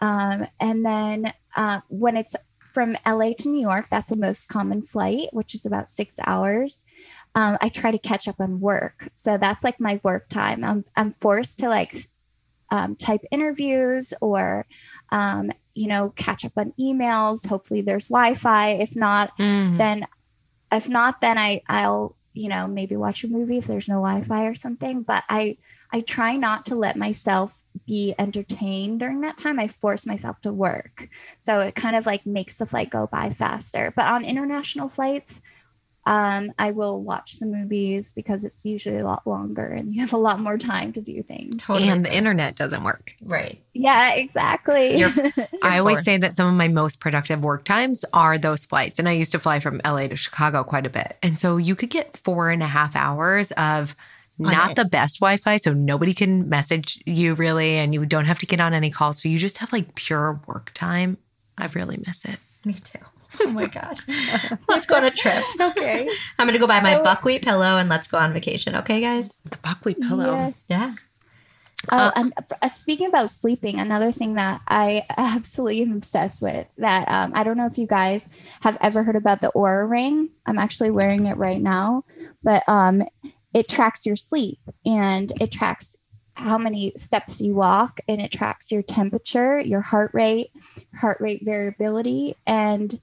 Um, 0.00 0.46
and 0.60 0.84
then 0.84 1.32
uh, 1.56 1.80
when 1.88 2.16
it's 2.16 2.36
from 2.72 2.96
LA 3.06 3.32
to 3.38 3.48
New 3.48 3.60
York, 3.60 3.86
that's 3.90 4.10
the 4.10 4.16
most 4.16 4.48
common 4.48 4.82
flight, 4.82 5.28
which 5.32 5.54
is 5.54 5.64
about 5.64 5.88
six 5.88 6.18
hours. 6.26 6.84
Um, 7.34 7.56
I 7.60 7.68
try 7.68 7.90
to 7.90 7.98
catch 7.98 8.28
up 8.28 8.40
on 8.40 8.60
work, 8.60 9.08
so 9.14 9.36
that's 9.38 9.64
like 9.64 9.80
my 9.80 10.00
work 10.02 10.28
time. 10.28 10.64
I'm 10.64 10.84
I'm 10.96 11.12
forced 11.12 11.58
to 11.60 11.68
like 11.68 11.94
um, 12.70 12.96
type 12.96 13.20
interviews 13.30 14.12
or 14.20 14.66
um, 15.12 15.50
you 15.74 15.86
know 15.86 16.10
catch 16.16 16.44
up 16.44 16.52
on 16.56 16.72
emails. 16.80 17.46
Hopefully, 17.46 17.82
there's 17.82 18.08
Wi-Fi. 18.08 18.70
If 18.70 18.96
not, 18.96 19.36
Mhm. 19.38 19.78
then 19.78 20.06
if 20.72 20.88
not, 20.88 21.20
then 21.20 21.38
I 21.38 21.62
I'll 21.68 22.15
you 22.36 22.48
know 22.48 22.66
maybe 22.66 22.96
watch 22.96 23.24
a 23.24 23.28
movie 23.28 23.58
if 23.58 23.66
there's 23.66 23.88
no 23.88 23.96
Wi-Fi 23.96 24.46
or 24.46 24.54
something. 24.54 25.02
But 25.02 25.24
I 25.28 25.56
I 25.92 26.00
try 26.00 26.36
not 26.36 26.66
to 26.66 26.74
let 26.74 26.96
myself 26.96 27.62
be 27.86 28.14
entertained 28.18 29.00
during 29.00 29.20
that 29.22 29.38
time. 29.38 29.58
I 29.58 29.68
force 29.68 30.06
myself 30.06 30.40
to 30.42 30.52
work. 30.52 31.08
So 31.38 31.60
it 31.60 31.74
kind 31.74 31.96
of 31.96 32.06
like 32.06 32.26
makes 32.26 32.58
the 32.58 32.66
flight 32.66 32.90
go 32.90 33.06
by 33.06 33.30
faster. 33.30 33.92
But 33.96 34.06
on 34.06 34.24
international 34.24 34.88
flights, 34.88 35.40
um, 36.06 36.52
I 36.58 36.70
will 36.70 37.02
watch 37.02 37.40
the 37.40 37.46
movies 37.46 38.12
because 38.14 38.44
it's 38.44 38.64
usually 38.64 38.98
a 38.98 39.04
lot 39.04 39.26
longer 39.26 39.66
and 39.66 39.92
you 39.92 40.00
have 40.00 40.12
a 40.12 40.16
lot 40.16 40.38
more 40.38 40.56
time 40.56 40.92
to 40.92 41.00
do 41.00 41.22
things. 41.24 41.62
Totally. 41.64 41.88
And 41.88 42.04
the 42.06 42.16
internet 42.16 42.54
doesn't 42.54 42.84
work. 42.84 43.14
right. 43.22 43.60
Yeah, 43.74 44.14
exactly. 44.14 44.98
You're- 44.98 45.32
I 45.62 45.78
always 45.78 45.96
forced. 45.96 46.04
say 46.06 46.16
that 46.18 46.36
some 46.36 46.48
of 46.48 46.54
my 46.54 46.68
most 46.68 47.00
productive 47.00 47.42
work 47.42 47.64
times 47.64 48.04
are 48.14 48.38
those 48.38 48.64
flights. 48.64 48.98
And 48.98 49.08
I 49.08 49.12
used 49.12 49.32
to 49.32 49.38
fly 49.38 49.60
from 49.60 49.80
LA 49.84 50.06
to 50.06 50.16
Chicago 50.16 50.64
quite 50.64 50.86
a 50.86 50.90
bit. 50.90 51.16
And 51.22 51.38
so 51.38 51.56
you 51.56 51.74
could 51.74 51.90
get 51.90 52.16
four 52.16 52.50
and 52.50 52.62
a 52.62 52.66
half 52.66 52.96
hours 52.96 53.50
of 53.52 53.94
not 54.38 54.76
the 54.76 54.84
best 54.84 55.18
Wi 55.20 55.38
Fi. 55.38 55.56
So 55.56 55.72
nobody 55.72 56.14
can 56.14 56.48
message 56.48 57.02
you 57.04 57.34
really, 57.34 57.78
and 57.78 57.92
you 57.92 58.06
don't 58.06 58.26
have 58.26 58.38
to 58.40 58.46
get 58.46 58.60
on 58.60 58.72
any 58.74 58.90
calls. 58.90 59.20
So 59.22 59.28
you 59.28 59.38
just 59.38 59.58
have 59.58 59.72
like 59.72 59.94
pure 59.94 60.40
work 60.46 60.70
time. 60.74 61.18
I 61.58 61.66
really 61.74 61.98
miss 62.06 62.24
it. 62.24 62.38
Me 62.64 62.74
too. 62.74 62.98
Oh 63.40 63.50
my 63.50 63.66
god. 63.66 63.98
let's 64.68 64.86
go 64.86 64.96
on 64.96 65.04
a 65.04 65.10
trip. 65.10 65.42
okay. 65.60 66.08
I'm 66.38 66.46
going 66.46 66.52
to 66.54 66.58
go 66.58 66.66
buy 66.66 66.80
my 66.80 66.94
So- 66.94 67.04
buckwheat 67.04 67.42
pillow 67.42 67.76
and 67.78 67.88
let's 67.88 68.08
go 68.08 68.18
on 68.18 68.32
vacation. 68.32 68.74
Okay, 68.76 69.00
guys? 69.00 69.28
The 69.44 69.58
buckwheat 69.58 70.00
pillow. 70.00 70.54
Yeah. 70.68 70.92
Yeah. 70.92 70.94
Oh, 71.92 71.96
Uh, 71.96 72.10
and 72.16 72.32
f- 72.38 72.52
uh, 72.62 72.68
speaking 72.68 73.06
about 73.06 73.30
sleeping, 73.30 73.78
another 73.78 74.10
thing 74.10 74.34
that 74.34 74.60
I 74.66 75.04
absolutely 75.16 75.82
am 75.82 75.92
obsessed 75.92 76.42
with 76.42 76.66
that 76.78 77.06
um, 77.08 77.32
I 77.34 77.44
don't 77.44 77.56
know 77.56 77.66
if 77.66 77.78
you 77.78 77.86
guys 77.86 78.26
have 78.62 78.76
ever 78.80 79.02
heard 79.04 79.14
about 79.16 79.40
the 79.40 79.52
Oura 79.54 79.88
Ring. 79.88 80.30
I'm 80.46 80.58
actually 80.58 80.90
wearing 80.90 81.26
it 81.26 81.36
right 81.36 81.60
now, 81.60 82.04
but 82.42 82.68
um, 82.68 83.04
it 83.54 83.68
tracks 83.68 84.04
your 84.06 84.16
sleep 84.16 84.58
and 84.84 85.30
it 85.40 85.52
tracks 85.52 85.96
how 86.34 86.58
many 86.58 86.92
steps 86.96 87.40
you 87.40 87.54
walk 87.54 88.00
and 88.08 88.20
it 88.20 88.30
tracks 88.32 88.72
your 88.72 88.82
temperature, 88.82 89.58
your 89.60 89.80
heart 89.80 90.10
rate, 90.12 90.50
heart 90.94 91.18
rate 91.20 91.42
variability, 91.44 92.36
and 92.46 93.00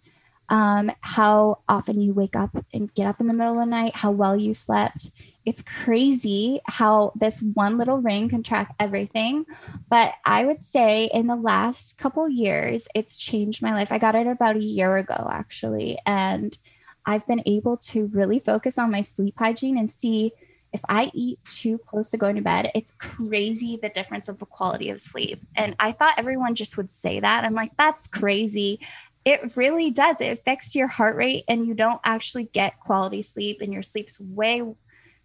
um, 0.50 0.92
how 1.02 1.60
often 1.68 2.02
you 2.02 2.14
wake 2.14 2.36
up 2.36 2.56
and 2.74 2.94
get 2.94 3.08
up 3.08 3.22
in 3.22 3.28
the 3.28 3.34
middle 3.34 3.54
of 3.54 3.60
the 3.60 3.66
night, 3.66 3.96
how 3.96 4.12
well 4.12 4.36
you 4.36 4.54
slept. 4.54 5.12
It's 5.46 5.62
crazy 5.62 6.62
how 6.66 7.12
this 7.16 7.42
one 7.42 7.78
little 7.78 7.98
ring 7.98 8.30
can 8.30 8.44
track 8.44 8.76
everything. 8.80 9.46
But 9.90 10.14
i 10.26 10.46
would 10.46 10.62
say 10.62 11.10
in 11.14 11.28
the 11.28 11.36
last 11.36 11.98
couple 11.98 12.28
years 12.30 12.88
it's 12.96 13.18
changed 13.18 13.62
my 13.62 13.74
life. 13.74 13.92
I 13.92 13.98
got 13.98 14.16
it 14.16 14.28
about 14.28 14.56
a 14.56 14.64
year 14.64 14.98
ago 14.98 15.28
actually 15.32 15.98
and 16.06 16.58
i've 17.06 17.26
been 17.28 17.42
able 17.46 17.78
to 17.78 18.08
really 18.08 18.40
focus 18.40 18.78
on 18.78 18.92
my 18.92 19.02
sleep 19.02 19.36
hygiene 19.38 19.78
and 19.78 19.90
see 19.90 20.32
if 20.72 20.82
i 20.90 21.12
eat 21.14 21.40
too 21.50 21.78
close 21.78 22.10
to 22.12 22.18
going 22.18 22.36
to 22.36 22.42
bed 22.42 22.72
it's 22.74 22.92
crazy 22.98 23.78
the 23.82 23.90
difference 23.90 24.28
of 24.28 24.40
the 24.40 24.46
quality 24.46 24.90
of 24.90 25.00
sleep. 25.02 25.40
And 25.56 25.76
i 25.80 25.92
thought 25.92 26.16
everyone 26.18 26.56
just 26.56 26.78
would 26.78 26.92
say 26.92 27.20
that. 27.20 27.44
I'm 27.44 27.54
like 27.54 27.76
that's 27.78 28.08
crazy 28.08 28.80
it 29.26 29.56
really 29.56 29.90
does 29.92 30.18
it 30.20 30.38
affects 30.38 30.76
your 30.76 30.88
heart 30.88 31.16
rate 31.16 31.46
and 31.48 31.66
you 31.66 31.74
don't 31.74 32.02
actually 32.04 32.46
get 32.46 32.80
quality 32.80 33.22
sleep 33.22 33.62
and 33.62 33.72
your 33.72 33.84
sleep's 33.84 34.20
way 34.20 34.62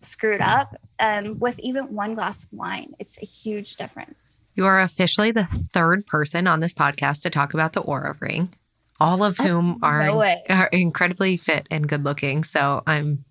screwed 0.01 0.40
up 0.40 0.76
um, 1.01 1.38
with 1.40 1.59
even 1.59 1.92
one 1.92 2.14
glass 2.14 2.44
of 2.44 2.53
wine. 2.53 2.94
It's 3.01 3.20
a 3.20 3.26
huge 3.26 3.76
difference. 3.76 4.40
You 4.55 4.66
are 4.66 4.80
officially 4.80 5.30
the 5.32 5.44
third 5.44 6.07
person 6.07 6.46
on 6.46 6.61
this 6.61 6.72
podcast 6.74 7.22
to 7.22 7.30
talk 7.30 7.55
about 7.55 7.72
the 7.72 7.82
Oura 7.82 8.20
Ring, 8.20 8.55
all 9.01 9.24
of 9.24 9.38
whom 9.38 9.78
are, 9.82 10.07
know 10.07 10.22
are 10.49 10.68
incredibly 10.72 11.36
fit 11.36 11.66
and 11.70 11.88
good 11.88 12.05
looking. 12.05 12.44
So 12.44 12.82
I'm 12.86 13.24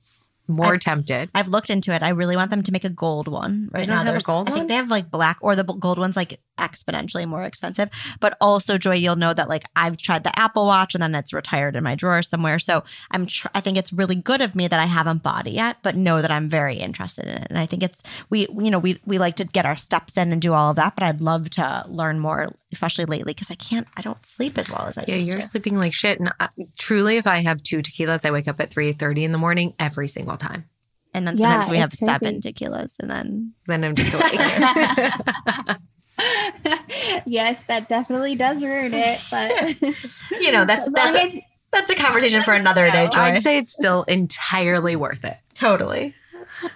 more 0.47 0.73
I- 0.75 0.77
tempted. 0.77 1.29
I've 1.33 1.47
looked 1.49 1.69
into 1.69 1.93
it. 1.93 2.03
I 2.03 2.09
really 2.09 2.35
want 2.35 2.51
them 2.51 2.63
to 2.63 2.71
make 2.71 2.85
a 2.85 2.89
gold 2.89 3.27
one. 3.29 3.69
Right 3.71 3.87
don't 3.87 3.89
now, 3.89 3.97
have 4.03 4.07
a 4.07 4.11
There's- 4.11 4.25
gold 4.25 4.47
I 4.49 4.51
think 4.51 4.61
one? 4.63 4.67
they 4.67 4.75
have 4.75 4.89
like 4.91 5.09
black 5.11 5.37
or 5.41 5.55
the 5.55 5.63
gold 5.63 5.99
one's 5.99 6.15
like 6.17 6.39
exponentially 6.57 7.27
more 7.27 7.43
expensive. 7.43 7.89
But 8.19 8.37
also, 8.41 8.77
Joy, 8.77 8.95
you'll 8.95 9.15
know 9.15 9.33
that 9.33 9.49
like 9.49 9.63
I've 9.75 9.97
tried 9.97 10.23
the 10.23 10.37
Apple 10.37 10.65
Watch 10.65 10.95
and 10.95 11.01
then 11.01 11.15
it's 11.15 11.33
retired 11.33 11.75
in 11.75 11.83
my 11.83 11.95
drawer 11.95 12.21
somewhere. 12.21 12.59
So 12.59 12.83
I'm 13.11 13.25
tr- 13.27 13.47
I 13.53 13.61
think 13.61 13.77
it's 13.77 13.93
really 13.93 14.15
good 14.15 14.41
of 14.41 14.55
me 14.55 14.67
that 14.67 14.79
I 14.79 14.85
haven't 14.85 15.23
bought 15.23 15.47
it 15.47 15.53
yet, 15.53 15.77
but 15.83 15.95
know 15.95 16.21
that 16.21 16.31
I'm 16.31 16.49
very 16.49 16.75
interested 16.77 17.25
in 17.25 17.37
it. 17.37 17.47
And 17.49 17.57
I 17.57 17.65
think 17.65 17.83
it's 17.83 18.01
we 18.29 18.47
you 18.59 18.71
know 18.71 18.79
we 18.79 18.99
we 19.05 19.17
like 19.17 19.35
to 19.37 19.45
get 19.45 19.65
our 19.65 19.75
steps 19.75 20.17
in 20.17 20.31
and 20.31 20.41
do 20.41 20.53
all 20.53 20.69
of 20.71 20.75
that, 20.77 20.95
but 20.95 21.03
I'd 21.03 21.21
love 21.21 21.49
to 21.51 21.85
learn 21.87 22.19
more, 22.19 22.53
especially 22.71 23.05
lately 23.05 23.33
because 23.33 23.51
I 23.51 23.55
can't 23.55 23.87
I 23.95 24.01
don't 24.01 24.25
sleep 24.25 24.57
as 24.57 24.69
well 24.69 24.85
as 24.87 24.97
I 24.97 25.05
Yeah, 25.07 25.15
used 25.15 25.27
you're 25.27 25.41
to. 25.41 25.47
sleeping 25.47 25.77
like 25.77 25.93
shit. 25.93 26.19
And 26.19 26.33
uh, 26.39 26.47
truly, 26.77 27.17
if 27.17 27.27
I 27.27 27.39
have 27.39 27.61
two 27.63 27.79
tequilas, 27.79 28.25
I 28.25 28.31
wake 28.31 28.47
up 28.47 28.59
at 28.59 28.71
three 28.71 28.93
thirty 28.93 29.23
in 29.23 29.31
the 29.31 29.37
morning 29.37 29.73
every 29.79 30.07
single 30.07 30.37
time. 30.37 30.65
And 31.13 31.25
then 31.27 31.37
Yeah, 31.37 31.45
sometimes 31.47 31.69
we 31.71 31.77
have 31.77 31.89
crazy. 31.89 32.05
seven 32.05 32.41
tequilas, 32.41 32.93
and 32.99 33.09
then 33.09 33.53
Then 33.65 33.83
I'm 33.83 33.95
just 33.95 34.13
awake. 34.13 34.39
yes, 37.25 37.63
that 37.65 37.87
definitely 37.87 38.35
does 38.35 38.63
ruin 38.63 38.93
it. 38.93 39.21
But 39.29 39.81
you 40.41 40.51
know 40.51 40.65
that's 40.65 40.91
that's 40.91 41.15
a, 41.15 41.21
as 41.21 41.39
that's 41.71 41.91
a 41.91 41.95
conversation 41.95 42.43
for 42.43 42.53
another 42.53 42.89
day, 42.91 43.07
Joy. 43.11 43.19
I'd 43.19 43.43
say 43.43 43.57
it's 43.57 43.73
still 43.73 44.03
entirely 44.03 44.95
worth 44.95 45.23
it. 45.23 45.37
Totally. 45.53 46.15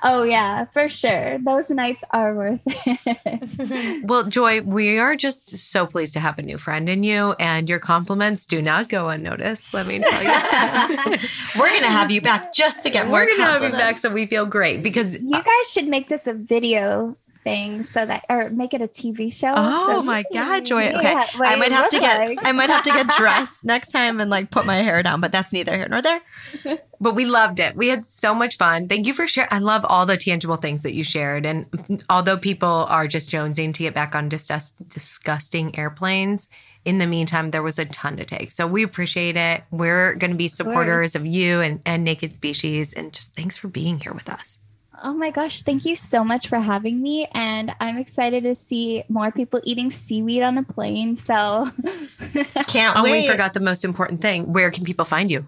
oh 0.03 0.23
yeah, 0.23 0.65
for 0.65 0.87
sure. 0.87 1.39
Those 1.39 1.71
nights 1.71 2.03
are 2.11 2.35
worth 2.35 2.59
it. 2.65 4.03
well, 4.07 4.25
Joy, 4.25 4.61
we 4.61 4.99
are 4.99 5.15
just 5.15 5.49
so 5.71 5.87
pleased 5.87 6.13
to 6.13 6.19
have 6.19 6.37
a 6.37 6.43
new 6.43 6.59
friend 6.59 6.87
in 6.87 7.03
you, 7.03 7.33
and 7.39 7.67
your 7.67 7.79
compliments 7.79 8.45
do 8.45 8.61
not 8.61 8.89
go 8.89 9.09
unnoticed. 9.09 9.73
Let 9.73 9.87
me 9.87 9.99
tell 9.99 10.23
you, 10.23 11.17
we're 11.59 11.69
gonna 11.69 11.87
have 11.87 12.11
you 12.11 12.21
back 12.21 12.53
just 12.53 12.83
to 12.83 12.91
get 12.91 13.07
more. 13.07 13.21
We're 13.21 13.37
gonna 13.37 13.51
have 13.51 13.63
you 13.63 13.71
back 13.71 13.97
so 13.97 14.13
we 14.13 14.27
feel 14.27 14.45
great 14.45 14.83
because 14.83 15.19
you 15.19 15.41
guys 15.41 15.71
should 15.71 15.87
make 15.87 16.09
this 16.09 16.27
a 16.27 16.33
video 16.33 17.17
thing 17.43 17.83
so 17.83 18.05
that 18.05 18.25
or 18.29 18.49
make 18.49 18.73
it 18.73 18.81
a 18.81 18.87
TV 18.87 19.31
show. 19.31 19.53
Oh 19.55 19.87
so 19.87 20.03
my 20.03 20.23
god, 20.33 20.65
Joy. 20.65 20.89
Okay. 20.89 21.15
I 21.39 21.55
might 21.55 21.71
have 21.71 21.89
to 21.89 21.99
get 21.99 22.27
like. 22.27 22.39
I 22.43 22.51
might 22.51 22.69
have 22.69 22.83
to 22.83 22.91
get 22.91 23.07
dressed 23.17 23.65
next 23.65 23.89
time 23.89 24.19
and 24.19 24.29
like 24.29 24.51
put 24.51 24.65
my 24.65 24.77
hair 24.77 25.01
down, 25.03 25.21
but 25.21 25.31
that's 25.31 25.51
neither 25.53 25.75
here 25.75 25.87
nor 25.89 26.01
there. 26.01 26.21
but 27.01 27.15
we 27.15 27.25
loved 27.25 27.59
it. 27.59 27.75
We 27.75 27.89
had 27.89 28.03
so 28.03 28.33
much 28.33 28.57
fun. 28.57 28.87
Thank 28.87 29.07
you 29.07 29.13
for 29.13 29.27
sharing. 29.27 29.49
I 29.51 29.59
love 29.59 29.85
all 29.85 30.05
the 30.05 30.17
tangible 30.17 30.57
things 30.57 30.83
that 30.83 30.93
you 30.93 31.03
shared. 31.03 31.45
And 31.45 32.03
although 32.09 32.37
people 32.37 32.85
are 32.89 33.07
just 33.07 33.29
jonesing 33.29 33.73
to 33.73 33.83
get 33.83 33.93
back 33.93 34.15
on 34.15 34.29
disgust- 34.29 34.87
disgusting 34.89 35.77
airplanes, 35.77 36.47
in 36.83 36.97
the 36.97 37.07
meantime, 37.07 37.51
there 37.51 37.61
was 37.61 37.77
a 37.77 37.85
ton 37.85 38.17
to 38.17 38.25
take. 38.25 38.51
So 38.51 38.65
we 38.65 38.83
appreciate 38.83 39.37
it. 39.37 39.63
We're 39.69 40.15
going 40.15 40.31
to 40.31 40.37
be 40.37 40.47
supporters 40.47 41.15
of 41.15 41.25
you 41.25 41.61
and, 41.61 41.79
and 41.85 42.03
Naked 42.03 42.33
Species. 42.33 42.93
And 42.93 43.13
just 43.13 43.35
thanks 43.35 43.55
for 43.55 43.67
being 43.67 43.99
here 43.99 44.13
with 44.13 44.29
us. 44.29 44.59
Oh 45.03 45.13
my 45.13 45.31
gosh, 45.31 45.61
thank 45.63 45.85
you 45.85 45.95
so 45.95 46.23
much 46.23 46.47
for 46.47 46.59
having 46.59 47.01
me. 47.01 47.27
And 47.33 47.73
I'm 47.79 47.97
excited 47.97 48.43
to 48.43 48.55
see 48.55 49.03
more 49.09 49.31
people 49.31 49.61
eating 49.63 49.89
seaweed 49.89 50.43
on 50.43 50.57
a 50.57 50.63
plane. 50.63 51.15
So 51.15 51.69
can't 52.67 52.97
oh, 52.97 53.03
wait. 53.03 53.21
we 53.21 53.27
forgot 53.27 53.53
the 53.53 53.61
most 53.61 53.85
important 53.85 54.21
thing. 54.21 54.51
Where 54.51 54.69
can 54.69 54.83
people 54.83 55.05
find 55.05 55.31
you? 55.31 55.47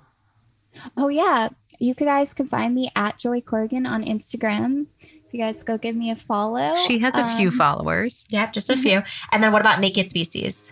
Oh, 0.98 1.10
yeah. 1.10 1.50
You 1.80 1.94
guys 1.94 2.34
can 2.34 2.48
find 2.48 2.74
me 2.74 2.90
at 2.96 3.20
Joy 3.20 3.42
Corrigan 3.42 3.86
on 3.86 4.04
Instagram. 4.04 4.88
If 5.02 5.34
you 5.34 5.40
guys 5.40 5.62
go 5.64 5.78
give 5.78 5.96
me 5.96 6.10
a 6.12 6.16
follow. 6.16 6.74
She 6.88 7.00
has 7.00 7.16
a 7.18 7.24
um, 7.24 7.38
few 7.38 7.52
followers. 7.52 8.26
Yep, 8.30 8.54
just 8.54 8.70
a 8.70 8.78
few. 8.78 9.04
And 9.32 9.44
then 9.44 9.52
what 9.52 9.62
about 9.62 9.80
Naked 9.80 10.10
Species? 10.10 10.72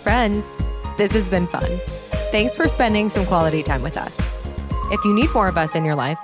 Friends, 0.03 0.47
this 0.97 1.13
has 1.13 1.29
been 1.29 1.47
fun. 1.47 1.79
Thanks 2.31 2.57
for 2.57 2.69
spending 2.69 3.09
some 3.09 3.27
quality 3.27 3.63
time 3.63 3.83
with 3.83 3.97
us. 3.97 4.17
If 4.91 5.05
you 5.05 5.15
need 5.15 5.33
more 5.33 5.49
of 5.49 5.57
us 5.57 5.75
in 5.75 5.85
your 5.85 5.95
life, 5.95 6.19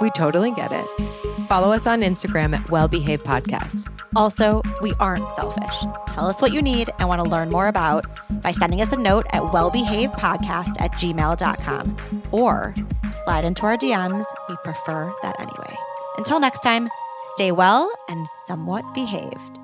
we 0.00 0.10
totally 0.10 0.50
get 0.52 0.72
it. 0.72 1.13
Follow 1.54 1.70
us 1.70 1.86
on 1.86 2.00
Instagram 2.00 2.52
at 2.52 2.68
Well 2.68 2.88
Behaved 2.88 3.24
Podcast. 3.24 3.88
Also, 4.16 4.60
we 4.82 4.92
aren't 4.98 5.28
selfish. 5.30 5.76
Tell 6.08 6.26
us 6.26 6.42
what 6.42 6.52
you 6.52 6.60
need 6.60 6.90
and 6.98 7.06
want 7.06 7.22
to 7.22 7.28
learn 7.28 7.48
more 7.48 7.68
about 7.68 8.06
by 8.42 8.50
sending 8.50 8.80
us 8.80 8.90
a 8.90 8.96
note 8.96 9.24
at 9.30 9.40
wellbehavedpodcast 9.40 10.80
at 10.80 10.90
gmail.com 10.94 12.22
or 12.32 12.74
slide 13.12 13.44
into 13.44 13.62
our 13.66 13.76
DMs. 13.76 14.24
We 14.48 14.56
prefer 14.64 15.14
that 15.22 15.38
anyway. 15.38 15.76
Until 16.16 16.40
next 16.40 16.58
time, 16.58 16.88
stay 17.34 17.52
well 17.52 17.88
and 18.08 18.26
somewhat 18.46 18.82
behaved. 18.92 19.60